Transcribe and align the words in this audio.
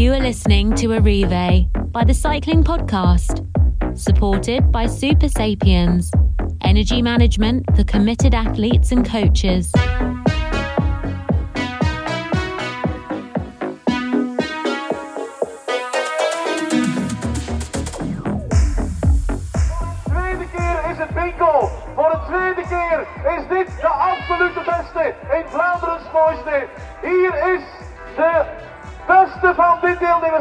You 0.00 0.14
are 0.14 0.18
listening 0.18 0.74
to 0.76 0.86
Arrivée 0.98 1.70
by 1.92 2.04
the 2.04 2.14
Cycling 2.14 2.64
Podcast, 2.64 3.44
supported 3.94 4.72
by 4.72 4.86
Supersapiens, 4.86 6.08
energy 6.62 7.02
management 7.02 7.66
for 7.76 7.84
committed 7.84 8.34
athletes 8.34 8.92
and 8.92 9.04
coaches. 9.04 9.70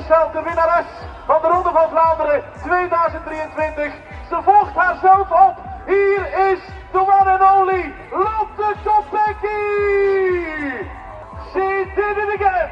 De 0.09 0.41
winnares 0.43 0.85
van 1.25 1.41
de 1.41 1.47
Ronde 1.47 1.69
van 1.71 1.89
Vlaanderen 1.89 2.43
2023. 2.63 3.93
Ze 4.29 4.41
volgt 4.43 4.75
haarzelf 4.75 5.31
op. 5.31 5.55
Hier 5.85 6.51
is 6.51 6.59
the 6.91 6.99
one 6.99 7.29
and 7.29 7.41
only 7.41 7.93
Lotte 8.11 8.75
Kopecky. 8.83 9.59
She 11.53 11.91
did 11.95 12.17
it 12.17 12.41
again. 12.41 12.69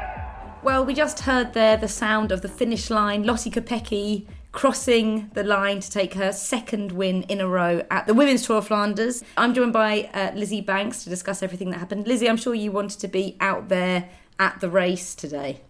Well, 0.62 0.84
we 0.84 0.94
just 0.94 1.20
heard 1.20 1.52
there 1.52 1.76
the 1.76 1.86
sound 1.86 2.32
of 2.32 2.40
the 2.40 2.48
finish 2.48 2.90
line. 2.90 3.24
Lottie 3.24 3.50
Kopecky 3.50 4.26
crossing 4.50 5.30
the 5.34 5.44
line 5.44 5.78
to 5.78 5.90
take 5.90 6.14
her 6.14 6.32
second 6.32 6.90
win 6.90 7.22
in 7.28 7.40
a 7.40 7.46
row 7.46 7.82
at 7.90 8.06
the 8.08 8.14
Women's 8.14 8.46
Tour 8.46 8.56
of 8.56 8.66
Flanders. 8.66 9.22
I'm 9.36 9.54
joined 9.54 9.72
by 9.72 10.10
uh, 10.12 10.32
Lizzy 10.34 10.60
Banks 10.60 11.04
to 11.04 11.10
discuss 11.10 11.44
everything 11.44 11.70
that 11.70 11.78
happened. 11.78 12.08
Lizzy, 12.08 12.28
I'm 12.28 12.36
sure 12.36 12.54
you 12.54 12.72
wanted 12.72 12.98
to 12.98 13.08
be 13.08 13.36
out 13.38 13.68
there 13.68 14.08
at 14.40 14.58
the 14.60 14.68
race 14.68 15.14
today. 15.14 15.60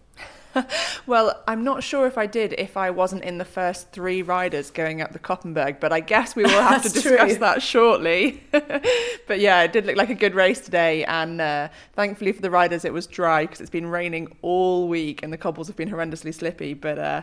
Well, 1.05 1.41
I'm 1.47 1.63
not 1.63 1.83
sure 1.83 2.05
if 2.05 2.17
I 2.19 2.27
did 2.27 2.53
if 2.57 2.77
I 2.77 2.91
wasn't 2.91 3.23
in 3.23 3.39
the 3.39 3.45
first 3.45 3.91
three 3.91 4.21
riders 4.21 4.69
going 4.69 5.01
up 5.01 5.11
the 5.11 5.19
Koppenberg, 5.19 5.79
but 5.79 5.91
I 5.91 6.01
guess 6.01 6.35
we 6.35 6.43
will 6.43 6.51
have 6.51 6.83
to 6.83 6.89
discuss 6.89 7.31
true. 7.31 7.39
that 7.39 7.63
shortly. 7.63 8.43
but 8.51 9.39
yeah, 9.39 9.63
it 9.63 9.73
did 9.73 9.85
look 9.87 9.95
like 9.95 10.09
a 10.09 10.15
good 10.15 10.35
race 10.35 10.59
today, 10.59 11.03
and 11.05 11.41
uh, 11.41 11.69
thankfully 11.93 12.31
for 12.31 12.41
the 12.41 12.51
riders, 12.51 12.85
it 12.85 12.93
was 12.93 13.07
dry 13.07 13.43
because 13.43 13.59
it's 13.59 13.69
been 13.69 13.87
raining 13.87 14.35
all 14.41 14.87
week 14.87 15.23
and 15.23 15.33
the 15.33 15.37
cobbles 15.37 15.67
have 15.67 15.75
been 15.75 15.89
horrendously 15.89 16.33
slippy. 16.33 16.73
But 16.73 16.99
uh, 16.99 17.21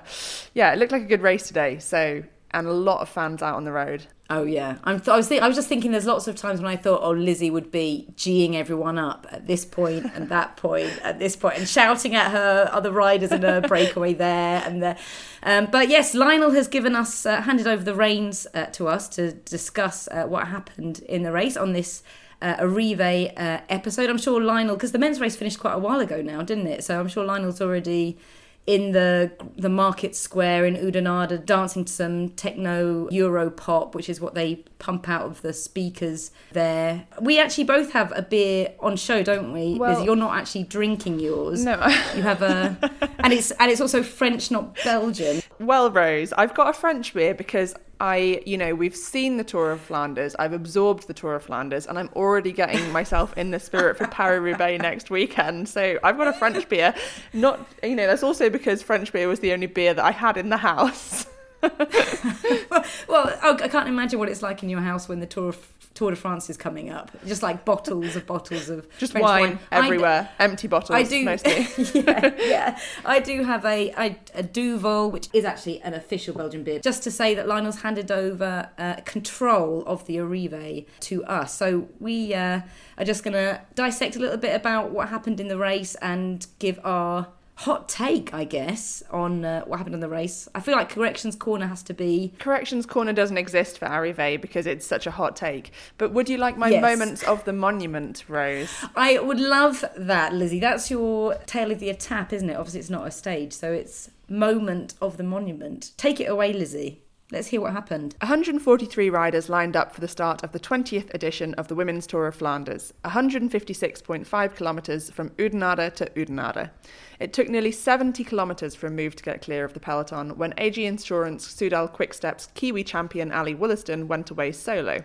yeah, 0.54 0.72
it 0.72 0.78
looked 0.78 0.92
like 0.92 1.02
a 1.02 1.06
good 1.06 1.22
race 1.22 1.46
today. 1.46 1.78
So 1.78 2.24
and 2.52 2.66
a 2.66 2.72
lot 2.72 3.00
of 3.00 3.08
fans 3.08 3.42
out 3.42 3.56
on 3.56 3.64
the 3.64 3.72
road. 3.72 4.06
Oh 4.28 4.42
yeah, 4.42 4.78
th- 4.84 5.08
I 5.08 5.16
was 5.16 5.28
think- 5.28 5.42
I 5.42 5.46
was 5.46 5.56
just 5.56 5.68
thinking. 5.68 5.92
There's 5.92 6.06
lots 6.06 6.26
of 6.26 6.34
times 6.34 6.60
when 6.60 6.68
I 6.68 6.76
thought, 6.76 7.00
oh, 7.02 7.12
Lizzy 7.12 7.48
would 7.48 7.70
be 7.70 8.08
geeing 8.16 8.54
everyone 8.54 8.98
up 8.98 9.26
at 9.30 9.46
this 9.46 9.64
point 9.64 10.06
and 10.14 10.28
that 10.30 10.56
point 10.56 10.92
at 11.04 11.20
this 11.20 11.36
point, 11.36 11.58
and 11.58 11.68
shouting 11.68 12.16
at 12.16 12.32
her 12.32 12.68
other 12.72 12.90
riders 12.90 13.30
in 13.30 13.44
a 13.44 13.60
breakaway 13.60 14.14
there 14.14 14.62
and 14.66 14.82
there. 14.82 14.96
Um, 15.44 15.68
but 15.70 15.88
yes, 15.88 16.12
Lionel 16.12 16.50
has 16.52 16.66
given 16.66 16.96
us 16.96 17.24
uh, 17.24 17.42
handed 17.42 17.68
over 17.68 17.84
the 17.84 17.94
reins 17.94 18.48
uh, 18.52 18.66
to 18.66 18.88
us 18.88 19.08
to 19.10 19.32
discuss 19.32 20.08
uh, 20.08 20.24
what 20.24 20.48
happened 20.48 21.00
in 21.08 21.22
the 21.22 21.30
race 21.32 21.56
on 21.56 21.72
this. 21.72 22.02
Uh, 22.42 22.54
Arrivée 22.56 23.32
uh, 23.38 23.62
episode. 23.70 24.10
I'm 24.10 24.18
sure 24.18 24.42
Lionel, 24.42 24.76
because 24.76 24.92
the 24.92 24.98
men's 24.98 25.20
race 25.22 25.34
finished 25.34 25.58
quite 25.58 25.72
a 25.72 25.78
while 25.78 26.00
ago 26.00 26.20
now, 26.20 26.42
didn't 26.42 26.66
it? 26.66 26.84
So 26.84 27.00
I'm 27.00 27.08
sure 27.08 27.24
Lionel's 27.24 27.62
already 27.62 28.18
in 28.66 28.92
the 28.92 29.30
the 29.56 29.68
market 29.68 30.16
square 30.16 30.66
in 30.66 30.74
Oudenaarde 30.74 31.44
dancing 31.46 31.84
to 31.84 31.92
some 31.92 32.30
techno 32.30 33.08
euro 33.10 33.48
pop 33.48 33.94
which 33.94 34.08
is 34.08 34.20
what 34.20 34.34
they 34.34 34.56
pump 34.78 35.08
out 35.08 35.22
of 35.26 35.42
the 35.42 35.52
speakers 35.52 36.30
there. 36.52 37.06
We 37.20 37.38
actually 37.38 37.64
both 37.64 37.92
have 37.92 38.12
a 38.16 38.22
beer 38.22 38.72
on 38.80 38.96
show 38.96 39.22
don't 39.22 39.52
we? 39.52 39.76
Well- 39.78 40.04
you're 40.04 40.16
not 40.16 40.36
actually 40.36 40.64
drinking 40.64 41.20
yours. 41.20 41.64
No. 41.64 41.74
you 42.16 42.22
have 42.22 42.42
a 42.42 42.76
and 43.20 43.32
it's 43.32 43.50
and 43.52 43.70
it's 43.70 43.80
also 43.80 44.02
french 44.02 44.50
not 44.50 44.76
belgian. 44.84 45.42
Well, 45.58 45.90
Rose, 45.90 46.32
I've 46.34 46.54
got 46.54 46.68
a 46.68 46.72
French 46.72 47.14
beer 47.14 47.34
because 47.34 47.74
I, 48.00 48.42
you 48.44 48.58
know, 48.58 48.74
we've 48.74 48.96
seen 48.96 49.36
the 49.36 49.44
Tour 49.44 49.72
of 49.72 49.80
Flanders, 49.80 50.36
I've 50.38 50.52
absorbed 50.52 51.06
the 51.06 51.14
Tour 51.14 51.34
of 51.34 51.44
Flanders, 51.44 51.86
and 51.86 51.98
I'm 51.98 52.10
already 52.14 52.52
getting 52.52 52.92
myself 52.92 53.36
in 53.36 53.50
the 53.50 53.60
spirit 53.60 53.96
for 53.96 54.06
Paris 54.06 54.40
Roubaix 54.40 54.82
next 54.82 55.10
weekend. 55.10 55.68
So 55.68 55.98
I've 56.02 56.16
got 56.16 56.28
a 56.28 56.32
French 56.32 56.68
beer. 56.68 56.94
Not, 57.32 57.66
you 57.82 57.96
know, 57.96 58.06
that's 58.06 58.22
also 58.22 58.50
because 58.50 58.82
French 58.82 59.12
beer 59.12 59.28
was 59.28 59.40
the 59.40 59.52
only 59.52 59.66
beer 59.66 59.94
that 59.94 60.04
I 60.04 60.12
had 60.12 60.36
in 60.36 60.48
the 60.48 60.58
house. 60.58 61.26
well 63.08 63.38
I 63.42 63.56
I 63.62 63.68
can't 63.68 63.88
imagine 63.88 64.18
what 64.18 64.28
it's 64.28 64.42
like 64.42 64.62
in 64.62 64.68
your 64.68 64.80
house 64.80 65.08
when 65.08 65.20
the 65.20 65.26
tour 65.26 65.48
of 65.48 65.72
Tour 65.96 66.10
de 66.10 66.16
France 66.16 66.50
is 66.50 66.58
coming 66.58 66.90
up. 66.90 67.10
Just 67.26 67.42
like 67.42 67.64
bottles 67.64 68.16
of 68.16 68.26
bottles 68.26 68.68
of 68.68 68.86
Just 68.98 69.12
French 69.12 69.24
wine, 69.24 69.58
I- 69.72 69.86
everywhere, 69.86 70.28
empty 70.38 70.68
bottles 70.68 70.90
I 70.90 71.02
do 71.02 71.24
mostly. 71.24 71.66
yeah, 72.02 72.34
yeah. 72.38 72.78
I 73.04 73.18
do 73.18 73.42
have 73.44 73.64
a, 73.64 73.90
a 73.92 74.18
a 74.34 74.42
Duvel, 74.42 75.10
which 75.10 75.28
is 75.32 75.46
actually 75.46 75.80
an 75.80 75.94
official 75.94 76.34
Belgian 76.34 76.62
beer. 76.64 76.80
Just 76.80 77.02
to 77.04 77.10
say 77.10 77.34
that 77.34 77.48
Lionel's 77.48 77.80
handed 77.80 78.10
over 78.10 78.68
uh, 78.76 78.96
control 79.06 79.84
of 79.86 80.06
the 80.06 80.16
Arrivée 80.16 80.86
to 81.00 81.24
us, 81.24 81.54
so 81.54 81.88
we 81.98 82.34
uh, 82.34 82.60
are 82.98 83.04
just 83.04 83.24
going 83.24 83.32
to 83.34 83.62
dissect 83.74 84.16
a 84.16 84.18
little 84.18 84.36
bit 84.36 84.54
about 84.54 84.90
what 84.90 85.08
happened 85.08 85.40
in 85.40 85.48
the 85.48 85.56
race 85.56 85.94
and 85.96 86.46
give 86.58 86.78
our 86.84 87.28
hot 87.56 87.88
take, 87.88 88.32
I 88.34 88.44
guess, 88.44 89.02
on 89.10 89.44
uh, 89.44 89.64
what 89.64 89.78
happened 89.78 89.94
in 89.94 90.00
the 90.00 90.08
race. 90.08 90.48
I 90.54 90.60
feel 90.60 90.76
like 90.76 90.88
corrections 90.90 91.34
corner 91.36 91.66
has 91.66 91.82
to 91.84 91.94
be 91.94 92.32
Corrections 92.38 92.86
Corner 92.86 93.12
doesn't 93.12 93.38
exist 93.38 93.78
for 93.78 93.86
Arrivée 93.86 94.40
because 94.40 94.66
it's 94.66 94.86
such 94.86 95.06
a 95.06 95.10
hot 95.10 95.36
take. 95.36 95.72
But 95.98 96.12
would 96.12 96.28
you 96.28 96.36
like 96.38 96.56
my 96.58 96.68
Yes. 96.68 96.82
moments 96.82 97.22
of 97.22 97.44
the 97.44 97.52
monument, 97.52 98.24
Rose? 98.28 98.68
I 98.94 99.18
would 99.18 99.40
love 99.40 99.84
that, 99.96 100.34
Lizzy. 100.34 100.60
That's 100.60 100.90
your 100.90 101.34
tale 101.46 101.70
of 101.70 101.80
the 101.80 101.92
tap, 101.94 102.32
isn't 102.32 102.50
it? 102.50 102.54
Obviously, 102.56 102.80
it's 102.80 102.90
not 102.90 103.06
a 103.06 103.10
stage, 103.10 103.52
so 103.52 103.72
it's 103.72 104.10
moment 104.28 104.94
of 105.00 105.16
the 105.16 105.22
monument. 105.22 105.92
Take 105.96 106.20
it 106.20 106.26
away, 106.26 106.52
Lizzy. 106.52 107.00
Let's 107.32 107.48
hear 107.48 107.60
what 107.60 107.72
happened. 107.72 108.14
143 108.20 109.10
riders 109.10 109.48
lined 109.48 109.74
up 109.74 109.92
for 109.92 110.00
the 110.00 110.06
start 110.06 110.44
of 110.44 110.52
the 110.52 110.60
20th 110.60 111.12
edition 111.12 111.54
of 111.54 111.66
the 111.66 111.74
Women's 111.74 112.06
Tour 112.06 112.28
of 112.28 112.36
Flanders, 112.36 112.94
156.5 113.04 114.56
kilometres 114.56 115.10
from 115.10 115.30
Oudenaarde 115.30 115.92
to 115.96 116.06
Oudenaarde. 116.10 116.70
It 117.18 117.32
took 117.32 117.48
nearly 117.48 117.72
70 117.72 118.22
kilometres 118.22 118.76
for 118.76 118.86
a 118.86 118.92
move 118.92 119.16
to 119.16 119.24
get 119.24 119.42
clear 119.42 119.64
of 119.64 119.74
the 119.74 119.80
peloton 119.80 120.38
when 120.38 120.54
AG 120.56 120.84
Insurance 120.84 121.52
Soudal 121.52 121.92
Quick-Step's 121.92 122.46
Kiwi 122.54 122.84
champion 122.84 123.32
Ally 123.32 123.54
Wollaston 123.54 124.06
went 124.06 124.30
away 124.30 124.52
solo. 124.52 125.02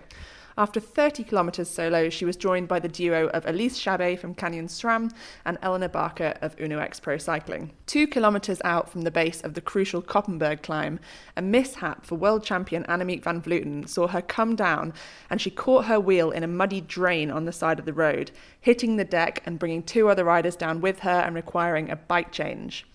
After 0.58 0.82
30 0.82 1.24
kilometres 1.24 1.70
solo, 1.70 2.10
she 2.10 2.26
was 2.26 2.36
joined 2.36 2.68
by 2.68 2.80
the 2.80 2.90
duo 2.90 3.28
of 3.28 3.46
Elise 3.46 3.80
Chabbey 3.80 4.18
from 4.18 4.36
Canyon 4.36 4.68
SRAM 4.68 5.10
and 5.46 5.58
Elinor 5.62 5.88
Barker 5.88 6.34
of 6.42 6.60
Uno 6.60 6.78
X 6.80 7.00
Pro 7.00 7.18
Cycling. 7.18 7.72
Two 7.86 8.06
kilometres 8.06 8.62
out 8.66 8.90
from 8.90 9.02
the 9.02 9.12
base 9.12 9.40
of 9.42 9.54
the 9.54 9.62
crucial 9.62 10.02
Koppenberg 10.02 10.62
climb, 10.62 11.00
a 11.38 11.42
mishap 11.42 12.06
for 12.06 12.16
world 12.16 12.44
champion 12.44 12.84
Annemiek 12.84 13.24
van 13.24 13.42
Vleuten 13.42 13.88
saw 13.88 14.08
her 14.08 14.22
come 14.22 14.58
down 14.58 14.94
and 15.30 15.40
she 15.40 15.50
caught 15.50 15.86
her 15.86 16.02
wheel 16.02 16.32
in 16.32 16.44
a 16.44 16.48
muddy 16.48 16.82
drain 16.82 17.32
on 17.32 17.46
the 17.46 17.54
side 17.54 17.80
of 17.80 17.86
the 17.86 17.94
road, 17.94 18.32
hitting 18.60 18.98
the 18.98 19.06
deck 19.06 19.42
and 19.46 19.58
bringing 19.58 19.82
two 19.82 20.10
other 20.10 20.26
riders 20.26 20.58
down 20.58 20.82
with 20.82 21.00
her 21.00 21.22
and 21.22 21.34
requiring 21.34 21.90
a 21.90 21.96
bike 21.96 22.34
change. 22.34 22.86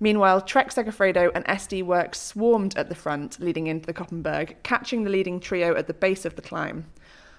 Meanwhile, 0.00 0.40
Trek 0.40 0.70
Segafredo 0.70 1.30
and 1.34 1.44
SD 1.44 1.84
Worx 1.84 2.16
swarmed 2.16 2.76
at 2.76 2.88
the 2.88 2.94
front 2.94 3.38
leading 3.38 3.68
into 3.68 3.86
the 3.86 3.94
Koppenberg, 3.94 4.56
catching 4.64 5.04
the 5.04 5.10
leading 5.10 5.38
trio 5.38 5.76
at 5.76 5.86
the 5.86 5.94
base 5.94 6.24
of 6.24 6.34
the 6.34 6.42
climb. 6.42 6.86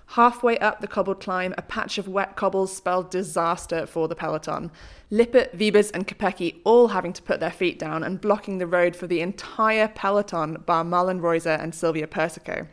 Halfway 0.08 0.60
up 0.60 0.80
the 0.80 0.88
cobbled 0.88 1.20
climb, 1.20 1.54
a 1.58 1.62
patch 1.62 1.98
of 1.98 2.08
wet 2.08 2.36
cobbles 2.36 2.76
spelled 2.76 3.10
disaster 3.10 3.86
for 3.86 4.08
the 4.08 4.16
peloton. 4.16 4.72
Lippert, 5.10 5.58
Wiebes, 5.58 5.92
and 5.94 6.08
Kopecky 6.08 6.62
all 6.64 6.90
having 6.90 7.14
to 7.14 7.22
put 7.22 7.40
their 7.40 7.52
feet 7.52 7.80
down 7.80 8.04
and 8.04 8.22
blocking 8.22 8.58
the 8.58 8.68
road 8.68 8.96
for 8.96 9.08
the 9.08 9.22
entire 9.22 9.88
peloton, 9.88 10.62
bar 10.66 10.84
Marlen 10.84 11.20
Reusser 11.20 11.62
and 11.62 11.74
Silvia 11.74 12.08
Persico. 12.08 12.68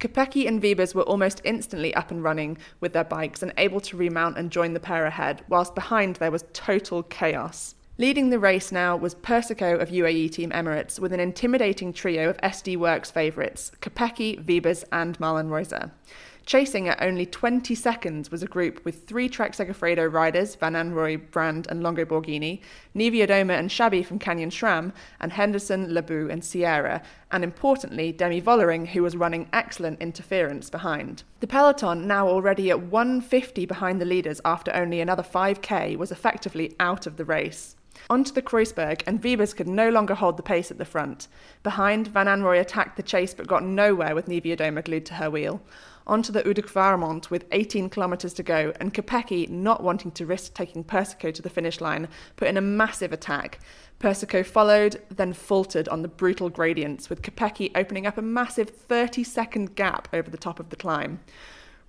Kopecky 0.00 0.48
and 0.48 0.60
Wiebes 0.60 0.94
were 0.94 1.02
almost 1.02 1.40
instantly 1.44 1.94
up 1.94 2.10
and 2.10 2.22
running 2.22 2.58
with 2.80 2.92
their 2.92 3.04
bikes 3.04 3.42
and 3.42 3.54
able 3.56 3.80
to 3.80 3.96
remount 3.96 4.36
and 4.36 4.50
join 4.50 4.74
the 4.74 4.80
pair 4.80 5.06
ahead, 5.06 5.42
whilst 5.48 5.74
behind 5.74 6.16
there 6.16 6.30
was 6.30 6.44
total 6.52 7.02
chaos. 7.04 7.74
Leading 7.96 8.30
the 8.30 8.40
race 8.40 8.72
now 8.72 8.96
was 8.96 9.14
Persico 9.14 9.78
of 9.78 9.90
UAE 9.90 10.32
Team 10.32 10.50
Emirates 10.50 10.98
with 10.98 11.12
an 11.12 11.20
intimidating 11.20 11.92
trio 11.92 12.28
of 12.28 12.36
SD 12.38 12.76
Worx 12.76 13.12
favourites, 13.12 13.70
Kopecky, 13.80 14.44
Wiebes, 14.44 14.82
and 14.90 15.16
Marlen 15.20 15.48
Reusser. 15.48 15.92
Chasing 16.46 16.88
at 16.88 17.02
only 17.02 17.24
20 17.24 17.74
seconds 17.74 18.30
was 18.30 18.42
a 18.42 18.46
group 18.46 18.84
with 18.84 19.06
three 19.06 19.30
Trek 19.30 19.52
Segafredo 19.52 20.12
riders, 20.12 20.56
Van 20.56 20.74
Anrooij, 20.74 21.30
Brand, 21.30 21.66
and 21.70 21.82
Longo 21.82 22.04
Borghini, 22.04 22.60
Niewiadoma 22.94 23.58
and 23.58 23.70
Chabbey 23.70 24.04
from 24.04 24.18
Canyon 24.18 24.50
SRAM, 24.50 24.92
and 25.20 25.32
Henderson, 25.32 25.94
Labous, 25.94 26.30
and 26.30 26.44
Sierra, 26.44 27.02
and 27.30 27.42
importantly, 27.44 28.12
Demi 28.12 28.42
Vollering, 28.42 28.88
who 28.88 29.02
was 29.02 29.16
running 29.16 29.48
excellent 29.54 30.02
interference 30.02 30.68
behind. 30.68 31.22
The 31.40 31.46
peloton, 31.46 32.06
now 32.06 32.28
already 32.28 32.70
at 32.70 32.82
150 32.82 33.64
behind 33.64 33.98
the 33.98 34.04
leaders 34.04 34.42
after 34.44 34.74
only 34.74 35.00
another 35.00 35.22
5k, 35.22 35.96
was 35.96 36.12
effectively 36.12 36.76
out 36.78 37.06
of 37.06 37.16
the 37.16 37.24
race. 37.24 37.76
Onto 38.10 38.32
the 38.32 38.42
Kruisberg, 38.42 39.02
and 39.06 39.22
Wiebes 39.22 39.56
could 39.56 39.68
no 39.68 39.88
longer 39.88 40.14
hold 40.14 40.36
the 40.36 40.42
pace 40.42 40.70
at 40.70 40.76
the 40.76 40.84
front. 40.84 41.28
Behind, 41.62 42.08
Van 42.08 42.26
Anrooij 42.26 42.60
attacked 42.60 42.96
the 42.96 43.02
chase 43.02 43.32
but 43.32 43.46
got 43.46 43.64
nowhere 43.64 44.14
with 44.14 44.26
Niewiadoma 44.26 44.84
glued 44.84 45.06
to 45.06 45.14
her 45.14 45.30
wheel. 45.30 45.62
Onto 46.06 46.32
the 46.32 46.46
Oude 46.46 46.66
Kwaremont 46.66 47.30
with 47.30 47.46
18 47.50 47.88
kilometres 47.88 48.34
to 48.34 48.42
go, 48.42 48.74
and 48.78 48.92
Kopecky, 48.92 49.48
not 49.48 49.82
wanting 49.82 50.10
to 50.12 50.26
risk 50.26 50.52
taking 50.52 50.84
Persico 50.84 51.30
to 51.30 51.40
the 51.40 51.48
finish 51.48 51.80
line, 51.80 52.08
put 52.36 52.48
in 52.48 52.58
a 52.58 52.60
massive 52.60 53.12
attack. 53.12 53.58
Persico 53.98 54.42
followed, 54.42 55.00
then 55.08 55.32
faltered 55.32 55.88
on 55.88 56.02
the 56.02 56.08
brutal 56.08 56.50
gradients, 56.50 57.08
with 57.08 57.22
Kopecky 57.22 57.70
opening 57.74 58.06
up 58.06 58.18
a 58.18 58.22
massive 58.22 58.68
30 58.68 59.24
second 59.24 59.76
gap 59.76 60.08
over 60.12 60.28
the 60.28 60.36
top 60.36 60.60
of 60.60 60.68
the 60.68 60.76
climb. 60.76 61.20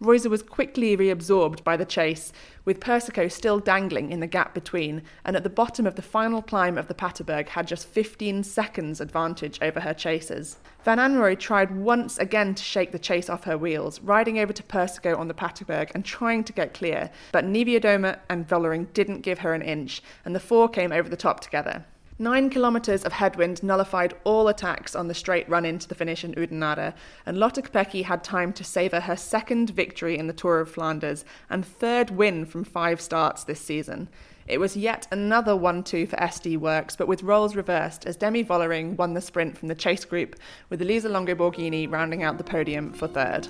Reusser 0.02 0.30
was 0.30 0.44
quickly 0.44 0.98
reabsorbed 0.98 1.64
by 1.64 1.78
the 1.78 1.86
chase, 1.86 2.34
with 2.66 2.82
Persico 2.82 3.30
still 3.30 3.60
dangling 3.60 4.12
in 4.12 4.20
the 4.20 4.28
gap 4.28 4.54
between, 4.54 5.02
and 5.24 5.38
at 5.38 5.44
the 5.44 5.50
bottom 5.50 5.88
of 5.88 5.96
the 5.96 6.02
final 6.02 6.42
climb 6.42 6.78
of 6.78 6.90
the 6.90 6.94
Paterberg 6.94 7.48
had 7.48 7.66
just 7.66 7.88
15 7.88 8.44
seconds 8.44 9.00
advantage 9.00 9.58
over 9.62 9.80
her 9.80 9.94
chasers. 9.94 10.58
Van 10.84 10.98
Anrooij 10.98 11.40
tried 11.40 11.72
once 11.72 12.18
again 12.18 12.54
to 12.56 12.64
shake 12.64 12.92
the 12.92 13.00
chase 13.00 13.30
off 13.30 13.46
her 13.46 13.58
wheels, 13.58 14.02
riding 14.02 14.38
over 14.38 14.52
to 14.52 14.64
Persico 14.64 15.16
on 15.16 15.30
the 15.30 15.34
Paterberg 15.34 15.92
and 15.96 16.04
trying 16.04 16.44
to 16.44 16.52
get 16.52 16.74
clear, 16.74 17.10
but 17.32 17.46
Niewiadoma 17.46 18.20
and 18.30 18.46
Vollering 18.46 18.92
didn't 18.92 19.22
give 19.22 19.40
her 19.40 19.54
an 19.54 19.62
inch, 19.62 20.04
and 20.26 20.36
the 20.36 20.42
four 20.42 20.68
came 20.68 20.92
over 20.92 21.08
the 21.08 21.16
top 21.16 21.40
together. 21.40 21.86
Nine 22.18 22.50
kilometres 22.50 23.04
of 23.04 23.12
headwind 23.12 23.62
nullified 23.62 24.14
all 24.24 24.48
attacks 24.48 24.96
on 24.96 25.10
the 25.10 25.14
straight 25.14 25.50
run 25.50 25.66
into 25.66 25.86
the 25.86 25.96
finish 25.96 26.24
in 26.24 26.34
Oudenaarde, 26.36 26.94
and 27.26 27.38
Lotte 27.38 27.56
Kopecky 27.56 28.06
had 28.06 28.24
time 28.24 28.54
to 28.54 28.64
savour 28.64 29.02
her 29.02 29.18
second 29.18 29.72
victory 29.72 30.18
in 30.18 30.28
the 30.28 30.34
Tour 30.34 30.62
of 30.62 30.72
Flanders 30.72 31.26
and 31.50 31.66
third 31.66 32.12
win 32.12 32.46
from 32.46 32.64
five 32.64 33.02
starts 33.02 33.44
this 33.44 33.60
season. 33.60 34.08
It 34.48 34.62
was 34.62 34.78
yet 34.78 35.08
another 35.12 35.58
1 35.58 35.84
2 35.84 36.08
for 36.08 36.16
SD 36.16 36.58
Worx, 36.58 36.98
but 36.98 37.10
with 37.10 37.22
roles 37.22 37.54
reversed 37.54 38.06
as 38.06 38.16
Demi 38.16 38.46
Vollering 38.46 38.96
won 38.96 39.14
the 39.14 39.20
sprint 39.20 39.58
from 39.58 39.68
the 39.68 39.76
chase 39.76 40.06
group, 40.06 40.38
with 40.70 40.82
Elisa 40.82 41.10
Longo 41.10 41.36
Borghini 41.36 41.92
rounding 41.92 42.24
out 42.24 42.38
the 42.38 42.46
podium 42.46 42.94
for 42.94 43.10
third. 43.10 43.44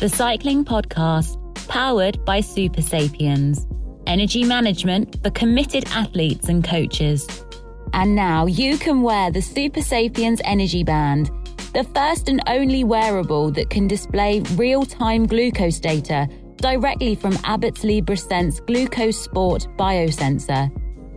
The 0.00 0.08
Cycling 0.08 0.64
Podcast, 0.64 1.36
powered 1.68 2.24
by 2.24 2.40
Supersapiens 2.40 3.64
energy 4.08 4.42
management 4.42 5.22
for 5.22 5.30
committed 5.30 5.84
athletes 5.92 6.48
and 6.48 6.64
coaches. 6.64 7.44
And 7.92 8.16
now 8.16 8.46
you 8.46 8.78
can 8.78 9.02
wear 9.02 9.30
the 9.30 9.38
Supersapiens 9.38 10.40
Energy 10.44 10.82
Band, 10.82 11.30
the 11.74 11.84
first 11.94 12.28
and 12.28 12.42
only 12.48 12.82
wearable 12.82 13.50
that 13.52 13.70
can 13.70 13.86
display 13.86 14.40
real 14.56 14.84
time 14.84 15.26
glucose 15.26 15.78
data 15.78 16.28
directly 16.56 17.14
from 17.14 17.38
Abbott's 17.44 17.84
LibreSense 17.84 18.66
Glucose 18.66 19.20
Sport 19.20 19.68
biosensor. 19.76 20.72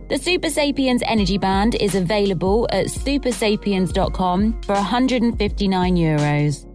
The 0.08 0.16
Supersapiens 0.16 1.00
Energy 1.06 1.38
Band 1.38 1.74
is 1.76 1.94
available 1.94 2.68
at 2.70 2.86
supersapiens.com 2.86 4.62
for 4.62 4.74
159 4.74 5.96
euros. 5.96 6.68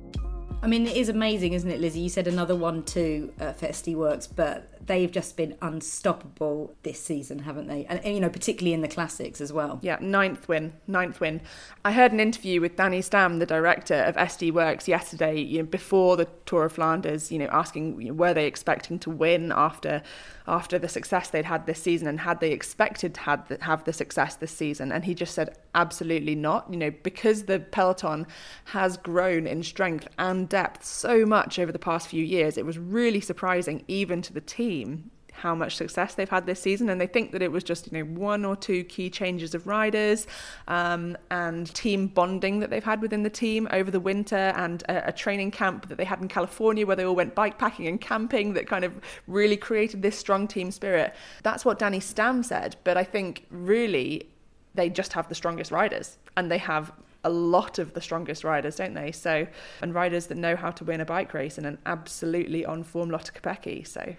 I 0.62 0.68
mean, 0.68 0.88
it 0.88 0.98
is 0.98 1.10
amazing, 1.10 1.54
isn't 1.54 1.70
it, 1.70 1.80
Lizzy? 1.80 2.00
You 2.00 2.10
said 2.10 2.28
another 2.28 2.56
one 2.56 2.84
too 2.84 3.32
for 3.38 3.68
SD 3.68 3.96
Worx, 3.96 4.28
but 4.36 4.77
they've 4.88 5.12
just 5.12 5.38
been 5.38 5.56
unstoppable 5.62 6.76
this 6.84 7.02
season, 7.02 7.40
haven't 7.40 7.68
they? 7.68 7.86
And, 7.86 8.04
you 8.04 8.20
know, 8.20 8.30
particularly 8.30 8.74
in 8.74 8.82
the 8.82 8.88
classics 8.88 9.40
as 9.40 9.54
well. 9.54 9.80
Yeah, 9.82 9.98
ninth 10.02 10.48
win, 10.48 10.74
ninth 10.88 11.20
win. 11.20 11.42
I 11.86 11.92
heard 11.92 12.12
an 12.12 12.20
interview 12.20 12.60
with 12.62 12.76
Danny 12.76 13.02
Stam, 13.02 13.40
the 13.40 13.46
director 13.46 13.96
of 13.96 14.16
SD 14.16 14.52
Worx, 14.52 14.88
yesterday, 14.88 15.40
you 15.40 15.60
know, 15.60 15.66
before 15.66 16.18
the 16.18 16.28
Tour 16.46 16.66
of 16.66 16.74
Flanders. 16.74 17.32
You 17.32 17.40
know, 17.40 17.50
asking 17.52 18.02
you 18.02 18.08
know, 18.08 18.14
were 18.14 18.34
they 18.34 18.48
expecting 18.48 18.98
to 19.00 19.10
win 19.10 19.52
after 19.52 20.02
after 20.48 20.80
the 20.80 20.88
success 20.88 21.30
they'd 21.30 21.46
had 21.46 21.66
this 21.66 21.82
season, 21.82 22.08
and 22.08 22.20
had 22.20 22.40
they 22.40 22.52
expected 22.52 23.14
to 23.14 23.44
the, 23.48 23.58
have 23.62 23.84
the 23.84 23.94
success 23.94 24.36
this 24.36 24.52
season? 24.52 24.92
And 24.92 25.04
he 25.04 25.14
just 25.14 25.34
said 25.34 25.58
absolutely 25.76 26.36
not. 26.36 26.72
You 26.72 26.78
know, 26.78 26.92
because 27.04 27.44
the 27.44 27.60
peloton 27.60 28.28
has 28.66 28.98
grown 28.98 29.48
in 29.48 29.64
strength 29.64 30.08
and 30.18 30.48
depth 30.48 30.86
so 30.86 31.26
much 31.26 31.60
over 31.60 31.72
the 31.72 31.80
past 31.80 32.08
few 32.08 32.24
years, 32.24 32.58
it 32.58 32.66
was 32.66 32.78
really 32.78 33.22
surprising 33.22 33.84
even 33.88 34.22
to 34.24 34.34
the 34.34 34.42
team 34.42 35.12
how 35.38 35.54
much 35.54 35.76
success 35.76 36.16
they've 36.16 36.30
had 36.30 36.46
this 36.48 36.60
season, 36.60 36.90
and 36.90 37.00
they 37.00 37.08
think 37.08 37.32
that 37.32 37.42
it 37.42 37.52
was 37.52 37.64
just 37.64 37.92
you 37.92 37.98
know 37.98 38.20
one 38.20 38.44
or 38.44 38.56
two 38.56 38.84
key 38.86 39.10
changes 39.10 39.54
of 39.54 39.68
riders 39.68 40.26
um, 40.68 41.16
and 41.30 41.74
team 41.76 42.08
bonding 42.08 42.60
that 42.60 42.70
they've 42.70 42.84
had 42.84 43.02
within 43.02 43.22
the 43.24 43.30
team 43.30 43.68
over 43.72 43.92
the 43.92 44.00
winter, 44.00 44.52
and 44.58 44.84
a, 44.90 45.10
a, 45.10 45.12
training 45.12 45.52
camp 45.52 45.88
that 45.90 45.98
they 45.98 46.06
had 46.06 46.20
in 46.22 46.28
California 46.28 46.86
where 46.86 46.96
they 46.96 47.06
all 47.06 47.16
went 47.16 47.36
bike 47.36 47.60
packing 47.60 47.88
and 47.88 48.02
camping 48.02 48.54
that 48.54 48.68
kind 48.68 48.84
of 48.84 48.94
really 49.28 49.58
created 49.58 50.02
this 50.02 50.18
strong 50.18 50.48
team 50.48 50.72
spirit. 50.72 51.14
That's 51.44 51.64
what 51.64 51.78
Danny 51.78 52.00
Stam 52.00 52.42
said, 52.44 52.76
but 52.84 52.98
I 52.98 53.04
think 53.04 53.46
really 53.52 54.28
they 54.74 54.90
just 54.90 55.14
have 55.14 55.30
the 55.30 55.36
strongest 55.36 55.72
riders, 55.72 56.18
and 56.36 56.52
they 56.52 56.58
have 56.58 56.92
a 57.24 57.30
lot 57.30 57.78
of 57.78 57.94
the 57.94 58.02
strongest 58.02 58.44
riders, 58.44 58.78
don't 58.78 58.94
they? 58.94 59.12
So, 59.12 59.46
and 59.82 59.94
riders 59.94 60.28
that 60.28 60.38
know 60.38 60.56
how 60.56 60.72
to 60.72 60.84
win 60.84 61.02
a 61.02 61.06
bike 61.06 61.34
race 61.34 61.58
and 61.58 61.68
an 61.68 61.78
absolutely 61.86 62.66
on 62.66 62.84
form 62.84 63.10
Lotte 63.10 63.32
Kopecky. 63.34 63.86
So, 63.86 64.16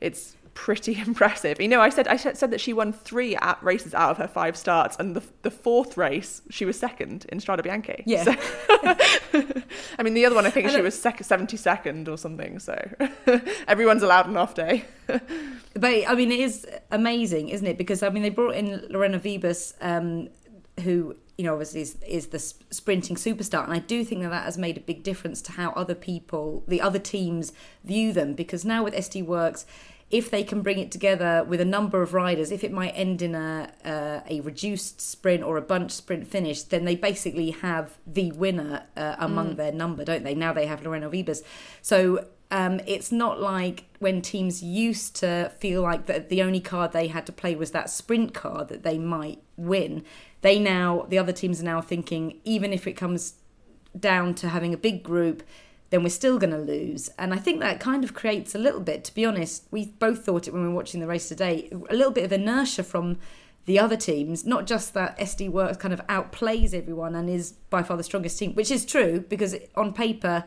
it's 0.00 0.36
pretty 0.58 0.98
impressive. 1.06 1.60
You 1.60 1.68
know, 1.68 1.80
I 1.80 1.88
said 1.88 2.08
I 2.08 2.16
said 2.16 2.50
that 2.50 2.60
she 2.60 2.72
won 2.72 2.92
three 2.92 3.36
at 3.36 3.62
races 3.62 3.94
out 3.94 4.10
of 4.10 4.16
her 4.18 4.26
five 4.26 4.56
starts, 4.56 4.96
and 4.98 5.14
the 5.14 5.22
the 5.42 5.50
fourth 5.50 5.96
race 5.96 6.42
she 6.50 6.64
was 6.64 6.78
second 6.78 7.26
in 7.28 7.38
Strade 7.38 7.64
Bianche. 7.64 8.02
Yeah. 8.04 8.24
So, 8.24 8.34
I 9.98 10.02
mean, 10.02 10.14
the 10.14 10.26
other 10.26 10.34
one 10.34 10.46
I 10.46 10.50
think 10.50 10.68
she 10.70 10.80
was 10.80 11.00
second, 11.00 11.24
seventy 11.24 11.56
second 11.56 12.08
or 12.08 12.18
something. 12.18 12.58
So 12.58 12.76
everyone's 13.68 14.02
allowed 14.02 14.26
an 14.26 14.36
off 14.36 14.54
day. 14.54 14.84
but 15.06 16.04
I 16.08 16.14
mean, 16.14 16.32
it 16.32 16.40
is 16.40 16.66
amazing, 16.90 17.50
isn't 17.50 17.66
it? 17.66 17.78
Because 17.78 18.02
I 18.02 18.10
mean, 18.10 18.24
they 18.24 18.30
brought 18.30 18.56
in 18.56 18.84
Lorena 18.90 19.20
Wiebes, 19.20 19.74
um, 19.80 20.28
who 20.82 21.16
you 21.36 21.44
know, 21.44 21.52
obviously 21.52 21.82
is, 21.82 21.96
is 22.04 22.26
the 22.28 22.40
sprinting 22.40 23.14
superstar. 23.14 23.62
And 23.62 23.72
I 23.72 23.78
do 23.78 24.04
think 24.04 24.22
that 24.22 24.30
that 24.30 24.42
has 24.42 24.58
made 24.58 24.76
a 24.76 24.80
big 24.80 25.04
difference 25.04 25.40
to 25.42 25.52
how 25.52 25.70
other 25.70 25.94
people, 25.94 26.64
the 26.66 26.80
other 26.80 26.98
teams, 26.98 27.52
view 27.84 28.12
them. 28.12 28.34
Because 28.34 28.64
now 28.64 28.82
with 28.82 28.92
SD 28.92 29.24
Worx, 29.24 29.64
if 30.10 30.30
they 30.30 30.42
can 30.42 30.62
bring 30.62 30.78
it 30.78 30.90
together 30.90 31.44
with 31.46 31.60
a 31.60 31.64
number 31.64 32.00
of 32.00 32.14
riders, 32.14 32.50
if 32.50 32.64
it 32.64 32.72
might 32.72 32.92
end 32.92 33.20
in 33.20 33.34
a 33.34 33.70
uh, 33.84 34.20
a 34.28 34.40
reduced 34.40 35.00
sprint 35.00 35.42
or 35.42 35.56
a 35.56 35.62
bunch 35.62 35.92
sprint 35.92 36.26
finish, 36.26 36.62
then 36.62 36.84
they 36.84 36.96
basically 36.96 37.50
have 37.50 37.98
the 38.06 38.32
winner 38.32 38.84
uh, 38.96 39.16
among 39.18 39.54
mm. 39.54 39.56
their 39.56 39.72
number, 39.72 40.04
don't 40.04 40.24
they? 40.24 40.34
Now 40.34 40.52
they 40.52 40.66
have 40.66 40.82
Lorena 40.82 41.10
Wiebes. 41.10 41.42
So 41.82 42.26
um, 42.50 42.80
it's 42.86 43.12
not 43.12 43.40
like 43.40 43.84
when 43.98 44.22
teams 44.22 44.62
used 44.62 45.16
to 45.16 45.52
feel 45.58 45.82
like 45.82 46.06
that 46.06 46.30
the 46.30 46.42
only 46.42 46.60
card 46.60 46.92
they 46.92 47.08
had 47.08 47.26
to 47.26 47.32
play 47.32 47.54
was 47.54 47.72
that 47.72 47.90
sprint 47.90 48.32
card 48.32 48.68
that 48.68 48.82
they 48.82 48.98
might 48.98 49.42
win. 49.56 50.04
They 50.40 50.58
now, 50.58 51.04
the 51.08 51.18
other 51.18 51.32
teams 51.32 51.60
are 51.60 51.64
now 51.64 51.80
thinking, 51.82 52.40
even 52.44 52.72
if 52.72 52.86
it 52.86 52.94
comes 52.94 53.34
down 53.98 54.34
to 54.36 54.48
having 54.48 54.72
a 54.72 54.78
big 54.78 55.02
group, 55.02 55.42
then 55.90 56.02
we're 56.02 56.08
still 56.08 56.38
going 56.38 56.52
to 56.52 56.58
lose. 56.58 57.08
And 57.18 57.32
I 57.32 57.38
think 57.38 57.60
that 57.60 57.80
kind 57.80 58.04
of 58.04 58.14
creates 58.14 58.54
a 58.54 58.58
little 58.58 58.80
bit, 58.80 59.04
to 59.04 59.14
be 59.14 59.24
honest, 59.24 59.64
we 59.70 59.86
both 59.86 60.24
thought 60.24 60.46
it 60.46 60.52
when 60.52 60.62
we 60.62 60.68
were 60.68 60.74
watching 60.74 61.00
the 61.00 61.06
race 61.06 61.28
today, 61.28 61.68
a 61.88 61.94
little 61.94 62.12
bit 62.12 62.24
of 62.24 62.32
inertia 62.32 62.82
from 62.82 63.18
the 63.64 63.78
other 63.78 63.96
teams. 63.96 64.44
Not 64.44 64.66
just 64.66 64.94
that 64.94 65.18
SD 65.18 65.50
Worx 65.50 65.78
kind 65.78 65.94
of 65.94 66.06
outplays 66.06 66.74
everyone 66.74 67.14
and 67.14 67.28
is 67.28 67.52
by 67.70 67.82
far 67.82 67.96
the 67.96 68.02
strongest 68.02 68.38
team, 68.38 68.54
which 68.54 68.70
is 68.70 68.84
true 68.84 69.20
because 69.20 69.54
on 69.76 69.92
paper, 69.92 70.44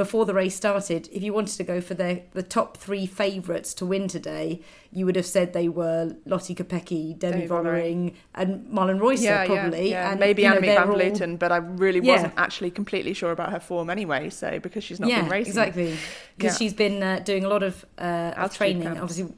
before 0.00 0.24
the 0.24 0.32
race 0.32 0.56
started, 0.56 1.10
if 1.12 1.22
you 1.22 1.30
wanted 1.34 1.54
to 1.58 1.62
go 1.62 1.78
for 1.78 1.92
the 1.92 2.22
the 2.32 2.42
top 2.42 2.78
three 2.78 3.04
favourites 3.04 3.74
to 3.74 3.84
win 3.84 4.08
today, 4.08 4.62
you 4.90 5.04
would 5.04 5.14
have 5.14 5.26
said 5.26 5.52
they 5.52 5.68
were 5.68 6.16
Lotte 6.24 6.56
Kopecky, 6.56 7.18
Demi 7.18 7.46
Vollering, 7.46 8.14
and 8.34 8.66
Marlen 8.72 8.98
Reusser 8.98 9.24
yeah, 9.24 9.44
probably. 9.44 9.90
Yeah, 9.90 10.04
yeah. 10.04 10.10
And 10.12 10.18
maybe 10.18 10.44
Annemiek 10.44 10.74
van 10.74 10.88
Vleuten, 10.88 11.32
all... 11.32 11.36
but 11.36 11.52
I 11.52 11.58
really 11.58 12.00
wasn't 12.00 12.32
actually 12.38 12.70
completely 12.70 13.12
sure 13.12 13.30
about 13.30 13.50
her 13.52 13.60
form 13.60 13.90
anyway. 13.90 14.30
So 14.30 14.58
because 14.58 14.82
she's 14.82 15.00
not 15.00 15.10
been 15.10 15.28
racing, 15.28 15.50
exactly, 15.50 15.98
because 16.38 16.56
she's 16.56 16.72
been 16.72 17.02
uh, 17.02 17.18
doing 17.18 17.44
a 17.44 17.48
lot 17.48 17.62
of, 17.62 17.84
uh, 17.98 18.32
of 18.38 18.54
training. 18.54 18.86
Obviously, 18.86 19.34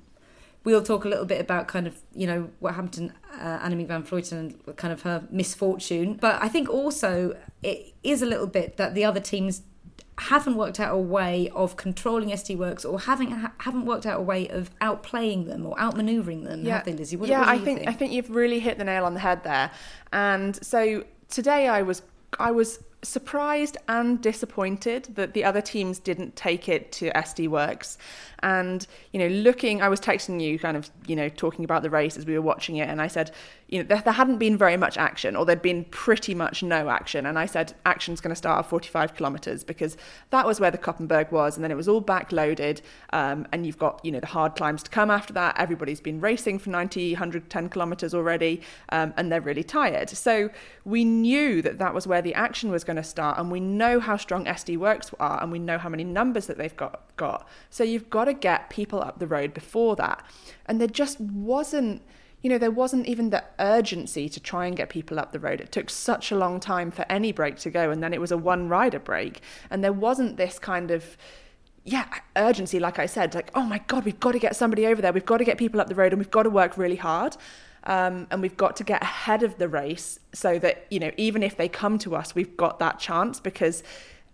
we'll 0.62 0.84
talk 0.84 1.04
a 1.04 1.08
little 1.08 1.26
bit 1.26 1.40
about 1.40 1.66
kind 1.66 1.88
of 1.88 1.94
you 2.14 2.28
know 2.28 2.50
what 2.60 2.76
happened 2.76 2.92
to 2.92 3.04
uh, 3.44 3.66
Annemiek 3.66 3.88
van 3.88 4.04
Vleuten 4.04 4.38
and 4.38 4.76
kind 4.76 4.92
of 4.92 5.02
her 5.02 5.26
misfortune. 5.28 6.14
But 6.20 6.40
I 6.40 6.46
think 6.46 6.68
also 6.68 7.36
it 7.64 7.94
is 8.04 8.22
a 8.22 8.26
little 8.26 8.46
bit 8.46 8.76
that 8.76 8.94
the 8.94 9.04
other 9.04 9.18
teams 9.18 9.62
haven't 10.18 10.56
worked 10.56 10.78
out 10.78 10.94
a 10.94 10.98
way 10.98 11.50
of 11.54 11.76
controlling 11.76 12.30
SD 12.30 12.56
Worx 12.56 12.84
or 12.84 13.00
having 13.00 13.30
haven't 13.58 13.86
worked 13.86 14.06
out 14.06 14.18
a 14.18 14.22
way 14.22 14.48
of 14.48 14.70
outplaying 14.80 15.46
them 15.46 15.66
or 15.66 15.74
outmaneuvering 15.76 16.44
them. 16.44 16.64
Yeah, 16.64 16.76
have 16.76 16.84
they, 16.84 16.92
Lizzy? 16.92 17.16
What, 17.16 17.28
yeah, 17.28 17.40
what 17.40 17.48
I 17.48 17.58
think, 17.58 17.80
think 17.80 17.88
I 17.88 17.92
think 17.92 18.12
you've 18.12 18.30
really 18.30 18.60
hit 18.60 18.78
the 18.78 18.84
nail 18.84 19.04
on 19.04 19.14
the 19.14 19.20
head 19.20 19.42
there. 19.44 19.70
And 20.12 20.54
so 20.64 21.04
today 21.28 21.68
I 21.68 21.82
was 21.82 22.02
I 22.38 22.50
was 22.50 22.78
surprised 23.02 23.76
and 23.88 24.20
disappointed 24.20 25.08
that 25.16 25.34
the 25.34 25.44
other 25.44 25.60
teams 25.60 25.98
didn't 25.98 26.36
take 26.36 26.68
it 26.68 26.92
to 26.92 27.10
SD 27.10 27.48
Worx. 27.48 27.96
And, 28.44 28.86
you 29.12 29.20
know, 29.20 29.28
looking, 29.28 29.82
I 29.82 29.88
was 29.88 30.00
texting 30.00 30.40
you 30.40 30.58
kind 30.58 30.76
of, 30.76 30.90
you 31.06 31.14
know, 31.14 31.28
talking 31.28 31.64
about 31.64 31.82
the 31.82 31.90
race 31.90 32.16
as 32.16 32.26
we 32.26 32.34
were 32.34 32.42
watching 32.42 32.76
it. 32.76 32.88
And 32.88 33.00
I 33.00 33.06
said, 33.06 33.30
you 33.68 33.78
know, 33.78 33.84
there, 33.84 34.02
there 34.02 34.12
hadn't 34.12 34.38
been 34.38 34.58
very 34.58 34.76
much 34.76 34.98
action 34.98 35.36
or 35.36 35.46
there'd 35.46 35.62
been 35.62 35.84
pretty 35.86 36.34
much 36.34 36.62
no 36.62 36.90
action. 36.90 37.24
And 37.24 37.38
I 37.38 37.46
said, 37.46 37.72
action's 37.86 38.20
going 38.20 38.32
to 38.32 38.36
start 38.36 38.58
at 38.58 38.68
45 38.68 39.14
kilometres 39.14 39.64
because 39.64 39.96
that 40.30 40.44
was 40.44 40.60
where 40.60 40.70
the 40.70 40.78
Koppenberg 40.78 41.30
was. 41.30 41.56
And 41.56 41.64
then 41.64 41.70
it 41.70 41.76
was 41.76 41.88
all 41.88 42.02
backloaded. 42.02 42.82
Um, 43.12 43.46
and 43.52 43.64
you've 43.64 43.78
got, 43.78 44.04
you 44.04 44.10
know, 44.10 44.20
the 44.20 44.26
hard 44.26 44.56
climbs 44.56 44.82
to 44.82 44.90
come 44.90 45.10
after 45.10 45.32
that. 45.34 45.58
Everybody's 45.58 46.00
been 46.00 46.20
racing 46.20 46.58
for 46.58 46.70
90, 46.70 47.12
110 47.12 47.68
kilometres 47.68 48.12
already. 48.12 48.60
Um, 48.90 49.14
and 49.16 49.30
they're 49.30 49.40
really 49.40 49.64
tired. 49.64 50.10
So 50.10 50.50
we 50.84 51.04
knew 51.04 51.62
that 51.62 51.78
that 51.78 51.94
was 51.94 52.06
where 52.06 52.22
the 52.22 52.34
action 52.34 52.70
was 52.70 52.82
going 52.82 52.91
going 52.92 53.02
to 53.02 53.08
start, 53.08 53.38
and 53.38 53.50
we 53.50 53.60
know 53.60 54.00
how 54.00 54.16
strong 54.16 54.44
SD 54.44 54.76
Worx 54.76 55.12
are, 55.18 55.42
and 55.42 55.50
we 55.50 55.58
know 55.58 55.78
how 55.78 55.88
many 55.88 56.04
numbers 56.04 56.46
that 56.46 56.58
they've 56.58 56.76
got 56.76 57.16
got. 57.16 57.48
So 57.70 57.84
you've 57.84 58.10
got 58.10 58.26
to 58.26 58.34
get 58.34 58.70
people 58.70 59.00
up 59.00 59.18
the 59.18 59.26
road 59.26 59.54
before 59.54 59.96
that, 59.96 60.24
and 60.66 60.80
there 60.80 60.88
just 60.88 61.20
wasn't. 61.20 62.02
You 62.42 62.50
know, 62.50 62.58
there 62.58 62.72
wasn't 62.72 63.06
even 63.06 63.30
the 63.30 63.44
urgency 63.60 64.28
to 64.28 64.40
try 64.40 64.66
and 64.66 64.76
get 64.76 64.88
people 64.88 65.20
up 65.20 65.30
the 65.30 65.38
road. 65.38 65.60
It 65.60 65.70
took 65.70 65.88
such 65.88 66.32
a 66.32 66.36
long 66.36 66.58
time 66.58 66.90
for 66.90 67.06
any 67.08 67.30
break 67.30 67.56
to 67.58 67.70
go, 67.70 67.90
and 67.92 68.02
then 68.02 68.12
it 68.12 68.20
was 68.20 68.32
a 68.32 68.36
one 68.36 68.68
rider 68.68 68.98
break. 68.98 69.40
And 69.70 69.84
there 69.84 69.92
wasn't 69.92 70.36
this 70.36 70.58
kind 70.58 70.90
of 70.90 71.16
yeah, 71.84 72.06
urgency, 72.36 72.78
like 72.78 72.98
I 72.98 73.06
said, 73.06 73.34
like, 73.34 73.50
oh 73.54 73.62
my 73.62 73.78
God, 73.86 74.04
we've 74.04 74.20
got 74.20 74.32
to 74.32 74.38
get 74.38 74.54
somebody 74.54 74.86
over 74.86 75.02
there. 75.02 75.12
We've 75.12 75.26
got 75.26 75.38
to 75.38 75.44
get 75.44 75.58
people 75.58 75.80
up 75.80 75.88
the 75.88 75.96
road 75.96 76.12
and 76.12 76.20
we've 76.20 76.30
got 76.30 76.44
to 76.44 76.50
work 76.50 76.78
really 76.78 76.96
hard. 76.96 77.36
Um, 77.84 78.26
and 78.30 78.40
we've 78.40 78.56
got 78.56 78.76
to 78.76 78.84
get 78.84 79.02
ahead 79.02 79.42
of 79.42 79.58
the 79.58 79.68
race 79.68 80.20
so 80.32 80.58
that, 80.60 80.86
you 80.90 81.00
know, 81.00 81.10
even 81.16 81.42
if 81.42 81.56
they 81.56 81.68
come 81.68 81.98
to 81.98 82.14
us, 82.14 82.34
we've 82.34 82.56
got 82.56 82.78
that 82.78 82.98
chance 82.98 83.40
because 83.40 83.82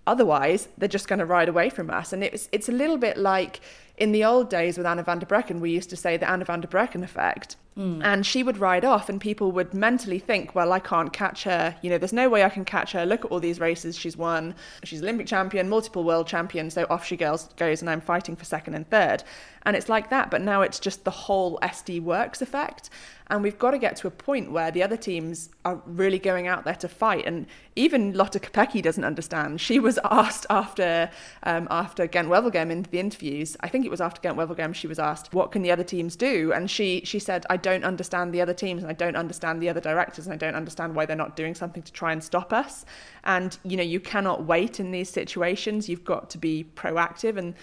otherwise 0.06 0.68
they're 0.76 0.88
just 0.88 1.08
going 1.08 1.18
to 1.18 1.26
ride 1.26 1.48
away 1.48 1.70
from 1.70 1.90
us. 1.90 2.12
And 2.12 2.22
it's, 2.22 2.48
it's 2.52 2.68
a 2.68 2.72
little 2.72 2.98
bit 2.98 3.16
like 3.16 3.60
in 3.98 4.12
the 4.12 4.24
old 4.24 4.48
days 4.48 4.76
with 4.76 4.86
Anna 4.86 5.02
van 5.02 5.18
der 5.18 5.26
Breggen, 5.26 5.60
we 5.60 5.70
used 5.70 5.90
to 5.90 5.96
say 5.96 6.16
the 6.16 6.28
Anna 6.28 6.44
van 6.44 6.60
der 6.60 6.68
Breggen 6.68 7.02
effect. 7.02 7.56
Mm. 7.76 8.02
And 8.02 8.26
she 8.26 8.42
would 8.42 8.58
ride 8.58 8.84
off, 8.84 9.08
and 9.08 9.20
people 9.20 9.52
would 9.52 9.72
mentally 9.72 10.18
think, 10.18 10.54
well, 10.54 10.72
I 10.72 10.80
can't 10.80 11.12
catch 11.12 11.44
her. 11.44 11.76
You 11.80 11.90
know, 11.90 11.98
there's 11.98 12.12
no 12.12 12.28
way 12.28 12.42
I 12.42 12.48
can 12.48 12.64
catch 12.64 12.90
her. 12.92 13.06
Look 13.06 13.24
at 13.24 13.30
all 13.30 13.38
these 13.38 13.60
races 13.60 13.96
she's 13.96 14.16
won. 14.16 14.54
She's 14.82 15.00
Olympic 15.00 15.28
champion, 15.28 15.68
multiple 15.68 16.02
world 16.02 16.26
champion. 16.26 16.70
So 16.70 16.86
off 16.90 17.04
she 17.04 17.16
goes, 17.16 17.44
goes 17.56 17.80
and 17.80 17.88
I'm 17.88 18.00
fighting 18.00 18.34
for 18.34 18.44
second 18.44 18.74
and 18.74 18.88
third. 18.90 19.22
And 19.62 19.76
it's 19.76 19.88
like 19.88 20.10
that. 20.10 20.28
But 20.28 20.42
now 20.42 20.62
it's 20.62 20.80
just 20.80 21.04
the 21.04 21.12
whole 21.12 21.58
SD 21.62 22.02
Worx 22.02 22.42
effect. 22.42 22.90
And 23.30 23.42
we've 23.42 23.58
got 23.58 23.72
to 23.72 23.78
get 23.78 23.96
to 23.96 24.06
a 24.06 24.10
point 24.10 24.50
where 24.52 24.70
the 24.70 24.82
other 24.82 24.96
teams 24.96 25.50
are 25.64 25.82
really 25.84 26.18
going 26.18 26.46
out 26.46 26.64
there 26.64 26.74
to 26.76 26.88
fight. 26.88 27.26
And 27.26 27.46
even 27.76 28.14
Lotte 28.14 28.40
Kopecky 28.40 28.80
doesn't 28.82 29.04
understand. 29.04 29.60
She 29.60 29.78
was 29.78 29.98
asked 30.04 30.46
after 30.48 31.10
um, 31.42 31.68
after 31.70 32.06
Ghent 32.06 32.28
Wevelgem 32.28 32.70
in 32.70 32.82
the 32.90 32.98
interviews. 32.98 33.56
I 33.60 33.68
think 33.68 33.84
it 33.84 33.90
was 33.90 34.00
after 34.00 34.20
Ghent 34.22 34.36
Wevelgem. 34.36 34.74
She 34.74 34.86
was 34.86 34.98
asked, 34.98 35.34
"What 35.34 35.52
can 35.52 35.60
the 35.60 35.70
other 35.70 35.84
teams 35.84 36.16
do?" 36.16 36.52
And 36.54 36.70
she 36.70 37.02
she 37.04 37.18
said, 37.18 37.44
"I 37.50 37.58
don't 37.58 37.84
understand 37.84 38.32
the 38.32 38.40
other 38.40 38.54
teams, 38.54 38.82
and 38.82 38.90
I 38.90 38.94
don't 38.94 39.16
understand 39.16 39.60
the 39.60 39.68
other 39.68 39.80
directors, 39.80 40.26
and 40.26 40.32
I 40.32 40.38
don't 40.38 40.54
understand 40.54 40.94
why 40.94 41.04
they're 41.04 41.16
not 41.16 41.36
doing 41.36 41.54
something 41.54 41.82
to 41.82 41.92
try 41.92 42.12
and 42.12 42.24
stop 42.24 42.52
us." 42.52 42.86
And 43.24 43.58
you 43.62 43.76
know, 43.76 43.82
you 43.82 44.00
cannot 44.00 44.44
wait 44.44 44.80
in 44.80 44.90
these 44.90 45.10
situations. 45.10 45.88
You've 45.88 46.04
got 46.04 46.30
to 46.30 46.38
be 46.38 46.64
proactive, 46.74 47.36
and 47.36 47.54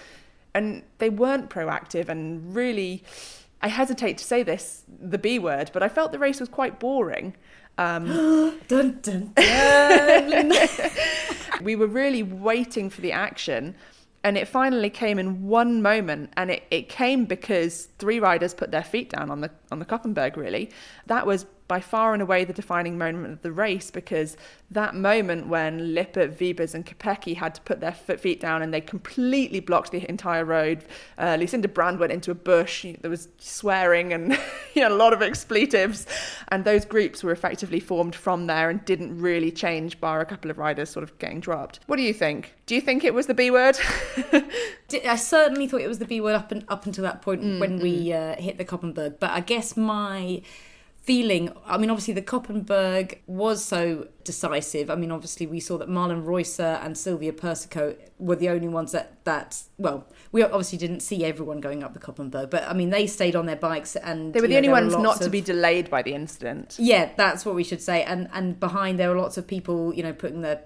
and 0.54 0.84
they 1.00 1.10
weren't 1.10 1.50
proactive, 1.50 2.08
and 2.08 2.56
really 2.56 3.04
I 3.62 3.68
hesitate 3.68 4.18
to 4.20 4.24
say 4.24 4.44
this, 4.44 4.84
the 4.88 5.18
B 5.18 5.40
word, 5.40 5.72
but 5.74 5.82
I 5.82 5.90
felt 5.90 6.12
the 6.12 6.20
race 6.20 6.40
was 6.40 6.50
quite 6.50 6.80
boring. 6.80 7.36
Um, 7.78 8.08
dun, 8.68 9.00
dun, 9.02 9.32
dun. 9.36 10.52
we 11.62 11.76
were 11.76 11.88
really 11.88 12.24
waiting 12.24 12.90
for 12.90 13.02
the 13.02 13.12
action, 13.12 13.76
and 14.24 14.38
it 14.38 14.48
finally 14.48 14.90
came 14.90 15.20
in 15.20 15.48
one 15.48 15.82
moment, 15.82 16.32
and 16.38 16.52
it, 16.52 16.64
it 16.72 16.90
came 16.90 17.26
because 17.26 17.90
three 18.00 18.20
riders 18.20 18.54
put 18.54 18.72
their 18.72 18.84
feet 18.84 19.10
down 19.10 19.30
on 19.30 19.42
the 19.42 19.52
on 19.72 19.80
the 19.80 19.86
Koppenberg. 19.86 20.36
Really, 20.36 20.70
that 21.08 21.26
was 21.26 21.46
by 21.68 21.80
far 21.80 22.14
and 22.14 22.22
away 22.22 22.44
the 22.44 22.54
defining 22.54 22.98
moment 22.98 23.34
of 23.34 23.42
the 23.42 23.52
race 23.52 23.90
because 23.90 24.38
that 24.70 24.96
moment 24.96 25.48
when 25.48 25.94
Lippert, 25.94 26.38
Wiebes, 26.38 26.74
and 26.74 26.86
Kopecky 26.86 27.36
had 27.36 27.56
to 27.56 27.62
put 27.62 27.80
their 27.80 27.92
feet 27.92 28.40
down 28.40 28.62
and 28.62 28.74
they 28.74 28.82
completely 28.82 29.60
blocked 29.60 29.92
the 29.92 30.08
entire 30.10 30.46
road. 30.46 30.84
Uh, 31.18 31.38
Lucinda 31.40 31.68
Brand 31.68 32.00
went 32.00 32.12
into 32.12 32.32
a 32.32 32.36
bush. 32.36 32.86
There 33.02 33.10
was 33.10 33.28
swearing 33.38 34.14
and 34.14 34.38
you 34.74 34.82
know, 34.82 34.90
a 34.90 34.96
lot 34.96 35.14
of 35.14 35.22
expletives. 35.22 36.06
And 36.50 36.66
those 36.66 36.86
groups 36.86 37.24
were 37.24 37.32
effectively 37.32 37.80
formed 37.80 38.16
from 38.16 38.48
there 38.48 38.70
and 38.70 38.84
didn't 38.86 39.20
really 39.20 39.52
change, 39.52 40.00
bar 40.00 40.22
a 40.22 40.26
couple 40.26 40.52
of 40.52 40.58
riders 40.58 40.90
sort 40.90 41.04
of 41.04 41.18
getting 41.20 41.40
dropped. 41.40 41.80
What 41.88 41.96
do 41.98 42.04
you 42.04 42.14
think? 42.14 42.54
Do 42.66 42.76
you 42.76 42.82
think 42.82 43.04
it 43.04 43.14
was 43.14 43.28
the 43.28 43.34
B 43.34 43.52
word? 43.52 43.78
I 45.06 45.16
certainly 45.16 45.68
thought 45.68 45.82
it 45.82 45.88
was 45.88 46.00
the 46.00 46.06
B 46.06 46.22
word 46.22 46.36
up, 46.36 46.52
and, 46.52 46.66
up 46.68 46.86
until 46.86 47.04
that 47.04 47.22
point 47.22 47.42
mm, 47.42 47.60
when 47.60 47.80
we 47.80 48.08
mm. 48.08 48.38
uh, 48.38 48.42
hit 48.42 48.58
the 48.58 48.66
Koppenberg. 48.66 49.20
But 49.20 49.32
I 49.32 49.40
guess 49.40 49.76
my 49.78 50.42
feeling. 51.06 51.52
I 51.68 51.78
mean, 51.78 51.92
obviously, 51.92 52.16
the 52.16 52.22
Koppenberg 52.22 53.20
was 53.28 53.64
so 53.64 54.08
decisive. 54.24 54.90
I 54.90 54.96
mean, 54.96 55.12
obviously, 55.12 55.46
we 55.46 55.60
saw 55.60 55.78
that 55.78 55.88
Marlen 55.88 56.26
Reusser 56.26 56.84
and 56.84 56.98
Silvia 56.98 57.32
Persico 57.32 57.96
were 58.18 58.36
the 58.36 58.50
only 58.50 58.68
ones 58.68 58.92
that, 58.92 59.24
that, 59.24 59.62
well, 59.78 60.08
we 60.32 60.42
obviously 60.42 60.80
didn't 60.80 61.02
see 61.02 61.24
everyone 61.24 61.62
going 61.62 61.84
up 61.84 61.94
the 61.94 62.00
Koppenberg, 62.00 62.50
but 62.50 62.64
I 62.64 62.74
mean, 62.74 62.90
they 62.90 63.06
stayed 63.06 63.36
on 63.36 63.46
their 63.46 63.56
bikes 63.56 63.96
and. 63.96 64.34
They 64.34 64.42
were 64.42 64.48
the 64.48 64.54
know, 64.54 64.70
only 64.70 64.70
ones 64.70 64.98
not 64.98 65.18
of, 65.18 65.22
to 65.22 65.30
be 65.30 65.42
delayed 65.42 65.92
by 65.92 66.02
the 66.02 66.14
incident. 66.16 66.76
Yeah, 66.80 67.12
that's 67.16 67.46
what 67.46 67.54
we 67.54 67.64
should 67.64 67.82
say. 67.82 68.04
And, 68.04 68.28
and 68.34 68.60
behind, 68.60 68.98
there 68.98 69.10
were 69.10 69.22
lots 69.22 69.38
of 69.38 69.46
people, 69.46 69.94
you 69.94 70.02
know, 70.02 70.14
putting 70.14 70.42
their 70.42 70.64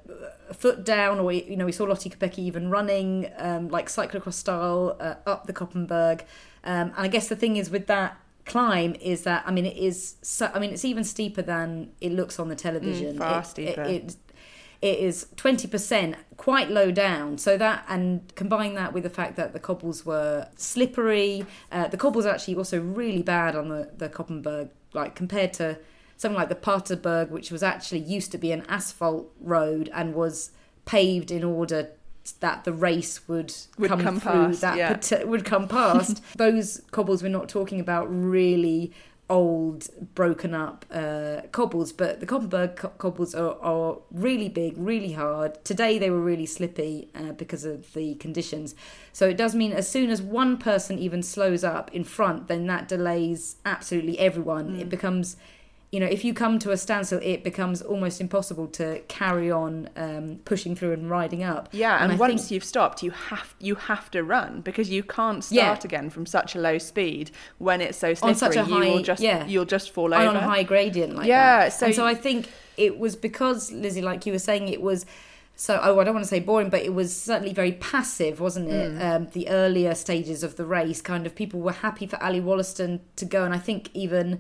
foot 0.54 0.86
down, 0.86 1.20
or, 1.20 1.34
you 1.34 1.58
know, 1.58 1.66
we 1.66 1.74
saw 1.74 1.84
Lotte 1.84 2.10
Kopecky 2.10 2.40
even 2.40 2.70
running, 2.70 3.30
um, 3.38 3.68
like 3.68 3.90
cyclocross 3.90 4.34
style, 4.34 4.96
uh, 5.02 5.16
up 5.26 5.48
the 5.48 5.54
Koppenberg. 5.54 6.22
Um, 6.64 6.94
and 6.96 6.98
I 6.98 7.08
guess 7.10 7.28
the 7.28 7.36
thing 7.36 7.58
is 7.58 7.70
with 7.70 7.88
that, 7.88 8.18
climb 8.50 8.96
is 9.00 9.24
that 9.24 9.44
I 9.46 9.52
mean 9.52 9.66
it 9.66 9.78
is 9.78 10.16
so 10.22 10.52
I 10.54 10.60
mean 10.60 10.72
it's 10.72 10.84
even 10.84 11.04
steeper 11.04 11.42
than 11.42 11.92
it 12.02 12.12
looks 12.12 12.40
on 12.40 12.50
the 12.50 12.56
television. 12.56 13.16
Mm, 13.16 13.20
far 13.20 13.42
it, 13.42 13.46
steeper. 13.46 13.82
It, 13.84 13.90
it, 13.90 14.16
it 14.82 15.00
is 15.00 15.28
20% 15.36 16.16
quite 16.38 16.70
low 16.70 16.90
down 16.90 17.38
so 17.38 17.58
that 17.58 17.84
and 17.90 18.34
combine 18.36 18.76
that 18.76 18.94
with 18.94 19.04
the 19.04 19.10
fact 19.10 19.36
that 19.36 19.52
the 19.52 19.60
cobbles 19.60 20.06
were 20.06 20.48
slippery 20.56 21.46
uh, 21.72 21.88
the 21.88 21.98
cobbles 21.98 22.26
are 22.26 22.34
actually 22.34 22.56
also 22.56 22.80
really 22.80 23.22
bad 23.22 23.56
on 23.56 23.68
the 23.70 23.92
the 23.98 24.08
Koppenberg 24.08 24.70
like 24.94 25.16
compared 25.16 25.54
to 25.54 25.78
something 26.16 26.38
like 26.38 26.50
the 26.50 26.56
Paterberg 26.56 27.30
which 27.30 27.52
was 27.52 27.62
actually 27.62 28.00
used 28.00 28.32
to 28.32 28.38
be 28.38 28.52
an 28.54 28.64
asphalt 28.70 29.32
road 29.42 29.90
and 29.94 30.14
was 30.14 30.52
paved 30.86 31.30
in 31.30 31.44
order 31.44 31.90
that 32.34 32.64
the 32.64 32.74
race 32.74 33.28
would, 33.28 33.54
would 33.78 33.90
come, 33.90 34.02
come 34.02 34.20
through 34.20 34.32
past, 34.32 34.62
that 34.62 34.78
yeah. 34.78 35.24
would 35.24 35.46
come 35.46 35.68
past 35.68 36.22
those 36.38 36.82
cobbles 36.92 37.24
we're 37.24 37.30
not 37.30 37.50
talking 37.50 37.80
about 37.80 38.06
really 38.10 38.92
old 39.30 39.88
broken 40.16 40.56
up 40.56 40.86
uh, 40.92 41.42
cobbles 41.52 41.94
but 41.94 42.20
the 42.20 42.26
Koppenberg 42.26 42.76
co- 42.76 42.90
cobbles 42.98 43.36
are, 43.36 43.58
are 43.62 43.98
really 44.12 44.50
big 44.50 44.74
really 44.76 45.12
hard 45.12 45.64
today 45.64 46.00
they 46.00 46.10
were 46.10 46.20
really 46.20 46.48
slippy 46.48 47.10
uh, 47.14 47.32
because 47.34 47.64
of 47.64 47.94
the 47.94 48.16
conditions 48.16 48.74
so 49.14 49.28
it 49.28 49.38
does 49.38 49.54
mean 49.54 49.72
as 49.72 49.88
soon 49.88 50.10
as 50.10 50.22
one 50.22 50.58
person 50.58 50.98
even 50.98 51.22
slows 51.22 51.64
up 51.64 51.94
in 51.94 52.04
front 52.04 52.48
then 52.48 52.66
that 52.66 52.88
delays 52.88 53.58
absolutely 53.66 54.18
everyone 54.18 54.76
mm. 54.76 54.80
it 54.80 54.90
becomes 54.90 55.38
you 55.92 56.00
know, 56.00 56.06
if 56.06 56.24
you 56.24 56.36
come 56.36 56.60
to 56.60 56.72
a 56.72 56.78
standstill, 56.78 57.20
it 57.24 57.44
becomes 57.44 57.82
almost 57.82 58.22
impossible 58.22 58.68
to 58.68 59.00
carry 59.08 59.50
on 59.50 59.90
um, 59.96 60.40
pushing 60.46 60.76
through 60.76 60.94
and 60.94 61.10
riding 61.10 61.44
up. 61.44 61.68
Yeah, 61.72 62.02
and, 62.04 62.12
and 62.12 62.20
once 62.20 62.42
think, 62.42 62.52
you've 62.52 62.64
stopped, 62.64 63.02
you 63.02 63.10
have 63.10 63.56
you 63.60 63.74
have 63.74 64.12
to 64.12 64.24
run 64.24 64.62
because 64.62 64.90
you 64.92 65.02
can't 65.02 65.44
start 65.44 65.58
yeah. 65.58 65.80
again 65.84 66.12
from 66.12 66.28
such 66.28 66.54
a 66.54 66.60
low 66.60 66.78
speed 66.78 67.32
when 67.58 67.82
it's 67.82 67.98
so 67.98 68.14
slippery. 68.14 68.30
On 68.30 68.36
such 68.36 68.56
a 68.56 68.66
high, 68.66 68.86
you 68.86 68.94
will 68.94 69.02
just 69.02 69.22
yeah. 69.22 69.48
you'll 69.48 69.66
just 69.66 69.90
fall 69.90 70.14
over 70.14 70.28
on 70.28 70.36
a 70.36 70.42
high 70.42 70.62
gradient 70.62 71.16
like 71.16 71.28
yeah, 71.28 71.62
that. 71.62 71.74
So 71.74 71.88
and 71.88 71.96
so 71.96 72.06
I 72.06 72.14
think 72.14 72.50
it 72.78 73.00
was 73.00 73.16
because 73.16 73.72
Lizzy, 73.72 74.04
like 74.04 74.28
you 74.28 74.32
were 74.32 74.40
saying, 74.40 74.68
it 74.68 74.84
was 74.84 75.08
so 75.56 75.80
oh, 75.82 76.00
I 76.00 76.04
don't 76.04 76.14
want 76.14 76.24
to 76.24 76.30
say 76.30 76.40
boring, 76.40 76.70
but 76.70 76.84
it 76.84 76.94
was 76.94 77.20
certainly 77.20 77.52
very 77.52 77.72
passive, 77.74 78.40
wasn't 78.40 78.70
it? 78.70 78.94
Mm. 78.94 79.16
Um, 79.16 79.28
the 79.34 79.50
earlier 79.50 79.96
stages 79.96 80.44
of 80.44 80.56
the 80.56 80.66
race, 80.66 81.02
kind 81.02 81.26
of 81.26 81.34
people 81.34 81.60
were 81.60 81.72
happy 81.72 82.06
for 82.06 82.22
Ally 82.22 82.40
Wollaston 82.40 83.02
to 83.16 83.26
go, 83.26 83.44
and 83.44 83.56
I 83.56 83.58
think 83.58 83.90
even 83.96 84.40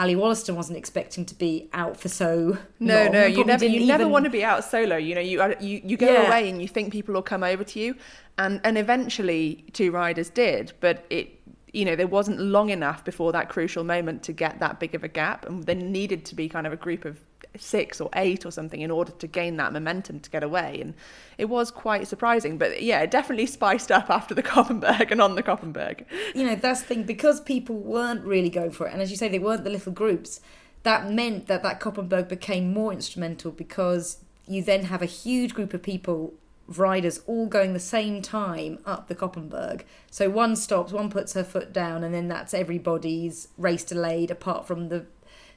Ally 0.00 0.14
Wollaston 0.14 0.56
wasn't 0.56 0.78
expecting 0.78 1.26
to 1.26 1.34
be 1.34 1.68
out 1.74 1.94
for 2.00 2.08
so 2.08 2.56
no, 2.78 3.02
long. 3.02 3.12
no. 3.12 3.26
You 3.26 3.44
never, 3.44 3.66
you 3.66 3.76
even... 3.76 3.88
never 3.88 4.08
want 4.08 4.24
to 4.24 4.30
be 4.30 4.42
out 4.42 4.64
solo. 4.64 4.96
You 4.96 5.14
know, 5.14 5.20
you 5.20 5.54
you 5.60 5.82
you 5.84 5.96
go 5.98 6.10
yeah. 6.10 6.26
away 6.26 6.48
and 6.48 6.62
you 6.62 6.68
think 6.68 6.90
people 6.90 7.12
will 7.12 7.22
come 7.22 7.42
over 7.42 7.62
to 7.64 7.78
you, 7.78 7.94
and 8.38 8.62
and 8.64 8.78
eventually 8.78 9.66
two 9.74 9.90
riders 9.90 10.30
did, 10.30 10.72
but 10.80 11.04
it 11.10 11.38
you 11.74 11.84
know 11.84 11.96
there 11.96 12.06
wasn't 12.06 12.40
long 12.40 12.70
enough 12.70 13.04
before 13.04 13.30
that 13.32 13.50
crucial 13.50 13.84
moment 13.84 14.22
to 14.22 14.32
get 14.32 14.58
that 14.60 14.80
big 14.80 14.94
of 14.94 15.04
a 15.04 15.08
gap, 15.08 15.44
and 15.44 15.64
there 15.64 15.74
needed 15.74 16.24
to 16.24 16.34
be 16.34 16.48
kind 16.48 16.66
of 16.66 16.72
a 16.72 16.78
group 16.78 17.04
of 17.04 17.20
six 17.58 18.00
or 18.00 18.08
eight 18.14 18.46
or 18.46 18.50
something 18.50 18.80
in 18.80 18.90
order 18.90 19.12
to 19.12 19.26
gain 19.26 19.56
that 19.56 19.72
momentum 19.72 20.20
to 20.20 20.30
get 20.30 20.42
away. 20.42 20.80
And 20.80 20.94
it 21.38 21.46
was 21.46 21.70
quite 21.70 22.06
surprising. 22.06 22.58
But 22.58 22.82
yeah, 22.82 23.00
it 23.00 23.10
definitely 23.10 23.46
spiced 23.46 23.90
up 23.90 24.10
after 24.10 24.34
the 24.34 24.42
Koppenberg 24.50 25.10
and 25.10 25.20
on 25.20 25.34
the 25.34 25.42
Koppenberg. 25.42 26.04
You 26.34 26.44
know, 26.44 26.54
that's 26.54 26.80
the 26.80 26.86
thing, 26.86 27.04
because 27.04 27.40
people 27.40 27.76
weren't 27.76 28.24
really 28.24 28.50
going 28.50 28.70
for 28.70 28.86
it, 28.86 28.92
and 28.92 29.02
as 29.02 29.10
you 29.10 29.16
say, 29.16 29.28
they 29.28 29.38
weren't 29.38 29.64
the 29.64 29.70
little 29.70 29.92
groups, 29.92 30.40
that 30.82 31.10
meant 31.10 31.46
that 31.46 31.62
that 31.62 31.80
Koppenberg 31.80 32.28
became 32.28 32.72
more 32.72 32.92
instrumental 32.92 33.50
because 33.50 34.24
you 34.46 34.62
then 34.62 34.84
have 34.84 35.02
a 35.02 35.06
huge 35.06 35.54
group 35.54 35.74
of 35.74 35.82
people 35.82 36.34
riders 36.66 37.20
all 37.26 37.46
going 37.46 37.72
the 37.72 37.80
same 37.80 38.22
time 38.22 38.78
up 38.86 39.08
the 39.08 39.14
Koppenberg. 39.14 39.82
So 40.10 40.30
one 40.30 40.54
stops, 40.56 40.92
one 40.92 41.10
puts 41.10 41.34
her 41.34 41.44
foot 41.44 41.72
down, 41.72 42.04
and 42.04 42.14
then 42.14 42.28
that's 42.28 42.54
everybody's 42.54 43.48
race 43.58 43.84
delayed, 43.84 44.30
apart 44.30 44.66
from 44.66 44.88
the 44.88 45.06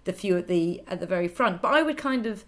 the 0.05 0.13
few 0.13 0.38
at 0.38 0.48
the 0.48 0.81
at 0.88 1.00
the 1.00 1.07
very 1.07 1.27
front. 1.27 1.62
But 1.62 1.74
I 1.74 1.81
would 1.81 1.98
kind 1.98 2.25
of 2.25 2.45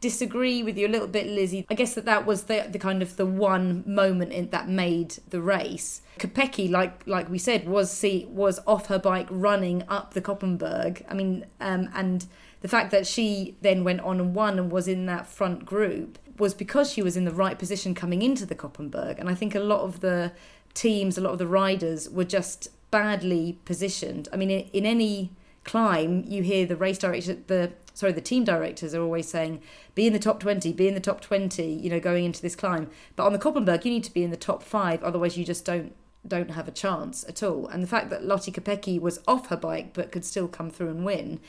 disagree 0.00 0.62
with 0.62 0.78
you 0.78 0.86
a 0.86 0.88
little 0.88 1.08
bit, 1.08 1.26
Lizzy. 1.26 1.66
I 1.68 1.74
guess 1.74 1.94
that 1.94 2.04
that 2.04 2.24
was 2.24 2.44
the, 2.44 2.68
the 2.70 2.78
kind 2.78 3.02
of 3.02 3.16
the 3.16 3.26
one 3.26 3.82
moment 3.84 4.32
in, 4.32 4.50
that 4.50 4.68
made 4.68 5.16
the 5.30 5.40
race. 5.40 6.02
Kopecky, 6.18 6.70
like 6.70 7.06
like 7.06 7.28
we 7.28 7.38
said, 7.38 7.68
was 7.68 7.90
see 7.90 8.26
was 8.30 8.60
off 8.66 8.86
her 8.86 8.98
bike 8.98 9.26
running 9.30 9.84
up 9.88 10.14
the 10.14 10.22
Koppenberg. 10.22 11.02
I 11.08 11.14
mean, 11.14 11.46
um, 11.60 11.88
and 11.94 12.26
the 12.60 12.68
fact 12.68 12.90
that 12.90 13.06
she 13.06 13.56
then 13.60 13.84
went 13.84 14.00
on 14.00 14.20
and 14.20 14.34
won 14.34 14.58
and 14.58 14.70
was 14.70 14.88
in 14.88 15.06
that 15.06 15.26
front 15.26 15.64
group 15.64 16.18
was 16.38 16.54
because 16.54 16.92
she 16.92 17.02
was 17.02 17.16
in 17.16 17.24
the 17.24 17.32
right 17.32 17.58
position 17.58 17.94
coming 17.94 18.22
into 18.22 18.46
the 18.46 18.54
Koppenberg. 18.54 19.18
And 19.18 19.28
I 19.28 19.34
think 19.34 19.54
a 19.54 19.60
lot 19.60 19.80
of 19.80 20.00
the 20.00 20.32
teams, 20.74 21.18
a 21.18 21.20
lot 21.20 21.32
of 21.32 21.38
the 21.38 21.46
riders 21.46 22.08
were 22.08 22.24
just 22.24 22.68
badly 22.90 23.58
positioned. 23.64 24.28
I 24.32 24.36
mean, 24.36 24.50
in, 24.50 24.60
in 24.72 24.86
any 24.86 25.30
climb, 25.68 26.24
you 26.26 26.42
hear 26.42 26.64
the 26.64 26.76
race 26.76 26.98
director, 26.98 27.36
the 27.46 27.72
sorry, 27.92 28.12
the 28.12 28.20
team 28.20 28.42
directors 28.42 28.94
are 28.94 29.02
always 29.02 29.28
saying, 29.28 29.60
be 29.94 30.06
in 30.06 30.12
the 30.12 30.18
top 30.18 30.40
20, 30.40 30.72
be 30.72 30.88
in 30.88 30.94
the 30.94 31.00
top 31.00 31.20
20, 31.20 31.62
you 31.64 31.90
know, 31.90 32.00
going 32.00 32.24
into 32.24 32.40
this 32.40 32.56
climb. 32.56 32.88
But 33.16 33.26
on 33.26 33.32
the 33.32 33.38
Koppenberg, 33.38 33.84
you 33.84 33.90
need 33.90 34.04
to 34.04 34.14
be 34.14 34.24
in 34.24 34.30
the 34.30 34.36
top 34.36 34.62
five, 34.62 35.04
otherwise 35.04 35.36
you 35.36 35.44
just 35.44 35.64
don't 35.64 35.94
don't 36.26 36.50
have 36.50 36.68
a 36.68 36.72
chance 36.72 37.24
at 37.28 37.42
all. 37.42 37.68
And 37.68 37.82
the 37.82 37.86
fact 37.86 38.10
that 38.10 38.24
Lottie 38.24 38.50
Kopecky 38.50 39.00
was 39.00 39.20
off 39.28 39.48
her 39.48 39.56
bike 39.56 39.94
but 39.94 40.10
could 40.10 40.24
still 40.24 40.48
come 40.48 40.70
through 40.70 40.88
and 40.88 41.04
win, 41.04 41.40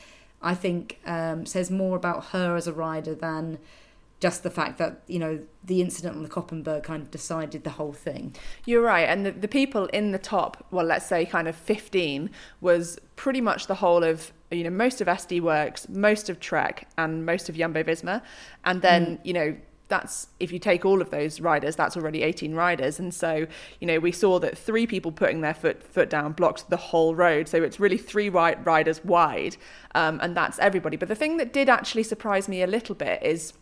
I 0.42 0.54
think 0.54 1.00
um, 1.06 1.46
says 1.46 1.72
more 1.72 1.98
about 1.98 2.26
her 2.28 2.56
as 2.56 2.68
a 2.68 2.74
rider 2.74 3.16
than 3.16 3.58
just 4.20 4.44
the 4.44 4.50
fact 4.50 4.78
that 4.78 5.02
you 5.08 5.20
know 5.20 5.40
the 5.64 5.82
incident 5.82 6.16
on 6.16 6.24
the 6.24 6.30
Koppenberg 6.30 6.84
kind 6.84 7.02
of 7.02 7.12
decided 7.12 7.64
the 7.64 7.72
whole 7.72 7.94
thing. 7.94 8.36
You're 8.66 8.82
right, 8.82 9.08
and 9.08 9.26
the, 9.26 9.32
the 9.32 9.48
people 9.48 9.86
in 9.88 10.12
the 10.12 10.20
top, 10.20 10.66
well, 10.72 10.86
let's 10.86 11.06
say 11.06 11.26
kind 11.26 11.48
of 11.48 11.56
15, 11.56 12.30
was 12.62 13.00
pretty 13.16 13.42
much 13.42 13.68
the 13.68 13.76
whole 13.76 14.04
of 14.04 14.32
you 14.52 14.64
know 14.64 14.70
most 14.70 15.02
of 15.02 15.08
SD 15.08 15.42
Worx, 15.42 15.88
most 15.90 16.30
of 16.30 16.40
Trek, 16.40 16.90
and 16.98 17.26
most 17.26 17.50
of 17.50 17.56
Jumbo 17.56 17.84
Visma, 17.84 18.22
and 18.66 18.82
then 18.82 19.18
mm. 19.18 19.20
you 19.26 19.34
know 19.34 19.56
that's 19.88 20.28
if 20.40 20.52
you 20.52 20.60
take 20.60 20.86
all 20.86 21.02
of 21.02 21.10
those 21.10 21.42
riders 21.42 21.76
that's 21.76 21.98
already 21.98 22.22
18 22.22 22.54
riders 22.54 23.00
and 23.00 23.12
so 23.12 23.48
you 23.80 23.88
know 23.88 23.98
we 23.98 24.12
saw 24.12 24.38
that 24.38 24.56
three 24.56 24.86
people 24.86 25.12
putting 25.12 25.42
their 25.42 25.54
foot 25.56 25.82
foot 25.82 26.12
down 26.12 26.32
blocked 26.32 26.70
the 26.70 26.78
whole 26.78 27.16
road 27.16 27.48
so 27.48 27.64
it's 27.64 27.80
really 27.80 27.98
three 27.98 28.30
riders 28.30 29.04
wide 29.04 29.58
um, 29.96 30.20
and 30.22 30.38
that's 30.38 30.60
everybody 30.60 30.96
but 30.96 31.08
the 31.08 31.16
thing 31.16 31.38
that 31.38 31.52
did 31.52 31.68
actually 31.68 32.04
surprise 32.04 32.48
me 32.48 32.62
a 32.62 32.68
little 32.68 32.94
bit 32.94 33.22
is 33.24 33.54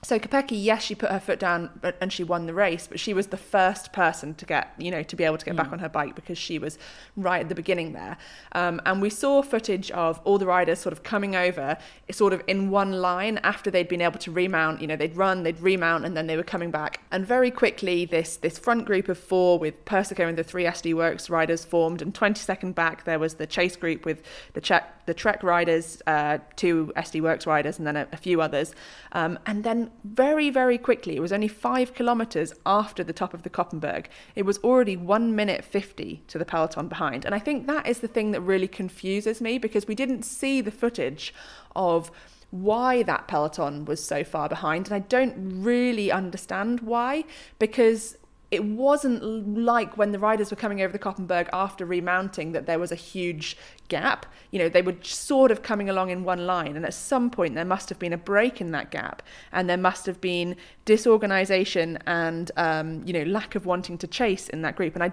so 0.00 0.16
Kopecky, 0.16 0.62
yes, 0.62 0.84
she 0.84 0.94
put 0.94 1.10
her 1.10 1.18
foot 1.18 1.40
down 1.40 1.70
but, 1.80 1.96
and 2.00 2.12
she 2.12 2.22
won 2.22 2.46
the 2.46 2.54
race, 2.54 2.86
but 2.86 3.00
she 3.00 3.12
was 3.12 3.28
the 3.28 3.36
first 3.36 3.92
person 3.92 4.32
to 4.36 4.46
get, 4.46 4.72
you 4.78 4.92
know, 4.92 5.02
to 5.02 5.16
be 5.16 5.24
able 5.24 5.38
to 5.38 5.44
get 5.44 5.54
mm. 5.54 5.56
back 5.56 5.72
on 5.72 5.80
her 5.80 5.88
bike 5.88 6.14
because 6.14 6.38
she 6.38 6.56
was 6.56 6.78
right 7.16 7.40
at 7.40 7.48
the 7.48 7.54
beginning 7.54 7.94
there. 7.94 8.16
Um, 8.52 8.80
and 8.86 9.02
we 9.02 9.10
saw 9.10 9.42
footage 9.42 9.90
of 9.90 10.20
all 10.22 10.38
the 10.38 10.46
riders 10.46 10.78
sort 10.78 10.92
of 10.92 11.02
coming 11.02 11.34
over, 11.34 11.76
sort 12.12 12.32
of 12.32 12.42
in 12.46 12.70
one 12.70 12.92
line 12.92 13.38
after 13.42 13.72
they'd 13.72 13.88
been 13.88 14.00
able 14.00 14.20
to 14.20 14.30
remount. 14.30 14.80
You 14.80 14.86
know, 14.86 14.94
they'd 14.94 15.16
run, 15.16 15.42
they'd 15.42 15.60
remount, 15.60 16.04
and 16.04 16.16
then 16.16 16.28
they 16.28 16.36
were 16.36 16.44
coming 16.44 16.70
back. 16.70 17.00
And 17.10 17.26
very 17.26 17.50
quickly, 17.50 18.04
this 18.04 18.36
this 18.36 18.56
front 18.56 18.84
group 18.84 19.08
of 19.08 19.18
four 19.18 19.58
with 19.58 19.84
Persico 19.84 20.28
and 20.28 20.38
the 20.38 20.44
three 20.44 20.64
SD 20.64 20.94
Worx 20.94 21.28
riders 21.28 21.64
formed, 21.64 22.02
and 22.02 22.14
20 22.14 22.38
second 22.38 22.76
back 22.76 23.02
there 23.02 23.18
was 23.18 23.34
the 23.34 23.48
chase 23.48 23.74
group 23.74 24.04
with 24.04 24.22
the 24.52 24.60
check 24.60 24.94
the 25.08 25.14
Trek 25.14 25.42
riders, 25.42 26.02
uh, 26.06 26.36
two 26.54 26.92
SD 26.94 27.22
Worx 27.22 27.46
riders, 27.46 27.78
and 27.78 27.86
then 27.86 27.96
a, 27.96 28.06
a 28.12 28.16
few 28.16 28.42
others. 28.42 28.74
Um, 29.12 29.38
and 29.46 29.64
then 29.64 29.87
very, 30.04 30.50
very 30.50 30.78
quickly, 30.78 31.16
it 31.16 31.20
was 31.20 31.32
only 31.32 31.48
five 31.48 31.94
kilometres 31.94 32.52
after 32.66 33.02
the 33.02 33.12
top 33.12 33.32
of 33.32 33.42
the 33.42 33.50
Koppenberg, 33.50 34.06
it 34.34 34.42
was 34.42 34.58
already 34.58 34.96
one 34.96 35.34
minute 35.34 35.64
50 35.64 36.22
to 36.28 36.38
the 36.38 36.44
peloton 36.44 36.88
behind. 36.88 37.24
And 37.24 37.34
I 37.34 37.38
think 37.38 37.66
that 37.66 37.86
is 37.86 38.00
the 38.00 38.08
thing 38.08 38.32
that 38.32 38.40
really 38.42 38.68
confuses 38.68 39.40
me 39.40 39.58
because 39.58 39.88
we 39.88 39.94
didn't 39.94 40.24
see 40.24 40.60
the 40.60 40.70
footage 40.70 41.32
of 41.74 42.10
why 42.50 43.02
that 43.02 43.28
peloton 43.28 43.84
was 43.86 44.02
so 44.02 44.24
far 44.24 44.48
behind. 44.48 44.86
And 44.86 44.94
I 44.94 45.00
don't 45.00 45.62
really 45.62 46.10
understand 46.12 46.80
why 46.80 47.24
because 47.58 48.17
it 48.50 48.64
wasn't 48.64 49.58
like 49.58 49.98
when 49.98 50.12
the 50.12 50.18
riders 50.18 50.50
were 50.50 50.56
coming 50.56 50.80
over 50.80 50.92
the 50.92 50.98
Koppenberg 50.98 51.48
after 51.52 51.84
remounting 51.84 52.52
that 52.52 52.64
there 52.64 52.78
was 52.78 52.90
a 52.90 52.96
huge 52.96 53.56
gap. 53.88 54.24
You 54.50 54.58
know, 54.58 54.68
they 54.70 54.80
were 54.80 54.96
sort 55.02 55.50
of 55.50 55.62
coming 55.62 55.90
along 55.90 56.10
in 56.10 56.24
one 56.24 56.46
line, 56.46 56.74
and 56.74 56.86
at 56.86 56.94
some 56.94 57.30
point 57.30 57.54
there 57.54 57.66
must 57.66 57.90
have 57.90 57.98
been 57.98 58.14
a 58.14 58.18
break 58.18 58.60
in 58.60 58.70
that 58.70 58.90
gap, 58.90 59.22
and 59.52 59.68
there 59.68 59.76
must 59.76 60.06
have 60.06 60.20
been 60.20 60.56
disorganization 60.86 61.98
and 62.06 62.50
um, 62.56 63.02
you 63.04 63.12
know 63.12 63.24
lack 63.24 63.54
of 63.54 63.66
wanting 63.66 63.98
to 63.98 64.06
chase 64.06 64.48
in 64.48 64.62
that 64.62 64.76
group. 64.76 64.94
And 64.94 65.04
I 65.04 65.12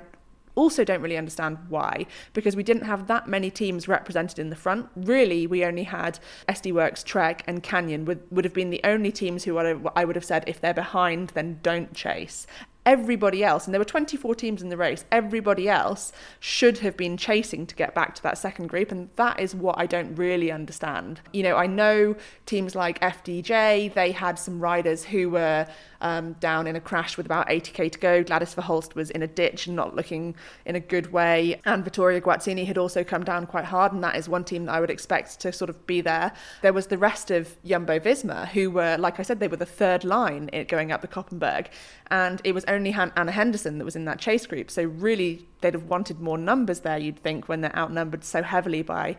also 0.55 0.85
don't 0.85 1.01
really 1.01 1.17
understand 1.17 1.57
why, 1.67 2.05
because 2.31 2.55
we 2.55 2.63
didn't 2.63 2.85
have 2.85 3.07
that 3.07 3.27
many 3.27 3.51
teams 3.51 3.89
represented 3.89 4.39
in 4.39 4.49
the 4.49 4.55
front. 4.55 4.87
Really, 4.95 5.45
we 5.45 5.65
only 5.65 5.83
had 5.83 6.19
SD 6.47 6.71
Worx, 6.71 7.03
Trek, 7.03 7.43
and 7.47 7.61
Canyon 7.61 8.05
would, 8.05 8.23
would 8.31 8.45
have 8.45 8.53
been 8.53 8.69
the 8.69 8.79
only 8.85 9.11
teams 9.11 9.43
who 9.43 9.57
I 9.57 10.05
would 10.05 10.15
have 10.15 10.23
said 10.23 10.45
if 10.47 10.61
they're 10.61 10.73
behind, 10.73 11.31
then 11.31 11.59
don't 11.61 11.93
chase 11.93 12.47
everybody 12.85 13.43
else, 13.43 13.65
and 13.65 13.73
there 13.73 13.79
were 13.79 13.85
24 13.85 14.35
teams 14.35 14.61
in 14.61 14.69
the 14.69 14.77
race, 14.77 15.05
everybody 15.11 15.67
else 15.67 16.11
should 16.39 16.79
have 16.79 16.95
been 16.95 17.17
chasing 17.17 17.65
to 17.65 17.75
get 17.75 17.95
back 17.95 18.15
to 18.15 18.23
that 18.23 18.37
second 18.37 18.67
group. 18.67 18.91
And 18.91 19.09
that 19.15 19.39
is 19.39 19.55
what 19.55 19.77
I 19.77 19.85
don't 19.85 20.15
really 20.15 20.51
understand. 20.51 21.21
You 21.33 21.43
know, 21.43 21.55
I 21.55 21.67
know 21.67 22.15
teams 22.45 22.75
like 22.75 22.99
FDJ, 22.99 23.93
they 23.93 24.11
had 24.11 24.37
some 24.37 24.59
riders 24.59 25.03
who 25.03 25.29
were 25.29 25.67
um, 26.01 26.33
down 26.33 26.67
in 26.67 26.75
a 26.75 26.79
crash 26.79 27.17
with 27.17 27.25
about 27.25 27.47
80k 27.47 27.91
to 27.93 27.99
go. 27.99 28.23
Gladys 28.23 28.53
Verhulst 28.53 28.93
was 28.93 29.09
in 29.09 29.23
a 29.23 29.27
ditch 29.27 29.65
and 29.65 29.75
not 29.75 29.95
looking 29.95 30.35
in 30.65 30.75
a 30.75 30.79
good 30.79 31.11
way. 31.11 31.59
And 31.65 31.83
Vittoria 31.83 32.21
Guazzini 32.21 32.65
had 32.65 32.77
also 32.77 33.03
come 33.03 33.23
down 33.23 33.47
quite 33.47 33.65
hard, 33.65 33.91
and 33.93 34.03
that 34.03 34.15
is 34.15 34.29
one 34.29 34.43
team 34.43 34.65
that 34.65 34.73
I 34.73 34.79
would 34.79 34.91
expect 34.91 35.39
to 35.39 35.51
sort 35.51 35.69
of 35.69 35.87
be 35.87 36.01
there. 36.01 36.31
There 36.61 36.73
was 36.73 36.87
the 36.87 36.97
rest 36.97 37.31
of 37.31 37.55
Jumbo 37.65 37.99
Visma, 37.99 38.47
who 38.49 38.69
were, 38.69 38.97
like 38.97 39.19
I 39.19 39.23
said, 39.23 39.39
they 39.39 39.47
were 39.47 39.57
the 39.57 39.65
third 39.65 40.03
line 40.03 40.49
going 40.67 40.91
up 40.91 41.01
the 41.01 41.07
Koppenberg. 41.07 41.67
And 42.11 42.39
it 42.43 42.53
was 42.53 42.63
only 42.65 42.74
Anna 42.75 43.31
Henderson 43.31 43.77
that 43.77 43.85
was 43.85 43.95
in 43.95 44.05
that 44.05 44.19
chase 44.19 44.45
group. 44.45 44.71
So, 44.71 44.83
really, 44.83 45.47
they'd 45.61 45.73
have 45.73 45.85
wanted 45.85 46.19
more 46.19 46.37
numbers 46.37 46.81
there, 46.81 46.97
you'd 46.97 47.19
think, 47.19 47.47
when 47.47 47.61
they're 47.61 47.75
outnumbered 47.75 48.23
so 48.23 48.43
heavily 48.43 48.81
by 48.81 49.17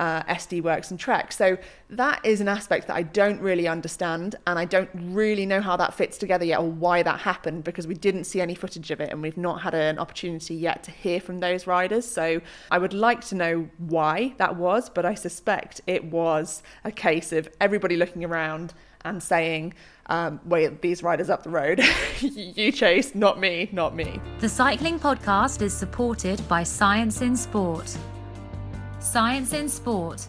uh, 0.00 0.22
SD 0.22 0.62
Worx 0.62 0.90
and 0.90 0.98
Trek. 0.98 1.30
So 1.30 1.58
that 1.90 2.24
is 2.24 2.40
an 2.40 2.48
aspect 2.48 2.86
that 2.88 2.96
I 2.96 3.02
don't 3.02 3.40
really 3.40 3.68
understand, 3.68 4.36
and 4.46 4.58
I 4.58 4.64
don't 4.64 4.88
really 4.94 5.44
know 5.44 5.60
how 5.60 5.76
that 5.76 5.92
fits 5.92 6.16
together 6.16 6.44
yet 6.44 6.58
or 6.58 6.70
why 6.70 7.02
that 7.02 7.20
happened 7.20 7.64
because 7.64 7.86
we 7.86 7.94
didn't 7.94 8.24
see 8.24 8.40
any 8.40 8.54
footage 8.54 8.90
of 8.90 9.00
it 9.00 9.10
and 9.10 9.20
we've 9.20 9.36
not 9.36 9.60
had 9.60 9.74
an 9.74 9.98
opportunity 9.98 10.54
yet 10.54 10.82
to 10.84 10.90
hear 10.90 11.20
from 11.20 11.40
those 11.40 11.66
riders. 11.66 12.06
So 12.06 12.40
I 12.70 12.78
would 12.78 12.94
like 12.94 13.20
to 13.26 13.34
know 13.34 13.68
why 13.76 14.34
that 14.38 14.56
was, 14.56 14.88
but 14.88 15.04
I 15.04 15.14
suspect 15.14 15.82
it 15.86 16.04
was 16.04 16.62
a 16.84 16.90
case 16.90 17.32
of 17.32 17.50
everybody 17.60 17.96
looking 17.96 18.24
around 18.24 18.72
and 19.04 19.22
saying, 19.22 19.74
um, 20.10 20.40
wait, 20.44 20.82
these 20.82 21.04
riders 21.04 21.30
up 21.30 21.44
the 21.44 21.50
road, 21.50 21.80
you 22.20 22.72
chase, 22.72 23.14
not 23.14 23.38
me, 23.38 23.68
not 23.72 23.94
me. 23.94 24.20
The 24.40 24.48
Cycling 24.48 24.98
Podcast 24.98 25.62
is 25.62 25.72
supported 25.72 26.46
by 26.48 26.64
Science 26.64 27.22
in 27.22 27.36
Sport. 27.36 27.96
Science 28.98 29.52
in 29.52 29.68
Sport, 29.68 30.26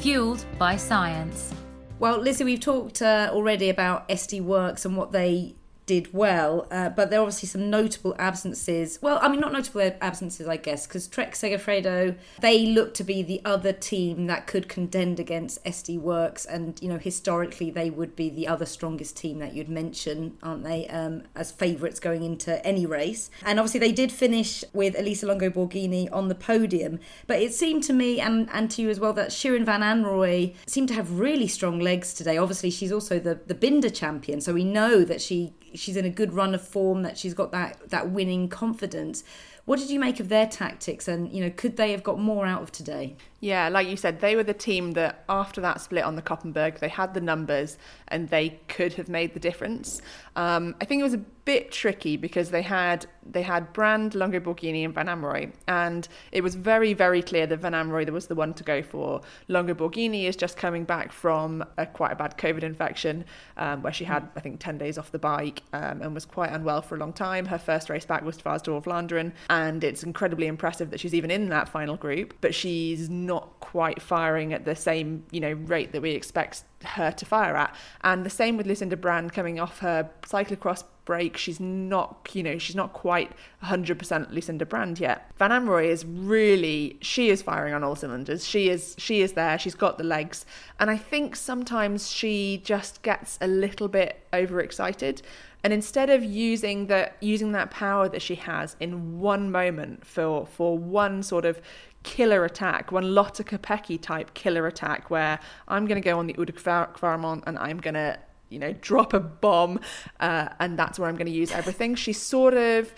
fueled 0.00 0.46
by 0.58 0.76
science. 0.76 1.52
Well, 1.98 2.18
Lizzy, 2.18 2.44
we've 2.44 2.60
talked 2.60 3.02
uh, 3.02 3.28
already 3.32 3.68
about 3.68 4.08
SD 4.08 4.42
Worx 4.42 4.86
and 4.86 4.96
what 4.96 5.12
they 5.12 5.55
did 5.86 6.12
well, 6.12 6.66
uh, 6.72 6.88
but 6.90 7.10
there 7.10 7.20
are 7.20 7.22
obviously 7.22 7.48
some 7.48 7.70
notable 7.70 8.14
absences. 8.18 8.98
Well, 9.00 9.20
I 9.22 9.28
mean, 9.28 9.40
not 9.40 9.52
notable 9.52 9.92
absences, 10.00 10.48
I 10.48 10.56
guess, 10.56 10.86
because 10.86 11.06
Trek 11.06 11.34
Segafredo, 11.34 12.16
they 12.40 12.66
look 12.66 12.92
to 12.94 13.04
be 13.04 13.22
the 13.22 13.40
other 13.44 13.72
team 13.72 14.26
that 14.26 14.48
could 14.48 14.68
contend 14.68 15.20
against 15.20 15.64
SD 15.64 16.00
Worx, 16.00 16.44
and, 16.44 16.80
you 16.82 16.88
know, 16.88 16.98
historically 16.98 17.70
they 17.70 17.88
would 17.88 18.16
be 18.16 18.28
the 18.28 18.48
other 18.48 18.66
strongest 18.66 19.16
team 19.16 19.38
that 19.38 19.54
you'd 19.54 19.68
mention, 19.68 20.36
aren't 20.42 20.64
they, 20.64 20.88
um, 20.88 21.22
as 21.36 21.52
favourites 21.52 22.00
going 22.00 22.24
into 22.24 22.64
any 22.66 22.84
race. 22.84 23.30
And 23.44 23.60
obviously 23.60 23.80
they 23.80 23.92
did 23.92 24.10
finish 24.10 24.64
with 24.72 24.98
Elisa 24.98 25.26
Longo 25.26 25.50
Borghini 25.50 26.08
on 26.12 26.26
the 26.26 26.34
podium, 26.34 26.98
but 27.28 27.40
it 27.40 27.54
seemed 27.54 27.84
to 27.84 27.92
me, 27.92 28.20
and, 28.20 28.50
and 28.52 28.68
to 28.72 28.82
you 28.82 28.90
as 28.90 28.98
well, 28.98 29.12
that 29.12 29.30
Shirin 29.30 29.64
Van 29.64 29.82
Anrooij 29.82 30.54
seemed 30.66 30.88
to 30.88 30.94
have 30.94 31.20
really 31.20 31.46
strong 31.46 31.78
legs 31.78 32.12
today. 32.12 32.36
Obviously, 32.36 32.70
she's 32.70 32.90
also 32.90 33.20
the, 33.20 33.38
the 33.46 33.54
Binda 33.54 33.94
champion, 33.94 34.40
so 34.40 34.52
we 34.52 34.64
know 34.64 35.04
that 35.04 35.20
she 35.20 35.52
she's 35.76 35.96
in 35.96 36.04
a 36.04 36.10
good 36.10 36.32
run 36.32 36.54
of 36.54 36.66
form, 36.66 37.02
that 37.02 37.18
she's 37.18 37.34
got 37.34 37.52
that 37.52 37.90
that 37.90 38.10
winning 38.10 38.48
confidence. 38.48 39.24
What 39.64 39.80
did 39.80 39.90
you 39.90 39.98
make 39.98 40.20
of 40.20 40.28
their 40.28 40.46
tactics, 40.46 41.08
and 41.08 41.30
you 41.32 41.42
know, 41.42 41.50
could 41.50 41.76
they 41.76 41.90
have 41.90 42.04
got 42.04 42.20
more 42.20 42.46
out 42.46 42.62
of 42.62 42.70
today? 42.70 43.16
Yeah, 43.40 43.68
like 43.68 43.88
you 43.88 43.96
said, 43.96 44.20
they 44.20 44.36
were 44.36 44.44
the 44.44 44.54
team 44.54 44.92
that 44.92 45.24
after 45.28 45.60
that 45.60 45.80
split 45.80 46.04
on 46.04 46.16
the 46.16 46.22
Koppenberg, 46.22 46.78
they 46.78 46.88
had 46.88 47.14
the 47.14 47.20
numbers 47.20 47.76
and 48.08 48.28
they 48.28 48.60
could 48.68 48.94
have 48.94 49.08
made 49.08 49.34
the 49.34 49.40
difference. 49.40 50.00
Um, 50.36 50.76
I 50.80 50.84
think 50.84 51.00
it 51.00 51.02
was 51.02 51.14
a 51.14 51.24
bit 51.46 51.70
tricky 51.70 52.16
because 52.16 52.50
they 52.50 52.60
had 52.60 53.06
they 53.28 53.42
had 53.42 53.72
Brand, 53.72 54.14
Longo 54.14 54.38
Borghini, 54.38 54.84
and 54.84 54.94
Van 54.94 55.06
Anrooij, 55.06 55.52
and 55.66 56.06
it 56.30 56.42
was 56.42 56.54
very 56.54 56.92
very 56.92 57.22
clear 57.22 57.46
that 57.46 57.56
Van 57.58 57.72
Anrooij 57.72 58.10
was 58.10 58.26
the 58.26 58.34
one 58.34 58.52
to 58.54 58.62
go 58.62 58.82
for. 58.82 59.22
Longo 59.48 59.72
Borghini 59.72 60.24
is 60.24 60.36
just 60.36 60.56
coming 60.58 60.84
back 60.84 61.10
from 61.10 61.64
a 61.78 61.86
quite 61.86 62.12
a 62.12 62.16
bad 62.16 62.36
COVID 62.36 62.62
infection, 62.62 63.24
um, 63.56 63.82
where 63.82 63.92
she 63.92 64.04
had 64.04 64.28
I 64.36 64.40
think 64.40 64.60
ten 64.60 64.76
days 64.76 64.98
off 64.98 65.10
the 65.10 65.18
bike 65.18 65.62
um, 65.72 66.02
and 66.02 66.12
was 66.12 66.26
quite 66.26 66.50
unwell 66.50 66.82
for 66.82 66.96
a 66.96 66.98
long 66.98 67.14
time. 67.14 67.46
Her 67.46 67.58
first 67.58 67.88
race 67.88 68.04
back 68.04 68.22
was 68.22 68.36
Dwars 68.36 68.62
Vlaanderen, 68.62 69.32
and 69.48 69.82
it's 69.82 70.02
incredibly 70.02 70.46
impressive 70.46 70.90
that 70.90 71.00
she's 71.00 71.14
even 71.14 71.30
in 71.30 71.48
that 71.48 71.68
final 71.68 71.96
group, 71.96 72.34
but 72.42 72.54
she's 72.54 73.08
not 73.08 73.58
quite 73.60 74.02
firing 74.02 74.52
at 74.52 74.66
the 74.66 74.76
same 74.76 75.24
you 75.30 75.40
know 75.40 75.52
rate 75.52 75.92
that 75.92 76.02
we 76.02 76.10
expect 76.10 76.64
her 76.84 77.10
to 77.12 77.24
fire 77.24 77.56
at. 77.56 77.74
And 78.02 78.24
the 78.24 78.30
same 78.30 78.56
with 78.56 78.66
Lucinda 78.66 78.96
Brand 78.96 79.32
coming 79.32 79.58
off 79.58 79.78
her 79.80 80.10
cyclocross 80.22 80.84
break. 81.06 81.38
She's 81.38 81.58
not, 81.58 82.28
you 82.34 82.42
know, 82.42 82.58
she's 82.58 82.76
not 82.76 82.92
quite 82.92 83.32
100% 83.64 84.30
Lucinda 84.30 84.66
Brand 84.66 85.00
yet. 85.00 85.30
Van 85.36 85.50
Anrooij 85.50 85.86
is 85.86 86.04
really, 86.04 86.98
she 87.00 87.30
is 87.30 87.40
firing 87.40 87.72
on 87.72 87.82
all 87.82 87.96
cylinders. 87.96 88.46
She 88.46 88.68
is, 88.68 88.94
she 88.98 89.22
is 89.22 89.32
there. 89.32 89.58
She's 89.58 89.74
got 89.74 89.96
the 89.96 90.04
legs, 90.04 90.44
and 90.78 90.90
I 90.90 90.98
think 90.98 91.34
sometimes 91.34 92.10
she 92.10 92.60
just 92.64 93.02
gets 93.02 93.38
a 93.40 93.46
little 93.46 93.88
bit 93.88 94.26
overexcited. 94.34 95.22
And 95.64 95.72
instead 95.72 96.10
of 96.10 96.22
using 96.22 96.86
the 96.86 97.10
using 97.20 97.50
that 97.52 97.72
power 97.72 98.08
that 98.08 98.22
she 98.22 98.36
has 98.36 98.76
in 98.78 99.18
one 99.18 99.50
moment 99.50 100.06
for 100.06 100.46
for 100.46 100.78
one 100.78 101.24
sort 101.24 101.44
of 101.44 101.60
killer 102.06 102.44
attack, 102.44 102.92
one 102.92 103.14
Lotte 103.14 103.44
Kopecky 103.44 104.00
type 104.00 104.32
killer 104.32 104.66
attack, 104.66 105.10
where 105.10 105.38
I'm 105.68 105.86
going 105.86 106.00
to 106.00 106.08
go 106.08 106.18
on 106.18 106.26
the 106.28 106.32
de 106.32 107.42
and 107.46 107.58
I'm 107.58 107.78
going 107.78 107.94
to 107.94 108.18
you 108.48 108.60
know, 108.60 108.72
drop 108.74 109.12
a 109.12 109.20
bomb, 109.20 109.80
uh, 110.20 110.48
and 110.60 110.78
that's 110.78 110.98
where 110.98 111.08
I'm 111.08 111.16
going 111.16 111.26
to 111.26 111.32
use 111.32 111.50
everything. 111.50 111.96
She's 111.96 112.20
sort 112.20 112.54
of, 112.54 112.92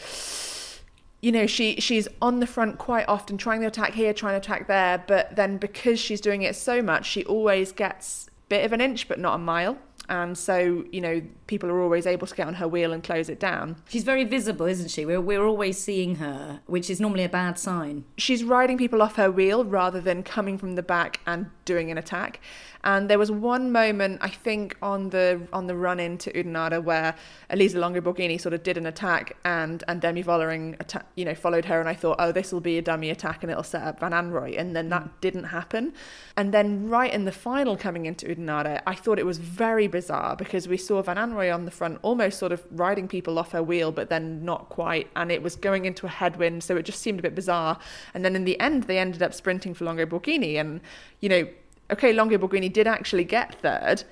you 1.23 1.33
know, 1.33 1.47
she 1.47 1.77
she's 1.81 2.07
on 2.21 2.41
the 2.41 2.47
front 2.47 2.79
quite 2.79 3.09
often, 3.09 3.39
trying 3.39 3.63
to 3.63 3.67
attack 3.67 3.95
here, 3.95 4.13
trying 4.13 4.35
to 4.35 4.39
attack 4.39 4.69
there, 4.69 5.03
but 5.07 5.35
then 5.37 5.57
because 5.57 5.99
she's 5.99 6.21
doing 6.21 6.43
it 6.43 6.55
so 6.55 6.83
much, 6.83 7.07
she 7.07 7.25
always 7.25 7.73
gets 7.73 8.29
bit 8.49 8.65
of 8.65 8.73
an 8.73 8.81
inch, 8.81 9.09
but 9.09 9.19
not 9.19 9.35
a 9.35 9.39
mile. 9.39 9.79
And 10.09 10.39
so, 10.39 10.85
you 10.91 11.01
know, 11.01 11.21
people 11.47 11.69
are 11.71 11.81
always 11.83 12.07
able 12.07 12.27
to 12.27 12.35
get 12.35 12.47
on 12.47 12.55
her 12.55 12.67
wheel 12.67 12.93
and 12.93 13.03
close 13.03 13.29
it 13.29 13.39
down. 13.39 13.77
She's 13.89 14.05
very 14.05 14.25
visible, 14.25 14.67
isn't 14.67 14.91
she? 14.91 15.05
We're, 15.05 15.21
we're 15.21 15.45
always 15.45 15.79
seeing 15.79 16.17
her, 16.17 16.61
which 16.67 16.89
is 16.89 17.01
normally 17.01 17.25
a 17.25 17.29
bad 17.29 17.59
sign. 17.59 18.05
She's 18.17 18.43
riding 18.43 18.79
people 18.79 19.03
off 19.03 19.17
her 19.17 19.31
wheel 19.31 19.65
rather 19.65 20.01
than 20.01 20.23
coming 20.23 20.57
from 20.57 20.77
the 20.77 20.83
back 20.83 21.21
and 21.27 21.51
doing 21.65 21.91
an 21.91 21.99
attack. 21.99 22.41
And 22.89 23.11
there 23.11 23.19
was 23.19 23.31
one 23.31 23.71
moment, 23.71 24.21
I 24.23 24.31
think, 24.31 24.75
on 24.81 25.11
the 25.11 25.47
on 25.53 25.67
the 25.67 25.77
run 25.77 26.01
into 26.01 26.31
Oudenaarde 26.31 26.83
where 26.83 27.15
Elisa 27.51 27.79
Longo 27.79 28.01
Borghini 28.01 28.41
sort 28.41 28.55
of 28.55 28.63
did 28.63 28.79
an 28.79 28.87
attack, 28.87 29.37
and 29.45 29.85
and 29.89 30.01
Demi 30.01 30.25
Vollering, 30.25 30.75
atta- 30.81 31.05
you 31.15 31.27
know, 31.27 31.35
followed 31.35 31.67
her, 31.67 31.81
and 31.81 31.89
I 31.89 31.93
thought, 31.93 32.17
oh, 32.19 32.33
this 32.33 32.51
will 32.51 32.63
be 32.63 32.79
a 32.79 32.83
dummy 32.83 33.11
attack, 33.11 33.43
and 33.43 33.51
it'll 33.51 33.63
set 33.63 33.83
up 33.83 34.01
Van 34.01 34.13
Anrooij, 34.13 34.59
and 34.59 34.75
then 34.75 34.89
that 34.89 35.05
mm. 35.05 35.11
didn't 35.21 35.45
happen. 35.45 35.93
And 36.39 36.55
then 36.55 36.89
right 36.89 37.13
in 37.13 37.27
the 37.27 37.33
final, 37.33 37.77
coming 37.77 38.07
into 38.07 38.25
Oudenaarde, 38.25 38.81
I 38.87 38.95
thought 38.95 39.19
it 39.19 39.27
was 39.27 39.37
very 39.37 39.87
bizarre 39.87 40.35
because 40.35 40.67
we 40.67 40.79
saw 40.79 41.03
Van 41.03 41.19
Anrooij 41.19 41.55
on 41.55 41.67
the 41.67 41.71
front, 41.71 41.99
almost 42.01 42.39
sort 42.39 42.53
of 42.53 42.65
riding 42.71 43.07
people 43.07 43.39
off 43.39 43.53
her 43.53 43.63
wheel, 43.63 43.93
but 43.93 44.09
then 44.09 44.47
not 44.47 44.71
quite, 44.71 45.11
and 45.15 45.31
it 45.31 45.43
was 45.43 45.57
going 45.57 45.85
into 45.85 46.07
a 46.07 46.09
headwind, 46.09 46.65
so 46.65 46.75
it 46.79 46.87
just 46.87 47.03
seemed 47.03 47.19
a 47.19 47.23
bit 47.23 47.35
bizarre. 47.35 47.79
And 48.15 48.25
then 48.25 48.35
in 48.35 48.47
the 48.47 48.59
end, 48.59 48.85
they 48.85 48.99
ended 48.99 49.23
up 49.23 49.35
sprinting 49.35 49.75
for 49.75 49.85
Longo 49.85 50.07
Borghini, 50.07 50.59
and 50.59 50.81
you 51.21 51.29
know 51.29 51.47
okay, 51.91 52.13
Longo 52.13 52.39
Borghini 52.39 52.73
did 52.73 52.87
actually 52.87 53.25
get 53.25 53.55
third, 53.61 54.05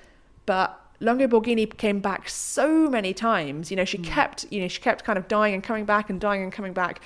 but 0.45 0.79
Longo 0.99 1.27
Borghini 1.27 1.75
came 1.77 1.99
back 1.99 2.27
so 2.29 2.89
many 2.89 3.13
times. 3.13 3.69
You 3.69 3.77
know, 3.77 3.85
she 3.85 3.97
mm. 3.97 4.05
kept, 4.05 4.45
you 4.51 4.61
know, 4.61 4.67
she 4.67 4.81
kept 4.81 5.03
kind 5.03 5.17
of 5.17 5.27
dying 5.27 5.53
and 5.53 5.63
coming 5.63 5.85
back 5.85 6.09
and 6.09 6.19
dying 6.19 6.43
and 6.43 6.51
coming 6.51 6.73
back. 6.73 7.01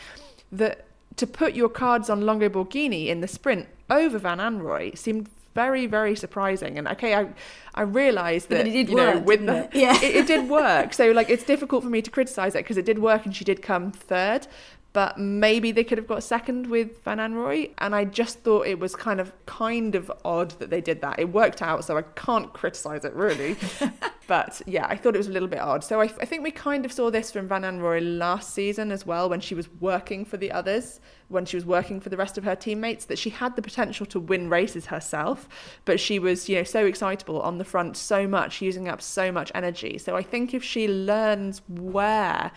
That 0.52 0.86
to 1.18 1.28
put 1.28 1.54
your 1.54 1.70
cards 1.70 2.10
on 2.10 2.22
Longo 2.22 2.50
Borghini 2.50 3.08
in 3.08 3.22
the 3.22 3.28
sprint 3.28 3.68
over 3.90 4.18
Van 4.18 4.38
Anrooij 4.38 4.98
seemed 4.98 5.30
very, 5.54 5.86
very 5.86 6.16
surprising. 6.16 6.78
And 6.78 6.88
okay, 6.88 7.14
I 7.14 7.28
I 7.76 7.82
realised 7.82 8.50
that 8.50 8.68
it 8.68 8.72
did 8.72 8.90
you 8.90 8.96
work, 8.96 9.16
know, 9.16 9.22
with 9.22 9.46
the, 9.46 9.66
it? 9.66 9.70
Yeah. 9.74 9.96
it, 9.96 10.16
it, 10.16 10.28
did 10.28 10.50
work. 10.62 10.94
So 10.94 11.12
like, 11.12 11.30
it's 11.30 11.44
difficult 11.44 11.84
for 11.84 11.90
me 11.90 12.02
to 12.02 12.12
criticise 12.12 12.56
it 12.56 12.60
because 12.60 12.78
it 12.78 12.86
did 12.86 13.00
work 13.00 13.26
and 13.26 13.36
she 13.36 13.44
did 13.44 13.62
come 13.62 13.92
third 13.92 14.48
but 14.94 15.18
maybe 15.18 15.72
they 15.72 15.84
could 15.84 15.98
have 15.98 16.08
got 16.08 16.22
second 16.22 16.68
with 16.68 17.02
Van 17.04 17.18
Anrooij. 17.18 17.72
And 17.78 17.96
I 17.96 18.04
just 18.04 18.40
thought 18.40 18.68
it 18.68 18.80
was 18.80 18.96
kind 18.96 19.22
of 19.22 19.32
kind 19.46 19.96
of 19.96 20.12
odd 20.26 20.52
that 20.60 20.70
they 20.70 20.82
did 20.82 21.02
that. 21.02 21.20
It 21.20 21.32
worked 21.32 21.62
out, 21.62 21.86
so 21.86 21.98
I 21.98 22.02
can't 22.02 22.52
criticize 22.52 23.06
it 23.06 23.14
really. 23.14 23.56
but 24.28 24.62
yeah, 24.66 24.86
I 24.90 24.98
thought 24.98 25.16
it 25.16 25.20
was 25.20 25.28
a 25.28 25.32
little 25.32 25.48
bit 25.48 25.60
odd. 25.60 25.84
So 25.84 26.02
I, 26.02 26.06
I 26.06 26.26
think 26.26 26.44
we 26.44 26.52
kind 26.52 26.84
of 26.86 26.92
saw 26.92 27.10
this 27.10 27.32
from 27.32 27.48
Van 27.48 27.62
Anrooij 27.62 28.18
last 28.18 28.54
season 28.54 28.92
as 28.92 29.06
well, 29.06 29.30
when 29.30 29.40
she 29.40 29.56
was 29.56 29.70
working 29.80 30.26
for 30.26 30.36
the 30.36 30.52
others, 30.52 31.00
when 31.30 31.46
she 31.46 31.56
was 31.56 31.66
working 31.66 32.02
for 32.02 32.10
the 32.10 32.18
rest 32.18 32.38
of 32.38 32.44
her 32.44 32.56
teammates, 32.56 33.06
that 33.06 33.18
she 33.18 33.30
had 33.30 33.56
the 33.56 33.62
potential 33.62 34.06
to 34.08 34.20
win 34.20 34.50
races 34.50 34.88
herself, 34.88 35.48
but 35.86 36.02
she 36.02 36.20
was, 36.20 36.50
you 36.50 36.58
know, 36.58 36.64
so 36.64 36.86
excitable 36.86 37.42
on 37.42 37.58
the 37.60 37.66
front 37.66 37.96
so 37.96 38.28
much, 38.28 38.62
using 38.62 38.90
up 38.90 39.02
so 39.02 39.32
much 39.32 39.54
energy. 39.56 39.98
So 39.98 40.18
I 40.18 40.22
think 40.22 40.54
if 40.54 40.64
she 40.64 40.90
learns 40.90 41.62
where 41.70 42.52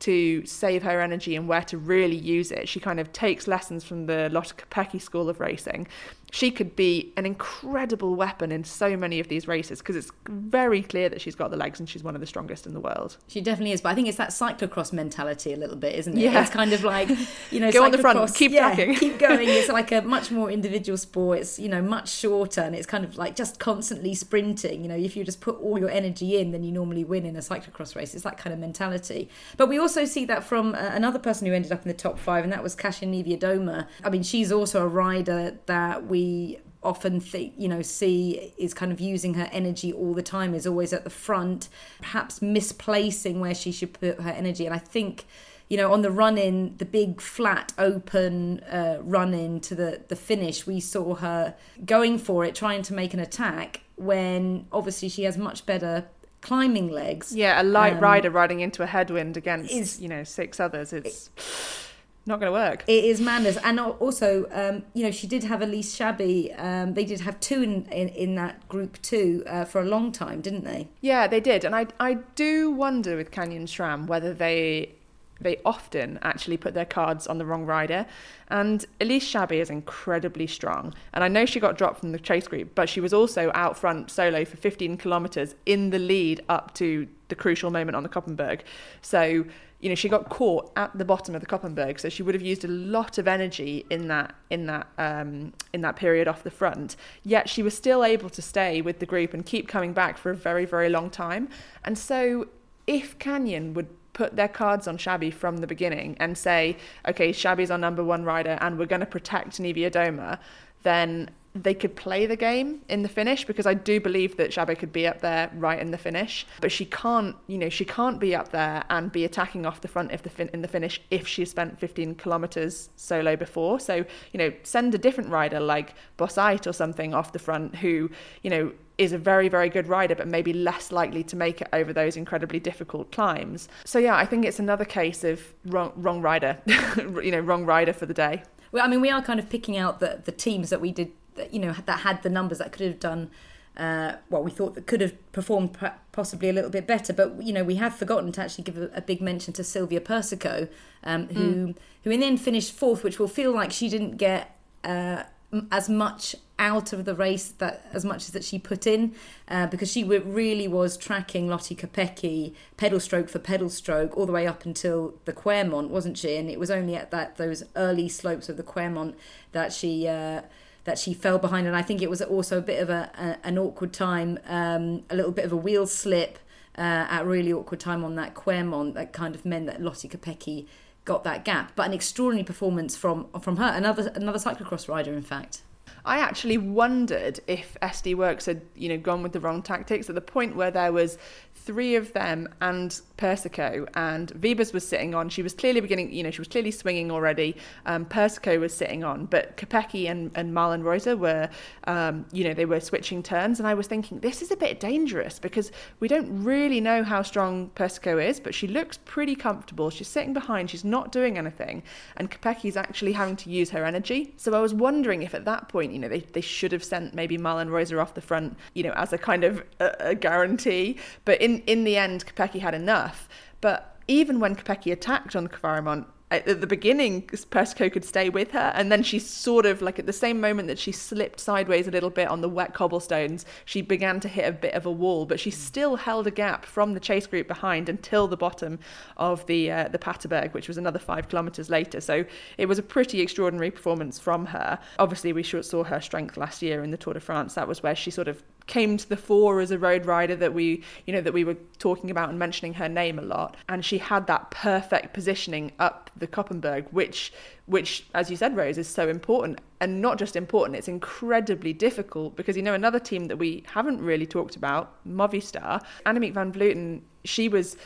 to 0.00 0.44
save 0.44 0.82
her 0.82 1.00
energy 1.00 1.36
and 1.36 1.48
where 1.48 1.62
to 1.62 1.78
really 1.78 2.16
use 2.16 2.50
it. 2.50 2.68
She 2.68 2.80
kind 2.80 2.98
of 2.98 3.12
takes 3.12 3.46
lessons 3.46 3.84
from 3.84 4.06
the 4.06 4.28
Lotte 4.30 4.54
Kopecky 4.56 5.00
School 5.00 5.28
of 5.28 5.40
Racing 5.40 5.86
she 6.30 6.50
could 6.50 6.76
be 6.76 7.12
an 7.16 7.26
incredible 7.26 8.14
weapon 8.14 8.52
in 8.52 8.64
so 8.64 8.96
many 8.96 9.20
of 9.20 9.28
these 9.28 9.48
races 9.48 9.80
because 9.80 9.96
it's 9.96 10.10
very 10.28 10.82
clear 10.82 11.08
that 11.08 11.20
she's 11.20 11.34
got 11.34 11.50
the 11.50 11.56
legs 11.56 11.80
and 11.80 11.88
she's 11.88 12.04
one 12.04 12.14
of 12.14 12.20
the 12.20 12.26
strongest 12.26 12.66
in 12.66 12.74
the 12.74 12.80
world. 12.80 13.16
She 13.26 13.40
definitely 13.40 13.72
is, 13.72 13.80
but 13.80 13.90
I 13.90 13.94
think 13.94 14.08
it's 14.08 14.18
that 14.18 14.30
cyclocross 14.30 14.92
mentality 14.92 15.52
a 15.52 15.56
little 15.56 15.76
bit, 15.76 15.94
isn't 15.96 16.16
it? 16.16 16.20
Yeah. 16.20 16.40
It's 16.40 16.50
kind 16.50 16.72
of 16.72 16.84
like, 16.84 17.10
you 17.50 17.60
know, 17.60 17.72
go 17.72 17.84
on 17.84 17.90
the 17.90 17.98
front, 17.98 18.34
keep 18.34 18.52
yeah, 18.52 18.74
tracking. 18.74 18.94
keep 18.94 19.18
going. 19.18 19.48
It's 19.60 19.68
like 19.68 19.92
a 19.92 20.00
much 20.00 20.30
more 20.30 20.50
individual 20.50 20.96
sport. 20.96 21.40
It's, 21.40 21.58
you 21.58 21.68
know, 21.68 21.82
much 21.82 22.08
shorter 22.10 22.60
and 22.60 22.74
it's 22.74 22.86
kind 22.86 23.04
of 23.04 23.16
like 23.16 23.34
just 23.34 23.58
constantly 23.58 24.14
sprinting. 24.14 24.82
You 24.82 24.88
know, 24.88 24.96
if 24.96 25.16
you 25.16 25.24
just 25.24 25.40
put 25.40 25.60
all 25.60 25.78
your 25.78 25.90
energy 25.90 26.38
in, 26.38 26.52
then 26.52 26.62
you 26.62 26.72
normally 26.72 27.04
win 27.04 27.26
in 27.26 27.36
a 27.36 27.40
cyclocross 27.40 27.96
race. 27.96 28.14
It's 28.14 28.24
that 28.24 28.38
kind 28.38 28.54
of 28.54 28.60
mentality. 28.60 29.28
But 29.56 29.68
we 29.68 29.78
also 29.78 30.04
see 30.04 30.24
that 30.26 30.44
from 30.44 30.74
uh, 30.74 30.78
another 30.78 31.18
person 31.18 31.46
who 31.46 31.52
ended 31.52 31.72
up 31.72 31.82
in 31.82 31.88
the 31.88 31.94
top 31.94 32.18
five, 32.18 32.44
and 32.44 32.52
that 32.52 32.62
was 32.62 32.74
Kasia 32.74 33.06
Niewiadoma. 33.06 33.86
I 34.04 34.10
mean, 34.10 34.22
she's 34.22 34.52
also 34.52 34.82
a 34.84 34.88
rider 34.88 35.58
that 35.66 36.06
we 36.06 36.19
we 36.20 36.58
often 36.82 37.20
think 37.20 37.52
you 37.58 37.68
know 37.68 37.82
see 37.82 38.54
is 38.56 38.72
kind 38.72 38.90
of 38.90 39.00
using 39.00 39.34
her 39.34 39.48
energy 39.52 39.92
all 39.92 40.14
the 40.14 40.22
time 40.22 40.54
is 40.54 40.66
always 40.66 40.92
at 40.92 41.04
the 41.04 41.10
front 41.10 41.68
perhaps 42.00 42.40
misplacing 42.40 43.38
where 43.38 43.54
she 43.54 43.70
should 43.70 43.92
put 43.92 44.20
her 44.20 44.30
energy. 44.30 44.64
And 44.64 44.74
i 44.74 44.78
think 44.78 45.26
you 45.68 45.76
know 45.76 45.92
on 45.92 46.00
the 46.02 46.10
run 46.10 46.38
in 46.38 46.74
the 46.78 46.86
big 46.86 47.20
flat 47.20 47.72
open 47.76 48.60
uh, 48.60 48.98
run 49.02 49.34
in 49.34 49.60
to 49.60 49.74
the 49.74 50.00
the 50.08 50.16
finish 50.16 50.66
we 50.66 50.80
saw 50.80 51.14
her 51.16 51.54
going 51.84 52.18
for 52.18 52.44
it 52.46 52.54
trying 52.54 52.82
to 52.82 52.94
make 52.94 53.12
an 53.12 53.20
attack 53.20 53.82
when 53.96 54.66
obviously 54.72 55.08
she 55.10 55.24
has 55.24 55.36
much 55.36 55.66
better 55.66 56.06
climbing 56.40 56.88
legs. 56.88 57.36
Yeah 57.36 57.60
a 57.60 57.64
light 57.64 57.94
um, 57.94 58.00
rider 58.00 58.30
riding 58.30 58.60
into 58.60 58.82
a 58.82 58.86
headwind 58.86 59.36
against 59.36 59.70
is, 59.70 60.00
you 60.00 60.08
know 60.08 60.24
six 60.24 60.58
others 60.58 60.94
it's 60.94 61.26
it, 61.36 61.89
not 62.26 62.40
going 62.40 62.52
to 62.52 62.58
work. 62.58 62.84
It 62.86 63.04
is 63.04 63.20
madness, 63.20 63.56
and 63.58 63.80
also, 63.80 64.46
um, 64.52 64.84
you 64.94 65.04
know, 65.04 65.10
she 65.10 65.26
did 65.26 65.44
have 65.44 65.62
Elise 65.62 65.96
Chabbey. 65.96 66.58
Um, 66.58 66.94
they 66.94 67.04
did 67.04 67.20
have 67.20 67.40
two 67.40 67.62
in, 67.62 67.86
in, 67.86 68.08
in 68.10 68.34
that 68.36 68.68
group 68.68 69.00
too 69.02 69.42
uh, 69.46 69.64
for 69.64 69.80
a 69.80 69.84
long 69.84 70.12
time, 70.12 70.40
didn't 70.40 70.64
they? 70.64 70.88
Yeah, 71.00 71.26
they 71.26 71.40
did, 71.40 71.64
and 71.64 71.74
I 71.74 71.86
I 71.98 72.14
do 72.34 72.70
wonder 72.70 73.16
with 73.16 73.30
Canyon 73.30 73.66
SRAM 73.66 74.06
whether 74.06 74.32
they 74.34 74.94
they 75.40 75.60
often 75.64 76.18
actually 76.22 76.56
put 76.56 76.74
their 76.74 76.84
cards 76.84 77.26
on 77.26 77.38
the 77.38 77.46
wrong 77.46 77.64
rider. 77.64 78.06
And 78.48 78.84
Elise 79.00 79.26
Chabbey 79.26 79.60
is 79.60 79.70
incredibly 79.70 80.46
strong. 80.46 80.94
And 81.14 81.24
I 81.24 81.28
know 81.28 81.46
she 81.46 81.60
got 81.60 81.78
dropped 81.78 82.00
from 82.00 82.12
the 82.12 82.18
chase 82.18 82.46
group, 82.46 82.74
but 82.74 82.88
she 82.88 83.00
was 83.00 83.12
also 83.12 83.50
out 83.54 83.78
front 83.78 84.10
solo 84.10 84.44
for 84.44 84.56
15 84.56 84.98
kilometres 84.98 85.54
in 85.66 85.90
the 85.90 85.98
lead 85.98 86.42
up 86.48 86.74
to 86.74 87.08
the 87.28 87.34
crucial 87.34 87.70
moment 87.70 87.96
on 87.96 88.02
the 88.02 88.08
Koppenberg. 88.08 88.60
So 89.02 89.44
you 89.80 89.88
know, 89.88 89.94
she 89.94 90.08
got 90.08 90.28
caught 90.28 90.70
at 90.76 90.96
the 90.96 91.04
bottom 91.04 91.34
of 91.34 91.40
the 91.40 91.46
Koppenberg, 91.46 91.98
so 92.00 92.08
she 92.08 92.22
would 92.22 92.34
have 92.34 92.42
used 92.42 92.64
a 92.64 92.68
lot 92.68 93.16
of 93.16 93.26
energy 93.26 93.86
in 93.88 94.08
that 94.08 94.34
in 94.50 94.66
that 94.66 94.86
um, 94.98 95.52
in 95.72 95.80
that 95.80 95.96
period 95.96 96.28
off 96.28 96.42
the 96.42 96.50
front. 96.50 96.96
Yet 97.24 97.48
she 97.48 97.62
was 97.62 97.76
still 97.76 98.04
able 98.04 98.28
to 98.30 98.42
stay 98.42 98.82
with 98.82 98.98
the 98.98 99.06
group 99.06 99.32
and 99.32 99.44
keep 99.44 99.68
coming 99.68 99.92
back 99.92 100.18
for 100.18 100.30
a 100.30 100.36
very 100.36 100.66
very 100.66 100.90
long 100.90 101.08
time. 101.08 101.48
And 101.84 101.96
so, 101.96 102.48
if 102.86 103.18
Canyon 103.18 103.72
would 103.74 103.88
put 104.12 104.36
their 104.36 104.48
cards 104.48 104.86
on 104.86 104.98
Chabbey 104.98 105.32
from 105.32 105.58
the 105.58 105.66
beginning 105.66 106.16
and 106.20 106.36
say, 106.36 106.76
okay, 107.08 107.32
Chabbey's 107.32 107.70
our 107.70 107.78
number 107.78 108.04
one 108.04 108.24
rider, 108.24 108.58
and 108.60 108.78
we're 108.78 108.86
going 108.86 109.00
to 109.00 109.06
protect 109.06 109.58
Niewiadoma, 109.58 110.38
then 110.82 111.30
they 111.54 111.74
could 111.74 111.96
play 111.96 112.26
the 112.26 112.36
game 112.36 112.80
in 112.88 113.02
the 113.02 113.08
finish 113.08 113.44
because 113.44 113.66
I 113.66 113.74
do 113.74 114.00
believe 114.00 114.36
that 114.36 114.50
Chabbey 114.50 114.78
could 114.78 114.92
be 114.92 115.06
up 115.06 115.20
there 115.20 115.50
right 115.54 115.80
in 115.80 115.90
the 115.90 115.98
finish, 115.98 116.46
but 116.60 116.70
she 116.70 116.84
can't, 116.84 117.34
you 117.48 117.58
know, 117.58 117.68
she 117.68 117.84
can't 117.84 118.20
be 118.20 118.34
up 118.34 118.52
there 118.52 118.84
and 118.88 119.10
be 119.10 119.24
attacking 119.24 119.66
off 119.66 119.80
the 119.80 119.88
front 119.88 120.12
if 120.12 120.22
the 120.22 120.30
fin- 120.30 120.50
in 120.52 120.62
the 120.62 120.68
finish 120.68 121.00
if 121.10 121.26
she 121.26 121.44
spent 121.44 121.80
15 121.80 122.14
kilometers 122.14 122.90
solo 122.94 123.34
before. 123.34 123.80
So, 123.80 124.04
you 124.32 124.38
know, 124.38 124.52
send 124.62 124.94
a 124.94 124.98
different 124.98 125.30
rider 125.30 125.58
like 125.58 125.94
Bossait 126.18 126.66
or 126.68 126.72
something 126.72 127.14
off 127.14 127.32
the 127.32 127.40
front 127.40 127.76
who, 127.76 128.10
you 128.42 128.50
know, 128.50 128.72
is 128.96 129.12
a 129.12 129.18
very, 129.18 129.48
very 129.48 129.70
good 129.70 129.88
rider, 129.88 130.14
but 130.14 130.28
maybe 130.28 130.52
less 130.52 130.92
likely 130.92 131.24
to 131.24 131.34
make 131.34 131.60
it 131.62 131.68
over 131.72 131.92
those 131.92 132.16
incredibly 132.16 132.60
difficult 132.60 133.10
climbs. 133.10 133.68
So 133.84 133.98
yeah, 133.98 134.14
I 134.14 134.26
think 134.26 134.44
it's 134.44 134.58
another 134.58 134.84
case 134.84 135.24
of 135.24 135.54
wrong, 135.64 135.92
wrong 135.96 136.20
rider, 136.20 136.58
you 136.96 137.32
know, 137.32 137.40
wrong 137.40 137.64
rider 137.64 137.94
for 137.94 138.06
the 138.06 138.14
day. 138.14 138.42
Well, 138.72 138.84
I 138.84 138.88
mean, 138.88 139.00
we 139.00 139.10
are 139.10 139.22
kind 139.22 139.40
of 139.40 139.50
picking 139.50 139.76
out 139.76 139.98
the 139.98 140.22
the 140.24 140.32
teams 140.32 140.70
that 140.70 140.80
we 140.80 140.92
did 140.92 141.10
that 141.40 141.52
you 141.52 141.58
know 141.58 141.72
that 141.72 142.00
had 142.00 142.22
the 142.22 142.30
numbers 142.30 142.58
that 142.58 142.72
could 142.72 142.86
have 142.86 143.00
done 143.00 143.30
uh, 143.76 144.16
well, 144.28 144.42
we 144.42 144.50
thought 144.50 144.74
that 144.74 144.86
could 144.86 145.00
have 145.00 145.32
performed 145.32 145.76
possibly 146.12 146.50
a 146.50 146.52
little 146.52 146.70
bit 146.70 146.86
better, 146.86 147.12
but 147.12 147.42
you 147.42 147.52
know 147.52 147.64
we 147.64 147.76
have 147.76 147.94
forgotten 147.94 148.32
to 148.32 148.42
actually 148.42 148.64
give 148.64 148.76
a, 148.76 148.90
a 148.94 149.00
big 149.00 149.22
mention 149.22 149.54
to 149.54 149.64
Silvia 149.64 150.00
Persico, 150.00 150.68
um, 151.04 151.28
who 151.28 151.54
mm. 151.54 151.76
who 152.04 152.10
in 152.10 152.20
the 152.20 152.26
end 152.26 152.40
finished 152.40 152.72
fourth, 152.72 153.02
which 153.02 153.18
will 153.18 153.28
feel 153.28 153.52
like 153.52 153.72
she 153.72 153.88
didn't 153.88 154.16
get 154.16 154.56
uh, 154.84 155.22
as 155.70 155.88
much 155.88 156.36
out 156.58 156.92
of 156.92 157.06
the 157.06 157.14
race 157.14 157.48
that 157.48 157.86
as 157.94 158.04
much 158.04 158.24
as 158.24 158.32
that 158.32 158.44
she 158.44 158.58
put 158.58 158.86
in 158.86 159.14
uh, 159.48 159.66
because 159.66 159.90
she 159.90 160.02
w- 160.02 160.22
really 160.26 160.68
was 160.68 160.98
tracking 160.98 161.48
Lottie 161.48 161.74
Kopecky 161.74 162.54
pedal 162.76 163.00
stroke 163.00 163.30
for 163.30 163.38
pedal 163.38 163.70
stroke 163.70 164.14
all 164.14 164.26
the 164.26 164.32
way 164.32 164.46
up 164.46 164.66
until 164.66 165.14
the 165.24 165.32
Kwaremont 165.32 165.88
wasn't 165.88 166.18
she 166.18 166.36
and 166.36 166.50
it 166.50 166.60
was 166.60 166.70
only 166.70 166.94
at 166.96 167.10
that 167.12 167.36
those 167.36 167.64
early 167.76 168.10
slopes 168.10 168.50
of 168.50 168.58
the 168.58 168.62
Kwaremont 168.62 169.14
that 169.52 169.72
she 169.72 170.06
uh, 170.06 170.42
that 170.84 170.98
she 170.98 171.14
fell 171.14 171.38
behind. 171.38 171.66
And 171.66 171.76
I 171.76 171.82
think 171.82 172.02
it 172.02 172.10
was 172.10 172.22
also 172.22 172.58
a 172.58 172.62
bit 172.62 172.82
of 172.82 172.90
a, 172.90 173.10
a 173.18 173.46
an 173.46 173.58
awkward 173.58 173.92
time 173.92 174.38
um, 174.46 175.04
a 175.10 175.16
little 175.16 175.32
bit 175.32 175.44
of 175.44 175.52
a 175.52 175.56
wheel 175.56 175.86
slip 175.86 176.38
uh, 176.76 177.06
at 177.10 177.22
a 177.22 177.24
really 177.24 177.52
awkward 177.52 177.80
time 177.80 178.04
on 178.04 178.14
that 178.16 178.34
Kwaremont 178.34 178.94
that 178.94 179.12
kind 179.12 179.34
of 179.34 179.44
meant 179.44 179.66
that 179.66 179.80
Lottie 179.82 180.08
Kopecky 180.08 180.66
got 181.04 181.24
that 181.24 181.44
gap. 181.44 181.72
But 181.76 181.86
an 181.86 181.92
extraordinary 181.92 182.44
performance 182.44 182.96
from 182.96 183.26
from 183.40 183.56
her 183.56 183.72
another 183.74 184.12
another 184.14 184.38
cyclocross 184.38 184.88
rider 184.88 185.12
in 185.12 185.22
fact 185.22 185.62
I 186.04 186.18
actually 186.18 186.58
wondered 186.58 187.40
if 187.46 187.76
SD 187.82 188.14
Worx 188.14 188.46
had, 188.46 188.62
you 188.74 188.88
know, 188.88 188.98
gone 188.98 189.22
with 189.22 189.32
the 189.32 189.40
wrong 189.40 189.62
tactics 189.62 190.08
at 190.08 190.14
the 190.14 190.20
point 190.20 190.56
where 190.56 190.70
there 190.70 190.92
was 190.92 191.18
three 191.54 191.94
of 191.94 192.12
them 192.14 192.48
and 192.60 193.00
Persico 193.16 193.86
and 193.94 194.32
Wiebes 194.40 194.72
was 194.72 194.86
sitting 194.86 195.14
on. 195.14 195.28
She 195.28 195.42
was 195.42 195.52
clearly 195.52 195.80
beginning, 195.80 196.12
you 196.12 196.22
know, 196.22 196.30
she 196.30 196.40
was 196.40 196.48
clearly 196.48 196.70
swinging 196.70 197.10
already. 197.10 197.56
Um, 197.84 198.06
Persico 198.06 198.58
was 198.58 198.74
sitting 198.74 199.04
on, 199.04 199.26
but 199.26 199.56
Kopecky 199.56 200.10
and, 200.10 200.30
and 200.34 200.52
Marlen 200.54 200.82
Reusser 200.82 201.18
were, 201.18 201.50
um, 201.84 202.24
you 202.32 202.44
know, 202.44 202.54
they 202.54 202.64
were 202.64 202.80
switching 202.80 203.22
turns. 203.22 203.60
And 203.60 203.68
I 203.68 203.74
was 203.74 203.86
thinking, 203.86 204.20
this 204.20 204.40
is 204.40 204.50
a 204.50 204.56
bit 204.56 204.80
dangerous 204.80 205.38
because 205.38 205.70
we 206.00 206.08
don't 206.08 206.42
really 206.42 206.80
know 206.80 207.04
how 207.04 207.22
strong 207.22 207.68
Persico 207.74 208.18
is, 208.18 208.40
but 208.40 208.54
she 208.54 208.66
looks 208.66 208.98
pretty 209.04 209.34
comfortable. 209.34 209.90
She's 209.90 210.08
sitting 210.08 210.32
behind, 210.32 210.70
she's 210.70 210.84
not 210.84 211.12
doing 211.12 211.36
anything. 211.36 211.82
And 212.16 212.30
Kopecky's 212.30 212.76
actually 212.76 213.12
having 213.12 213.36
to 213.36 213.50
use 213.50 213.70
her 213.70 213.84
energy. 213.84 214.32
So 214.38 214.54
I 214.54 214.60
was 214.60 214.72
wondering 214.72 215.22
if 215.22 215.34
at 215.34 215.44
that 215.44 215.68
point, 215.68 215.89
you 215.92 215.98
know, 215.98 216.08
they, 216.08 216.20
they 216.20 216.40
should 216.40 216.72
have 216.72 216.84
sent 216.84 217.14
maybe 217.14 217.38
Marlen 217.38 217.68
Reusser 217.68 218.00
off 218.00 218.14
the 218.14 218.20
front, 218.20 218.56
you 218.74 218.82
know, 218.82 218.92
as 218.92 219.12
a 219.12 219.18
kind 219.18 219.44
of 219.44 219.62
a, 219.78 219.94
a 220.00 220.14
guarantee. 220.14 220.96
But 221.24 221.40
in, 221.40 221.60
in 221.62 221.84
the 221.84 221.96
end, 221.96 222.26
Kopecky 222.26 222.60
had 222.60 222.74
enough. 222.74 223.28
But 223.60 223.98
even 224.08 224.40
when 224.40 224.56
Kopecky 224.56 224.92
attacked 224.92 225.36
on 225.36 225.48
Kwaremont, 225.48 226.06
at 226.30 226.60
the 226.60 226.66
beginning, 226.66 227.22
Persico 227.50 227.90
could 227.90 228.04
stay 228.04 228.28
with 228.28 228.52
her, 228.52 228.72
and 228.74 228.90
then 228.90 229.02
she 229.02 229.18
sort 229.18 229.66
of 229.66 229.82
like 229.82 229.98
at 229.98 230.06
the 230.06 230.12
same 230.12 230.40
moment 230.40 230.68
that 230.68 230.78
she 230.78 230.92
slipped 230.92 231.40
sideways 231.40 231.88
a 231.88 231.90
little 231.90 232.10
bit 232.10 232.28
on 232.28 232.40
the 232.40 232.48
wet 232.48 232.72
cobblestones, 232.72 233.44
she 233.64 233.82
began 233.82 234.20
to 234.20 234.28
hit 234.28 234.48
a 234.48 234.52
bit 234.52 234.74
of 234.74 234.86
a 234.86 234.90
wall, 234.92 235.26
but 235.26 235.40
she 235.40 235.50
still 235.50 235.96
held 235.96 236.28
a 236.28 236.30
gap 236.30 236.64
from 236.64 236.94
the 236.94 237.00
chase 237.00 237.26
group 237.26 237.48
behind 237.48 237.88
until 237.88 238.28
the 238.28 238.36
bottom 238.36 238.78
of 239.16 239.44
the 239.46 239.70
uh, 239.70 239.88
the 239.88 239.98
Paterberg, 239.98 240.54
which 240.54 240.68
was 240.68 240.78
another 240.78 241.00
five 241.00 241.28
kilometers 241.28 241.68
later. 241.68 242.00
So 242.00 242.24
it 242.58 242.66
was 242.66 242.78
a 242.78 242.82
pretty 242.82 243.20
extraordinary 243.20 243.72
performance 243.72 244.18
from 244.18 244.46
her. 244.46 244.78
Obviously, 245.00 245.32
we 245.32 245.42
saw 245.42 245.82
her 245.82 246.00
strength 246.00 246.36
last 246.36 246.62
year 246.62 246.84
in 246.84 246.92
the 246.92 246.96
Tour 246.96 247.14
de 247.14 247.20
France. 247.20 247.54
That 247.54 247.66
was 247.66 247.82
where 247.82 247.96
she 247.96 248.10
sort 248.12 248.28
of 248.28 248.42
came 248.70 248.96
to 248.96 249.08
the 249.08 249.16
fore 249.16 249.60
as 249.60 249.72
a 249.72 249.78
road 249.78 250.06
rider 250.06 250.36
that 250.36 250.54
we 250.54 250.80
you 251.04 251.12
know 251.12 251.20
that 251.20 251.32
we 251.32 251.42
were 251.42 251.56
talking 251.78 252.08
about 252.08 252.28
and 252.30 252.38
mentioning 252.38 252.72
her 252.72 252.88
name 252.88 253.18
a 253.18 253.22
lot. 253.22 253.56
And 253.68 253.84
she 253.84 253.98
had 253.98 254.28
that 254.28 254.52
perfect 254.52 255.12
positioning 255.12 255.72
up 255.80 256.08
the 256.16 256.28
Koppenberg 256.28 256.86
which 256.92 257.32
which 257.66 258.06
as 258.14 258.30
you 258.30 258.36
said 258.36 258.56
Rose 258.56 258.78
is 258.78 258.88
so 258.88 259.08
important. 259.08 259.60
And 259.80 260.00
not 260.00 260.18
just 260.18 260.36
important 260.36 260.76
it's 260.76 260.88
incredibly 260.88 261.72
difficult 261.72 262.36
because 262.36 262.56
you 262.56 262.62
know 262.62 262.74
another 262.74 263.00
team 263.00 263.26
that 263.26 263.38
we 263.38 263.64
haven't 263.66 264.00
really 264.00 264.26
talked 264.26 264.54
about 264.54 264.94
Movistar 265.04 265.82
Annemiek 266.06 266.32
van 266.32 266.52
Vleuten 266.52 267.00
she 267.24 267.48
was 267.48 267.76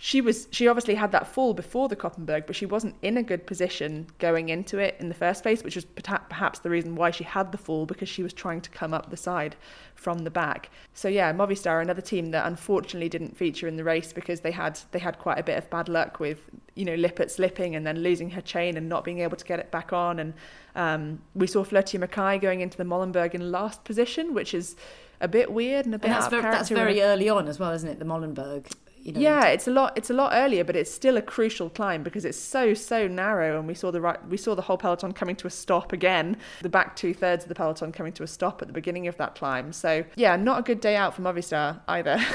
she 0.00 0.20
was 0.20 0.46
she 0.52 0.68
obviously 0.68 0.94
had 0.94 1.10
that 1.10 1.26
fall 1.26 1.52
before 1.52 1.88
the 1.88 1.96
Koppenberg, 1.96 2.46
but 2.46 2.54
she 2.54 2.66
wasn't 2.66 2.94
in 3.02 3.16
a 3.16 3.22
good 3.22 3.48
position 3.48 4.06
going 4.20 4.48
into 4.48 4.78
it 4.78 4.94
in 5.00 5.08
the 5.08 5.14
first 5.14 5.42
place, 5.42 5.64
which 5.64 5.74
was 5.74 5.84
perhaps 5.84 6.60
the 6.60 6.70
reason 6.70 6.94
why 6.94 7.10
she 7.10 7.24
had 7.24 7.50
the 7.50 7.58
fall 7.58 7.84
because 7.84 8.08
she 8.08 8.22
was 8.22 8.32
trying 8.32 8.60
to 8.60 8.70
come 8.70 8.94
up 8.94 9.10
the 9.10 9.16
side 9.16 9.56
from 9.96 10.20
the 10.20 10.30
back. 10.30 10.70
So 10.94 11.08
yeah, 11.08 11.32
Movistar, 11.32 11.82
another 11.82 12.00
team 12.00 12.30
that 12.30 12.46
unfortunately 12.46 13.08
didn't 13.08 13.36
feature 13.36 13.66
in 13.66 13.74
the 13.74 13.82
race 13.82 14.12
because 14.12 14.40
they 14.40 14.52
had 14.52 14.78
they 14.92 15.00
had 15.00 15.18
quite 15.18 15.40
a 15.40 15.42
bit 15.42 15.58
of 15.58 15.68
bad 15.68 15.88
luck 15.88 16.20
with 16.20 16.42
you 16.76 16.84
know 16.84 16.94
Lippert 16.94 17.32
slipping 17.32 17.74
and 17.74 17.84
then 17.84 17.98
losing 17.98 18.30
her 18.30 18.40
chain 18.40 18.76
and 18.76 18.88
not 18.88 19.02
being 19.02 19.18
able 19.18 19.36
to 19.36 19.44
get 19.44 19.58
it 19.58 19.72
back 19.72 19.92
on, 19.92 20.20
and 20.20 20.32
um, 20.76 21.20
we 21.34 21.48
saw 21.48 21.64
Floortje 21.64 21.98
Mackaij 21.98 22.40
going 22.40 22.60
into 22.60 22.78
the 22.78 22.84
Molenberg 22.84 23.34
in 23.34 23.50
last 23.50 23.82
position, 23.82 24.32
which 24.32 24.54
is 24.54 24.76
a 25.20 25.26
bit 25.26 25.52
weird 25.52 25.86
and 25.86 25.94
a 25.96 25.98
bit 25.98 26.06
and 26.10 26.14
that's, 26.14 26.28
very, 26.28 26.42
that's 26.42 26.68
very 26.68 27.02
early 27.02 27.28
on 27.28 27.48
as 27.48 27.58
well, 27.58 27.72
isn't 27.72 27.88
it? 27.88 27.98
The 27.98 28.04
Molenberg. 28.04 28.70
You 29.02 29.12
know, 29.12 29.20
yeah, 29.20 29.46
it's 29.46 29.66
a 29.66 29.70
lot. 29.70 29.92
It's 29.96 30.10
a 30.10 30.14
lot 30.14 30.32
earlier, 30.34 30.64
but 30.64 30.76
it's 30.76 30.90
still 30.90 31.16
a 31.16 31.22
crucial 31.22 31.70
climb 31.70 32.02
because 32.02 32.24
it's 32.24 32.38
so 32.38 32.74
so 32.74 33.08
narrow, 33.08 33.58
and 33.58 33.66
we 33.66 33.74
saw 33.74 33.90
the 33.90 34.00
right. 34.00 34.18
We 34.28 34.36
saw 34.36 34.54
the 34.54 34.62
whole 34.62 34.78
peloton 34.78 35.12
coming 35.12 35.36
to 35.36 35.46
a 35.46 35.50
stop 35.50 35.92
again. 35.92 36.36
The 36.62 36.68
back 36.68 36.96
two 36.96 37.14
thirds 37.14 37.44
of 37.44 37.48
the 37.48 37.54
peloton 37.54 37.92
coming 37.92 38.12
to 38.14 38.22
a 38.22 38.26
stop 38.26 38.60
at 38.62 38.68
the 38.68 38.74
beginning 38.74 39.08
of 39.08 39.16
that 39.16 39.34
climb. 39.34 39.72
So 39.72 40.04
yeah, 40.16 40.36
not 40.36 40.60
a 40.60 40.62
good 40.62 40.80
day 40.80 40.96
out 40.96 41.14
for 41.14 41.22
Movistar 41.22 41.80
either. 41.88 42.18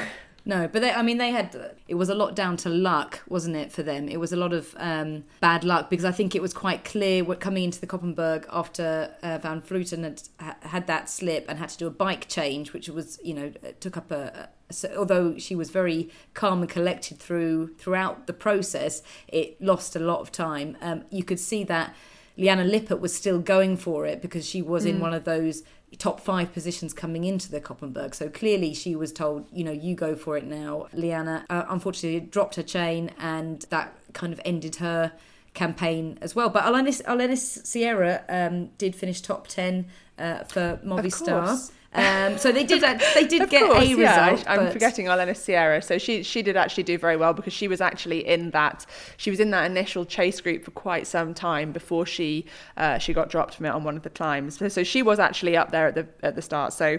No, 0.46 0.68
but 0.68 0.82
they, 0.82 0.90
I 0.90 1.02
mean, 1.02 1.16
they 1.16 1.30
had, 1.30 1.74
it 1.88 1.94
was 1.94 2.10
a 2.10 2.14
lot 2.14 2.36
down 2.36 2.58
to 2.58 2.68
luck, 2.68 3.22
wasn't 3.28 3.56
it, 3.56 3.72
for 3.72 3.82
them? 3.82 4.08
It 4.08 4.20
was 4.20 4.30
a 4.32 4.36
lot 4.36 4.52
of 4.52 4.74
um, 4.78 5.24
bad 5.40 5.64
luck 5.64 5.88
because 5.88 6.04
I 6.04 6.12
think 6.12 6.34
it 6.34 6.42
was 6.42 6.52
quite 6.52 6.84
clear 6.84 7.24
what, 7.24 7.40
coming 7.40 7.64
into 7.64 7.80
the 7.80 7.86
Koppenberg 7.86 8.44
after 8.52 9.14
uh, 9.22 9.38
Van 9.38 9.62
Vleuten 9.62 10.02
had 10.02 10.22
had 10.60 10.86
that 10.86 11.08
slip 11.08 11.46
and 11.48 11.58
had 11.58 11.70
to 11.70 11.78
do 11.78 11.86
a 11.86 11.90
bike 11.90 12.28
change, 12.28 12.74
which 12.74 12.90
was, 12.90 13.18
you 13.24 13.32
know, 13.32 13.52
took 13.80 13.96
up 13.96 14.10
a, 14.10 14.50
so 14.70 14.92
although 14.96 15.38
she 15.38 15.54
was 15.54 15.70
very 15.70 16.10
calm 16.32 16.60
and 16.60 16.70
collected 16.70 17.18
through 17.18 17.74
throughout 17.74 18.26
the 18.26 18.32
process, 18.32 19.02
it 19.28 19.60
lost 19.60 19.94
a 19.94 20.00
lot 20.00 20.20
of 20.20 20.32
time. 20.32 20.76
Um, 20.80 21.04
you 21.10 21.24
could 21.24 21.40
see 21.40 21.64
that 21.64 21.94
Liane 22.36 22.68
Lippert 22.68 23.00
was 23.00 23.14
still 23.14 23.38
going 23.38 23.76
for 23.76 24.06
it 24.06 24.20
because 24.20 24.46
she 24.46 24.62
was 24.62 24.84
mm. 24.84 24.90
in 24.90 25.00
one 25.00 25.14
of 25.14 25.24
those 25.24 25.62
top 25.98 26.20
five 26.20 26.52
positions 26.52 26.92
coming 26.92 27.24
into 27.24 27.50
the 27.50 27.60
Koppenberg. 27.60 28.14
So 28.14 28.28
clearly 28.28 28.74
she 28.74 28.96
was 28.96 29.12
told, 29.12 29.46
you 29.52 29.64
know, 29.64 29.72
you 29.72 29.94
go 29.94 30.16
for 30.16 30.36
it 30.36 30.44
now. 30.44 30.88
Liane, 30.92 31.28
uh, 31.28 31.66
unfortunately, 31.68 32.20
dropped 32.20 32.56
her 32.56 32.62
chain 32.62 33.12
and 33.18 33.62
that 33.70 33.96
kind 34.12 34.32
of 34.32 34.40
ended 34.44 34.76
her 34.76 35.12
campaign 35.54 36.18
as 36.20 36.34
well. 36.34 36.48
But 36.48 36.64
Arlenis, 36.64 37.02
Arlenis 37.04 37.64
Sierra 37.64 38.24
um, 38.28 38.70
did 38.78 38.94
finish 38.96 39.20
top 39.20 39.46
10 39.46 39.86
uh, 40.18 40.44
for 40.44 40.80
Movistar. 40.84 41.70
Um, 41.94 42.38
so 42.38 42.50
they 42.50 42.64
did 42.64 42.82
they 43.14 43.26
did 43.26 43.48
get 43.48 43.66
course, 43.66 43.84
a 43.84 43.86
yeah. 43.86 44.30
result. 44.30 44.48
I, 44.48 44.56
am 44.56 44.72
forgetting 44.72 45.06
Arlenis 45.06 45.36
Sierra. 45.36 45.80
So 45.80 45.98
she 45.98 46.22
she 46.22 46.42
did 46.42 46.56
actually 46.56 46.82
do 46.82 46.98
very 46.98 47.16
well 47.16 47.32
because 47.32 47.52
she 47.52 47.68
was 47.68 47.80
actually 47.80 48.26
in 48.26 48.50
that 48.50 48.84
she 49.16 49.30
was 49.30 49.38
in 49.38 49.50
that 49.50 49.70
initial 49.70 50.04
chase 50.04 50.40
group 50.40 50.64
for 50.64 50.72
quite 50.72 51.06
some 51.06 51.34
time 51.34 51.70
before 51.70 52.04
she 52.04 52.46
uh, 52.76 52.98
she 52.98 53.12
got 53.12 53.30
dropped 53.30 53.54
from 53.54 53.66
it 53.66 53.70
on 53.70 53.84
one 53.84 53.96
of 53.96 54.02
the 54.02 54.10
climbs. 54.10 54.58
So, 54.58 54.68
so 54.68 54.82
she 54.82 55.02
was 55.02 55.18
actually 55.20 55.56
up 55.56 55.70
there 55.70 55.86
at 55.86 55.94
the 55.94 56.06
at 56.22 56.34
the 56.34 56.42
start. 56.42 56.72
So 56.72 56.98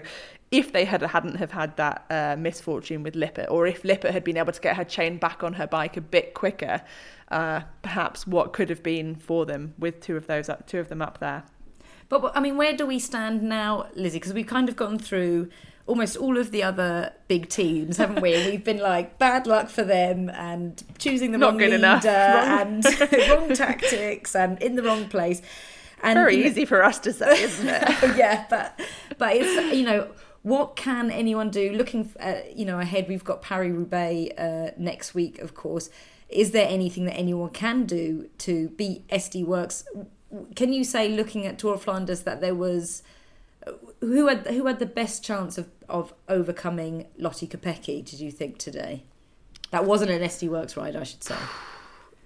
if 0.50 0.72
they 0.72 0.84
had 0.84 1.02
hadn't 1.02 1.36
have 1.36 1.50
had 1.50 1.76
that 1.76 2.04
uh, 2.08 2.36
misfortune 2.38 3.02
with 3.02 3.16
Lippert, 3.16 3.48
or 3.50 3.66
if 3.66 3.84
Lippert 3.84 4.12
had 4.12 4.24
been 4.24 4.36
able 4.36 4.52
to 4.52 4.60
get 4.60 4.76
her 4.76 4.84
chain 4.84 5.18
back 5.18 5.42
on 5.42 5.54
her 5.54 5.66
bike 5.66 5.96
a 5.96 6.00
bit 6.00 6.34
quicker, 6.34 6.82
uh, 7.30 7.60
perhaps 7.82 8.26
what 8.26 8.52
could 8.52 8.70
have 8.70 8.82
been 8.82 9.16
for 9.16 9.44
them 9.44 9.74
with 9.78 10.00
two 10.00 10.16
of 10.16 10.26
those 10.26 10.48
two 10.66 10.78
of 10.78 10.88
them 10.88 11.02
up 11.02 11.18
there. 11.18 11.44
But 12.08 12.36
I 12.36 12.40
mean, 12.40 12.56
where 12.56 12.76
do 12.76 12.86
we 12.86 12.98
stand 12.98 13.42
now, 13.42 13.88
Lizzy? 13.94 14.18
Because 14.18 14.32
we've 14.32 14.46
kind 14.46 14.68
of 14.68 14.76
gone 14.76 14.98
through 14.98 15.48
almost 15.86 16.16
all 16.16 16.36
of 16.36 16.50
the 16.50 16.62
other 16.62 17.12
big 17.28 17.48
teams, 17.48 17.96
haven't 17.96 18.20
we? 18.20 18.32
We've 18.50 18.64
been 18.64 18.78
like 18.78 19.18
bad 19.18 19.46
luck 19.46 19.68
for 19.68 19.82
them 19.84 20.28
and 20.30 20.82
choosing 20.98 21.32
the 21.32 21.38
Not 21.38 21.50
wrong 21.52 21.58
leader 21.58 21.76
enough. 21.76 22.04
and 22.04 22.84
wrong 23.30 23.54
tactics 23.54 24.34
and 24.34 24.60
in 24.62 24.74
the 24.76 24.82
wrong 24.82 25.08
place. 25.08 25.42
And 26.02 26.16
very 26.16 26.44
easy 26.44 26.60
know, 26.62 26.66
for 26.66 26.82
us 26.84 26.98
to 27.00 27.12
say, 27.12 27.42
isn't 27.42 27.68
it? 27.68 27.88
yeah, 28.16 28.46
but 28.50 28.78
but 29.18 29.34
it's 29.34 29.74
you 29.74 29.84
know 29.84 30.08
what 30.42 30.76
can 30.76 31.10
anyone 31.10 31.50
do? 31.50 31.72
Looking 31.72 32.12
uh, 32.20 32.40
you 32.54 32.64
know 32.64 32.78
ahead, 32.78 33.08
we've 33.08 33.24
got 33.24 33.40
Paris 33.42 33.72
Roubaix 33.72 34.38
uh, 34.38 34.72
next 34.76 35.14
week, 35.14 35.38
of 35.38 35.54
course. 35.54 35.88
Is 36.28 36.50
there 36.50 36.66
anything 36.68 37.04
that 37.04 37.14
anyone 37.16 37.50
can 37.50 37.84
do 37.84 38.28
to 38.38 38.68
beat 38.70 39.06
SD 39.08 39.46
Worx? 39.46 39.84
Can 40.54 40.72
you 40.72 40.84
say 40.84 41.08
looking 41.08 41.46
at 41.46 41.58
Tour 41.58 41.74
of 41.74 41.82
Flanders 41.82 42.22
that 42.22 42.40
there 42.40 42.54
was 42.54 43.02
who 44.00 44.28
had 44.28 44.46
who 44.46 44.66
had 44.66 44.78
the 44.78 44.86
best 44.86 45.24
chance 45.24 45.58
of, 45.58 45.68
of 45.88 46.14
overcoming 46.28 47.06
Lottie 47.18 47.46
Kopecky, 47.46 48.04
did 48.04 48.20
you 48.20 48.30
think 48.30 48.58
today? 48.58 49.04
That 49.70 49.84
wasn't 49.84 50.10
an 50.10 50.22
SD 50.22 50.48
Worx 50.48 50.76
ride, 50.76 50.96
I 50.96 51.02
should 51.02 51.24
say. 51.24 51.36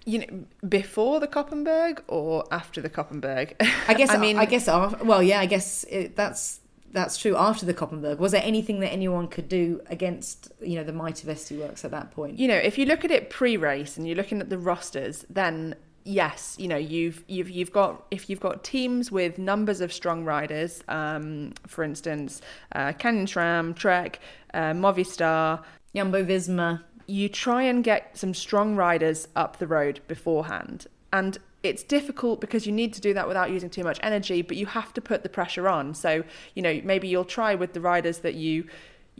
You 0.04 0.18
know, 0.18 0.44
before 0.68 1.20
the 1.20 1.28
Koppenberg 1.28 2.00
or 2.08 2.44
after 2.50 2.80
the 2.80 2.90
Koppenberg? 2.90 3.54
I 3.88 3.94
guess. 3.94 4.10
I 4.14 4.18
mean, 4.18 4.36
I 4.36 4.44
guess. 4.44 4.66
Well, 4.66 5.22
yeah, 5.22 5.40
I 5.40 5.46
guess 5.46 5.84
it, 5.84 6.16
that's 6.16 6.60
that's 6.92 7.16
true. 7.16 7.36
After 7.36 7.64
the 7.64 7.74
Koppenberg, 7.74 8.18
was 8.18 8.32
there 8.32 8.42
anything 8.44 8.80
that 8.80 8.90
anyone 8.90 9.28
could 9.28 9.48
do 9.48 9.80
against 9.86 10.52
you 10.60 10.76
know 10.76 10.84
the 10.84 10.92
might 10.92 11.22
of 11.22 11.28
SD 11.28 11.58
Worx 11.58 11.84
at 11.84 11.90
that 11.92 12.10
point? 12.10 12.38
You 12.38 12.48
know, 12.48 12.56
if 12.56 12.76
you 12.76 12.84
look 12.84 13.04
at 13.04 13.10
it 13.10 13.30
pre-race 13.30 13.96
and 13.96 14.06
you're 14.06 14.16
looking 14.16 14.40
at 14.40 14.50
the 14.50 14.58
rosters, 14.58 15.24
then 15.30 15.76
yes, 16.04 16.56
you 16.58 16.68
know, 16.68 16.76
you've 16.76 17.24
you've 17.28 17.50
you've 17.50 17.72
got 17.72 18.06
if 18.10 18.28
you've 18.30 18.40
got 18.40 18.64
teams 18.64 19.10
with 19.12 19.38
numbers 19.38 19.80
of 19.80 19.92
strong 19.92 20.24
riders, 20.24 20.82
um, 20.88 21.52
for 21.66 21.84
instance, 21.84 22.40
uh, 22.72 22.92
Canyon 22.92 23.26
SRAM, 23.26 23.74
Trek, 23.76 24.20
uh, 24.54 24.72
Movistar, 24.72 25.62
Jumbo 25.94 26.24
Visma, 26.24 26.82
you 27.06 27.28
try 27.28 27.62
and 27.62 27.82
get 27.82 28.16
some 28.16 28.34
strong 28.34 28.76
riders 28.76 29.28
up 29.36 29.58
the 29.58 29.66
road 29.66 30.00
beforehand. 30.08 30.86
And 31.12 31.38
it's 31.62 31.82
difficult 31.82 32.40
because 32.40 32.66
you 32.66 32.72
need 32.72 32.94
to 32.94 33.00
do 33.00 33.12
that 33.14 33.28
without 33.28 33.50
using 33.50 33.68
too 33.68 33.84
much 33.84 33.98
energy, 34.02 34.40
but 34.42 34.56
you 34.56 34.66
have 34.66 34.94
to 34.94 35.00
put 35.00 35.22
the 35.22 35.28
pressure 35.28 35.68
on. 35.68 35.94
So, 35.94 36.24
you 36.54 36.62
know, 36.62 36.80
maybe 36.84 37.08
you'll 37.08 37.24
try 37.24 37.54
with 37.54 37.74
the 37.74 37.80
riders 37.80 38.18
that 38.18 38.34
you 38.34 38.64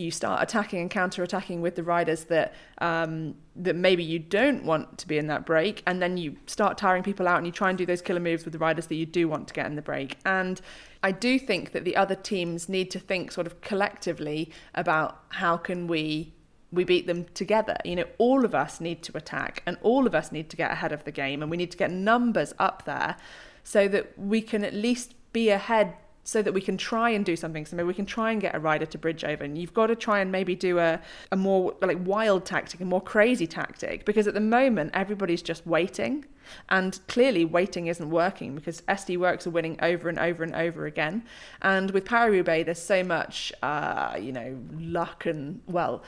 you 0.01 0.11
start 0.11 0.43
attacking 0.43 0.81
and 0.81 0.91
counter-attacking 0.91 1.61
with 1.61 1.77
the 1.77 1.83
riders 1.83 2.25
that 2.25 2.55
um, 2.79 3.35
that 3.57 3.77
maybe 3.77 4.03
you 4.03 4.19
don't 4.19 4.65
want 4.65 4.99
to 4.99 5.07
be 5.07 5.19
in 5.19 5.27
that 5.27 5.45
break, 5.45 5.83
and 5.87 6.01
then 6.01 6.17
you 6.17 6.37
start 6.47 6.79
tiring 6.79 7.03
people 7.03 7.29
out, 7.29 7.37
and 7.37 7.47
you 7.47 7.53
try 7.53 7.69
and 7.69 7.79
do 7.79 7.87
those 7.87 8.03
killer 8.03 8.21
moves 8.21 8.45
with 8.45 8.53
the 8.53 8.59
riders 8.59 8.87
that 8.87 8.97
you 8.97 9.07
do 9.07 9.29
want 9.29 9.47
to 9.49 9.55
get 9.55 9.67
in 9.67 9.77
the 9.77 9.83
break. 9.83 10.17
And 10.25 10.61
I 11.03 11.13
do 11.13 11.39
think 11.39 11.73
that 11.73 11.85
the 11.85 11.97
other 11.97 12.15
teams 12.15 12.69
need 12.69 12.91
to 12.93 12.99
think 12.99 13.33
sort 13.33 13.47
of 13.47 13.61
collectively 13.61 14.51
about 14.75 15.23
how 15.29 15.57
can 15.57 15.87
we 15.87 16.35
we 16.73 16.85
beat 16.85 17.07
them 17.07 17.27
together. 17.35 17.77
You 17.85 17.97
know, 17.97 18.05
all 18.19 18.45
of 18.45 18.55
us 18.55 18.81
need 18.81 19.03
to 19.03 19.17
attack 19.17 19.63
and 19.67 19.77
all 19.83 20.07
of 20.07 20.15
us 20.15 20.31
need 20.31 20.49
to 20.51 20.57
get 20.57 20.71
ahead 20.71 20.93
of 20.93 21.03
the 21.05 21.11
game 21.11 21.43
and 21.43 21.51
we 21.51 21.57
need 21.57 21.73
to 21.73 21.77
get 21.77 21.91
numbers 21.91 22.55
up 22.59 22.85
there 22.85 23.17
so 23.65 23.89
that 23.89 24.17
we 24.19 24.41
can 24.41 24.65
at 24.65 24.73
least 24.73 25.15
be 25.33 25.51
ahead 25.51 25.95
so 26.24 26.42
that 26.42 26.52
we 26.52 26.61
can 26.61 26.76
try 26.76 27.11
and 27.11 27.24
do 27.24 27.37
something. 27.37 27.64
So 27.66 27.76
maybe 27.76 27.87
we 27.87 27.94
can 27.94 28.06
try 28.06 28.33
and 28.33 28.40
get 28.40 28.54
a 28.54 28.59
rider 28.59 28.87
to 28.87 28.98
bridge 28.98 29.24
over. 29.24 29.42
And 29.44 29.56
you've 29.56 29.74
got 29.74 29.87
to 29.87 29.96
try 29.96 30.20
and 30.20 30.30
maybe 30.30 30.54
do 30.54 30.78
a, 30.78 31.00
a 31.33 31.37
more 31.37 31.74
like 31.80 31.98
wild 32.04 32.44
tactic, 32.44 32.80
a 32.80 32.85
more 32.85 33.00
crazy 33.00 33.46
tactic, 33.46 34.04
because 34.04 34.26
at 34.26 34.35
the 34.35 34.40
moment 34.40 34.90
everybody's 34.94 35.42
just 35.42 35.66
waiting. 35.66 36.26
And 36.68 36.98
clearly 37.06 37.44
waiting 37.44 37.87
isn't 37.87 38.11
working 38.11 38.56
because 38.56 38.80
SD 38.83 39.16
Worx 39.18 39.46
are 39.46 39.50
winning 39.50 39.78
over 39.83 40.09
and 40.09 40.18
over 40.18 40.42
and 40.42 40.54
over 40.54 40.87
again. 40.87 41.22
And 41.62 41.90
with 41.92 42.04
Paris-Roubaix, 42.04 42.64
there's 42.64 42.83
so 42.83 43.04
much, 43.04 43.52
uh, 43.62 44.16
you 44.20 44.33
know, 44.33 44.59
luck 44.76 45.26
and, 45.26 45.61
well, 45.68 46.02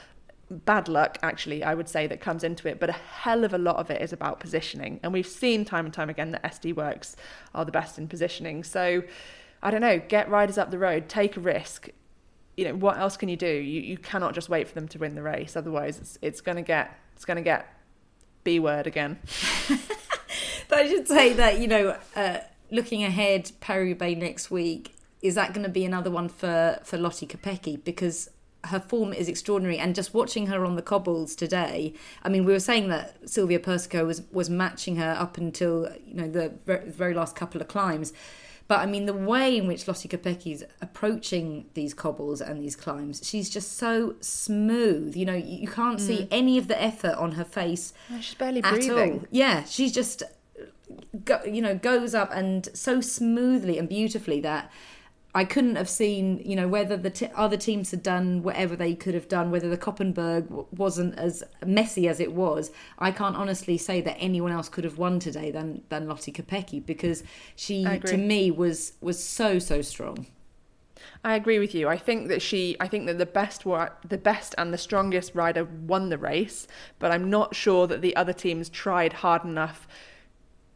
bad 0.50 0.88
luck, 0.88 1.18
actually, 1.22 1.62
I 1.62 1.74
would 1.74 1.88
say, 1.88 2.06
that 2.06 2.20
comes 2.20 2.44
into 2.44 2.68
it, 2.68 2.78
but 2.78 2.90
a 2.90 2.92
hell 2.92 3.44
of 3.44 3.54
a 3.54 3.58
lot 3.58 3.76
of 3.76 3.90
it 3.90 4.02
is 4.02 4.12
about 4.12 4.40
positioning. 4.40 5.00
And 5.02 5.12
we've 5.12 5.26
seen 5.26 5.64
time 5.64 5.84
and 5.84 5.94
time 5.94 6.10
again 6.10 6.32
that 6.32 6.42
SD 6.42 6.74
Worx 6.74 7.14
are 7.54 7.64
the 7.64 7.72
best 7.72 7.98
in 7.98 8.08
positioning. 8.08 8.64
So 8.64 9.02
I 9.62 9.70
don't 9.70 9.80
know, 9.80 9.98
get 9.98 10.28
riders 10.28 10.58
up 10.58 10.70
the 10.70 10.78
road, 10.78 11.08
take 11.08 11.36
a 11.36 11.40
risk. 11.40 11.88
You 12.56 12.66
know, 12.66 12.74
what 12.74 12.98
else 12.98 13.16
can 13.16 13.28
you 13.28 13.36
do? 13.36 13.46
You 13.46 13.80
you 13.80 13.98
cannot 13.98 14.34
just 14.34 14.48
wait 14.48 14.68
for 14.68 14.74
them 14.74 14.88
to 14.88 14.98
win 14.98 15.14
the 15.14 15.22
race. 15.22 15.56
Otherwise 15.56 15.98
it's 15.98 16.18
it's 16.20 16.40
gonna 16.40 16.62
get 16.62 16.98
it's 17.14 17.24
gonna 17.24 17.42
get 17.42 17.66
B 18.44 18.58
word 18.58 18.86
again. 18.86 19.18
but 20.68 20.78
I 20.78 20.88
should 20.88 21.08
say 21.08 21.32
that, 21.34 21.60
you 21.60 21.68
know, 21.68 21.96
uh, 22.16 22.38
looking 22.70 23.04
ahead, 23.04 23.52
Paris 23.60 23.88
Roubaix 23.88 24.18
next 24.18 24.50
week, 24.50 24.94
is 25.20 25.34
that 25.36 25.54
going 25.54 25.64
to 25.64 25.70
be 25.70 25.84
another 25.84 26.10
one 26.10 26.28
for, 26.28 26.80
for 26.82 26.98
Lotte 26.98 27.28
Kopecky? 27.28 27.82
Because 27.82 28.30
her 28.64 28.80
form 28.80 29.12
is 29.12 29.28
extraordinary 29.28 29.78
and 29.78 29.94
just 29.94 30.14
watching 30.14 30.46
her 30.46 30.64
on 30.64 30.76
the 30.76 30.82
cobbles 30.82 31.34
today 31.34 31.92
i 32.22 32.28
mean 32.28 32.44
we 32.44 32.52
were 32.52 32.60
saying 32.60 32.88
that 32.88 33.16
Silvia 33.28 33.58
Persico 33.58 34.04
was 34.04 34.22
was 34.30 34.48
matching 34.48 34.94
her 34.94 35.16
up 35.18 35.36
until 35.36 35.92
you 36.06 36.14
know 36.14 36.28
the 36.28 36.52
very 36.64 37.12
last 37.12 37.34
couple 37.34 37.60
of 37.60 37.66
climbs 37.66 38.12
but 38.72 38.80
I 38.80 38.86
mean, 38.86 39.04
the 39.04 39.12
way 39.12 39.58
in 39.58 39.66
which 39.66 39.86
Lotte 39.86 40.08
Kopecky's 40.08 40.64
approaching 40.80 41.66
these 41.74 41.92
cobbles 41.92 42.40
and 42.40 42.58
these 42.58 42.74
climbs, 42.74 43.20
she's 43.22 43.50
just 43.50 43.76
so 43.76 44.14
smooth. 44.22 45.14
You 45.14 45.26
know, 45.26 45.34
you 45.34 45.68
can't 45.68 45.98
mm. 45.98 46.00
see 46.00 46.26
any 46.30 46.56
of 46.56 46.68
the 46.68 46.82
effort 46.82 47.14
on 47.16 47.32
her 47.32 47.44
face. 47.44 47.92
No, 48.08 48.18
she's 48.22 48.34
barely 48.34 48.62
breathing. 48.62 49.12
All. 49.18 49.26
Yeah, 49.30 49.64
she's 49.64 49.92
just, 49.92 50.22
go, 51.22 51.44
you 51.44 51.60
know, 51.60 51.74
goes 51.76 52.14
up 52.14 52.30
and 52.32 52.66
so 52.72 53.02
smoothly 53.02 53.76
and 53.76 53.90
beautifully 53.90 54.40
that 54.40 54.72
I 55.34 55.44
couldn't 55.44 55.76
have 55.76 55.88
seen, 55.88 56.42
you 56.44 56.54
know, 56.54 56.68
whether 56.68 56.96
the 56.96 57.08
t- 57.08 57.28
other 57.34 57.56
teams 57.56 57.90
had 57.90 58.02
done 58.02 58.42
whatever 58.42 58.76
they 58.76 58.94
could 58.94 59.14
have 59.14 59.28
done, 59.28 59.50
whether 59.50 59.70
the 59.70 59.78
Koppenberg 59.78 60.48
w- 60.48 60.66
wasn't 60.76 61.18
as 61.18 61.42
messy 61.64 62.06
as 62.06 62.20
it 62.20 62.32
was. 62.32 62.70
I 62.98 63.12
can't 63.12 63.34
honestly 63.34 63.78
say 63.78 64.02
that 64.02 64.18
anyone 64.18 64.52
else 64.52 64.68
could 64.68 64.84
have 64.84 64.98
won 64.98 65.18
today 65.20 65.50
than 65.50 65.82
than 65.88 66.06
Lotte 66.06 66.34
Kopecky 66.34 66.84
because 66.84 67.22
she, 67.56 67.84
to 67.84 68.18
me, 68.18 68.50
was 68.50 68.92
was 69.00 69.22
so 69.22 69.58
so 69.58 69.80
strong. 69.80 70.26
I 71.24 71.34
agree 71.34 71.58
with 71.58 71.74
you. 71.74 71.88
I 71.88 71.96
think 71.96 72.28
that 72.28 72.42
she, 72.42 72.76
I 72.78 72.88
think 72.88 73.06
that 73.06 73.18
the 73.18 73.26
best, 73.26 73.64
the 73.64 74.18
best 74.18 74.54
and 74.58 74.72
the 74.72 74.78
strongest 74.78 75.34
rider 75.34 75.64
won 75.64 76.10
the 76.10 76.18
race, 76.18 76.66
but 76.98 77.10
I'm 77.10 77.30
not 77.30 77.54
sure 77.54 77.86
that 77.86 78.02
the 78.02 78.14
other 78.16 78.32
teams 78.32 78.68
tried 78.68 79.12
hard 79.14 79.44
enough 79.44 79.86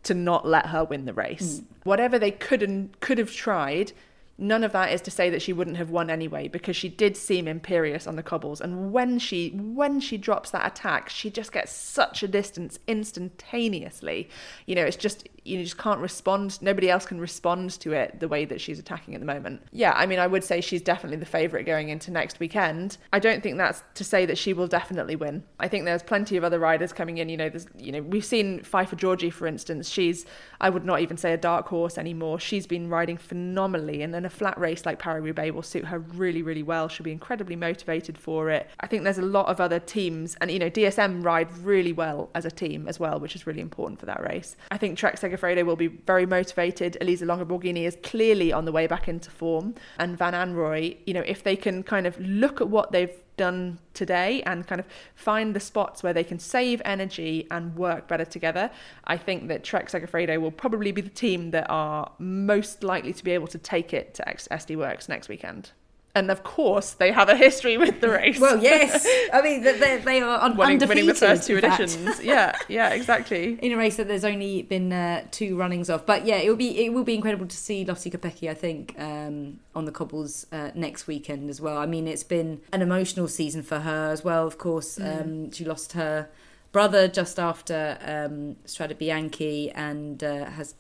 to 0.05 0.15
not 0.15 0.47
let 0.47 0.67
her 0.67 0.85
win 0.85 1.05
the 1.05 1.13
race. 1.13 1.61
Mm. 1.61 1.65
Whatever 1.85 2.19
they 2.19 2.31
could 2.31 2.63
and 2.63 2.99
could 3.01 3.19
have 3.19 3.33
tried, 3.33 3.93
None 4.39 4.65
of 4.65 4.73
that 4.73 4.93
is 4.93 5.01
to 5.03 5.11
say 5.11 5.31
that 5.31 5.41
she 5.41 5.53
wouldn't 5.53 5.79
have 5.79 5.91
won 5.91 6.11
anyway, 6.11 6.49
because 6.49 6.77
she 6.77 6.89
did 6.89 7.17
seem 7.17 7.49
imperious 7.49 8.07
on 8.07 8.17
the 8.17 8.23
cobbles. 8.23 8.61
And 8.61 8.93
when 8.93 9.19
she 9.19 9.51
when 9.51 10.01
she 10.01 10.19
drops 10.19 10.51
that 10.51 10.67
attack, 10.67 11.09
she 11.09 11.31
just 11.31 11.53
gets 11.53 11.73
such 11.73 12.23
a 12.23 12.29
distance 12.29 12.79
instantaneously. 12.87 14.29
You 14.67 14.75
know, 14.75 14.85
it's 14.85 14.97
just 14.97 15.29
you 15.47 15.63
just 15.63 15.79
can't 15.79 16.01
respond. 16.01 16.61
Nobody 16.61 16.91
else 16.91 17.07
can 17.07 17.21
respond 17.21 17.71
to 17.81 17.93
it 17.93 18.21
the 18.21 18.29
way 18.29 18.45
that 18.45 18.61
she's 18.61 18.79
attacking 18.79 19.15
at 19.15 19.21
the 19.21 19.27
moment. 19.27 19.63
Yeah, 19.73 19.93
I 19.95 20.07
mean, 20.07 20.19
I 20.19 20.27
would 20.27 20.45
say 20.45 20.61
she's 20.61 20.83
definitely 20.83 21.19
the 21.19 21.27
favourite 21.27 21.65
going 21.65 21.89
into 21.89 22.11
next 22.11 22.41
weekend. 22.41 22.99
I 23.13 23.19
don't 23.19 23.43
think 23.43 23.57
that's 23.57 23.83
to 23.95 24.05
say 24.05 24.27
that 24.27 24.37
she 24.37 24.53
will 24.53 24.67
definitely 24.67 25.17
win. 25.17 25.45
I 25.61 25.69
think 25.69 25.85
there's 25.85 26.03
plenty 26.03 26.37
of 26.37 26.45
other 26.45 26.59
riders 26.59 26.93
coming 26.93 27.19
in. 27.19 27.29
You 27.29 27.37
know, 27.37 27.49
there's 27.49 27.67
you 27.79 27.93
know 27.93 28.03
we've 28.03 28.25
seen 28.25 28.63
Pfeiffer 28.63 28.97
Georgi, 28.97 29.31
for 29.31 29.47
instance. 29.47 29.89
She's 29.89 30.27
I 30.61 30.71
would 30.71 30.85
not 30.85 31.01
even 31.01 31.17
say 31.17 31.33
a 31.33 31.37
dark 31.37 31.69
horse 31.69 31.99
anymore. 31.99 32.39
She's 32.41 32.67
been 32.67 32.89
riding 32.89 33.17
phenomenally, 33.17 34.03
and 34.03 34.13
then 34.13 34.25
a 34.25 34.31
flat 34.31 34.59
race 34.59 34.87
like 34.87 34.99
Paris 34.99 35.23
Roubaix 35.25 35.55
will 35.55 35.63
suit 35.63 35.87
her 35.87 35.99
really, 35.99 36.43
really 36.43 36.63
well. 36.63 36.89
She'll 36.89 37.05
be 37.05 37.13
incredibly 37.13 37.57
motivated 37.57 38.19
for 38.19 38.51
it. 38.51 38.69
I 38.81 38.87
think 38.87 39.05
there's 39.05 39.19
a 39.19 39.23
lot 39.23 39.47
of 39.47 39.61
other 39.61 39.79
teams, 39.79 40.37
and 40.41 40.51
you 40.51 40.59
know, 40.59 40.71
DSM 40.71 41.25
ride 41.25 41.57
really 41.59 41.93
well 41.93 42.31
as 42.35 42.45
a 42.45 42.51
team 42.51 42.89
as 42.89 43.01
well, 43.01 43.21
which 43.21 43.35
is 43.35 43.47
really 43.47 43.61
important 43.61 44.01
for 44.01 44.07
that 44.07 44.23
race. 44.23 44.57
I 44.71 44.79
think 44.79 44.99
Trek 44.99 45.21
Segafredo 45.21 45.65
will 45.65 45.77
be 45.77 45.89
very 45.89 46.27
motivated. 46.27 46.97
Elisa 47.01 47.25
Longo 47.25 47.45
Borghini 47.45 47.85
is 47.85 47.97
clearly 48.03 48.53
on 48.53 48.65
the 48.65 48.73
way 48.73 48.87
back 48.87 49.09
into 49.09 49.31
form, 49.31 49.75
and 49.99 50.17
Van 50.17 50.33
Anrooij, 50.33 50.97
you 51.07 51.15
know, 51.15 51.25
if 51.27 51.43
they 51.43 51.57
can 51.57 51.83
kind 51.83 52.07
of 52.07 52.19
look 52.21 52.61
at 52.61 52.69
what 52.69 52.93
they've 52.93 53.13
done 53.37 53.79
today 53.95 54.43
and 54.43 54.67
kind 54.67 54.81
of 54.81 54.87
find 55.15 55.55
the 55.55 55.61
spots 55.61 56.03
where 56.03 56.13
they 56.13 56.25
can 56.25 56.39
save 56.39 56.83
energy 56.85 57.47
and 57.51 57.77
work 57.77 58.09
better 58.09 58.25
together. 58.25 58.71
I 59.05 59.17
think 59.17 59.49
that 59.49 59.65
Trek 59.65 59.89
Segafredo 59.91 60.41
will 60.41 60.51
probably 60.51 60.93
be 60.93 61.03
the 61.03 61.11
team 61.11 61.51
that 61.51 61.67
are 61.69 62.11
most 62.19 62.83
likely 62.83 63.13
to 63.13 63.25
be 63.25 63.33
able 63.33 63.49
to 63.49 63.59
take 63.59 63.93
it 63.93 64.15
to 64.15 64.23
SD 64.25 64.77
Worx 64.77 65.09
next 65.09 65.29
weekend 65.29 65.71
and 66.17 66.31
of 66.31 66.43
course 66.43 66.93
they 66.93 67.13
have 67.13 67.29
a 67.29 67.37
history 67.37 67.77
with 67.77 68.01
the 68.01 68.09
race. 68.09 68.41
well, 68.41 68.61
yes, 68.61 69.07
I 69.33 69.43
mean 69.43 69.63
they, 69.63 69.99
they 69.99 70.21
are 70.21 70.41
un- 70.41 70.57
winning, 70.57 70.75
undefeated. 70.75 70.89
Winning 70.89 71.07
the 71.07 71.15
first 71.15 71.47
two 71.47 71.59
editions, 71.59 72.23
yeah, 72.23 72.57
yeah, 72.69 72.89
exactly. 72.91 73.59
In 73.63 73.73
a 73.73 73.77
race 73.77 73.97
that 73.97 74.09
there's 74.09 74.25
only 74.25 74.63
been 74.63 74.93
uh, 74.93 75.27
two 75.31 75.57
runnings 75.57 75.91
of, 75.91 76.07
but 76.07 76.25
yeah, 76.25 76.37
it 76.37 76.49
will 76.49 76.57
be 76.57 76.85
it 76.85 76.93
will 76.93 77.05
be 77.05 77.15
incredible 77.15 77.47
to 77.47 77.57
see 77.57 77.85
Lotte 77.85 78.11
Kopecky, 78.11 78.49
I 78.51 78.55
think, 78.55 78.99
um, 78.99 79.61
on 79.75 79.85
the 79.85 79.93
cobbles 79.93 80.47
uh, 80.53 80.71
next 80.75 81.07
weekend 81.07 81.51
as 81.51 81.61
well. 81.61 81.77
I 81.77 81.87
mean, 81.87 82.09
it's 82.09 82.25
been 82.25 82.63
an 82.73 82.81
emotional 82.81 83.29
season 83.29 83.63
for 83.63 83.81
her 83.81 84.11
as 84.11 84.25
well. 84.25 84.47
Of 84.47 84.57
course, 84.57 84.99
mm. 84.99 85.21
um, 85.21 85.51
she 85.53 85.67
lost 85.67 85.93
her 85.93 86.29
brother 86.73 87.09
just 87.09 87.39
after 87.39 87.99
um, 88.01 88.57
Strade 88.67 88.97
Bianche 88.97 89.71
and 89.75 90.25
uh, 90.25 90.47
has, 90.47 90.75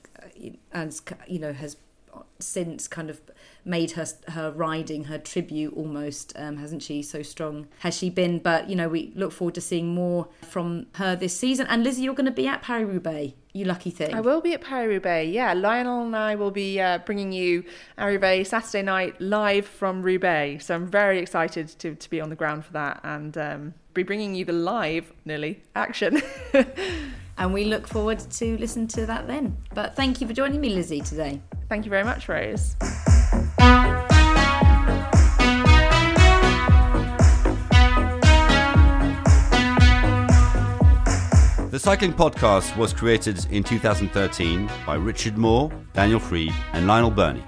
has 0.73 1.03
you 1.29 1.39
know 1.39 1.53
has 1.53 1.77
since 2.39 2.89
kind 2.89 3.11
of 3.11 3.21
made 3.67 3.93
her 3.93 4.07
her 4.29 4.51
riding 4.53 5.05
her 5.05 5.19
tribute 5.19 5.75
almost, 5.77 6.33
um, 6.37 6.57
hasn't 6.57 6.83
she? 6.83 7.03
So 7.03 7.23
strong 7.23 7.67
has 7.81 7.97
she 7.97 8.09
been. 8.09 8.39
But 8.39 8.71
you 8.71 8.77
know, 8.77 8.89
we 8.89 9.13
look 9.15 9.33
forward 9.33 9.55
to 9.57 9.61
seeing 9.61 9.95
more 9.95 10.29
from 10.43 10.87
her 10.95 11.17
this 11.17 11.37
season. 11.37 11.67
And 11.69 11.83
Lizzy, 11.83 12.03
you're 12.03 12.15
going 12.15 12.27
to 12.27 12.33
be 12.33 12.47
at 12.47 12.63
Paris 12.63 12.87
Roubaix. 12.87 13.35
You 13.53 13.65
lucky 13.65 13.91
thing. 13.91 14.15
I 14.15 14.21
will 14.21 14.41
be 14.41 14.53
at 14.53 14.61
Paris 14.61 14.89
Roubaix. 14.89 15.31
Yeah, 15.31 15.55
Lionel 15.55 16.05
and 16.05 16.15
I 16.15 16.35
will 16.35 16.51
be 16.51 16.79
uh, 16.79 16.99
bringing 16.99 17.33
you 17.33 17.65
Roubaix 17.99 18.51
Saturday 18.51 18.83
night 18.83 19.21
live 19.21 19.67
from 19.67 20.03
Roubaix. 20.03 20.67
So 20.67 20.75
I'm 20.75 20.87
very 20.87 21.19
excited 21.19 21.69
to 21.81 21.95
to 21.95 22.11
be 22.11 22.21
on 22.21 22.31
the 22.31 22.37
ground 22.37 22.65
for 22.65 22.73
that 22.75 23.01
and 23.03 23.37
um, 23.37 23.75
be 23.95 24.03
bringing 24.03 24.35
you 24.35 24.45
the 24.45 24.53
live 24.53 25.13
nearly 25.25 25.63
action. 25.75 26.21
and 27.39 27.53
we 27.53 27.65
look 27.65 27.87
forward 27.89 28.19
to 28.19 28.59
listen 28.59 28.87
to 28.89 29.07
that 29.07 29.27
then. 29.27 29.57
But 29.75 29.97
thank 29.97 30.21
you 30.21 30.27
for 30.27 30.33
joining 30.33 30.61
me, 30.61 30.71
Lizzy, 30.71 31.01
today. 31.01 31.41
Thank 31.69 31.85
you 31.85 31.91
very 31.91 32.05
much, 32.05 32.29
Rose. 32.29 32.77
The 41.77 41.81
Cycling 41.81 42.15
Podcast 42.15 42.75
was 42.79 42.95
created 42.95 43.47
in 43.51 43.63
2013 43.63 44.71
by 44.87 44.95
Richard 44.95 45.37
Moore, 45.37 45.71
Daniel 45.93 46.19
Friebe, 46.19 46.55
and 46.73 46.87
Lionel 46.87 47.11
Birnie. 47.11 47.45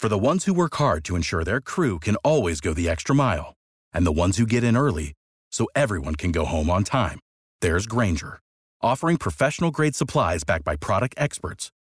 For 0.00 0.08
the 0.08 0.18
ones 0.18 0.46
who 0.46 0.52
work 0.52 0.74
hard 0.74 1.04
to 1.04 1.14
ensure 1.14 1.44
their 1.44 1.60
crew 1.60 2.00
can 2.00 2.16
always 2.24 2.60
go 2.60 2.74
the 2.74 2.88
extra 2.88 3.14
mile, 3.14 3.54
and 3.92 4.04
the 4.04 4.10
ones 4.10 4.38
who 4.38 4.46
get 4.46 4.64
in 4.64 4.76
early 4.76 5.12
so 5.52 5.68
everyone 5.76 6.16
can 6.16 6.32
go 6.32 6.44
home 6.44 6.68
on 6.68 6.82
time, 6.82 7.20
there's 7.60 7.86
Grainger, 7.86 8.40
offering 8.82 9.16
professional 9.16 9.70
grade 9.70 9.94
supplies 9.94 10.42
backed 10.42 10.64
by 10.64 10.74
product 10.74 11.14
experts 11.16 11.70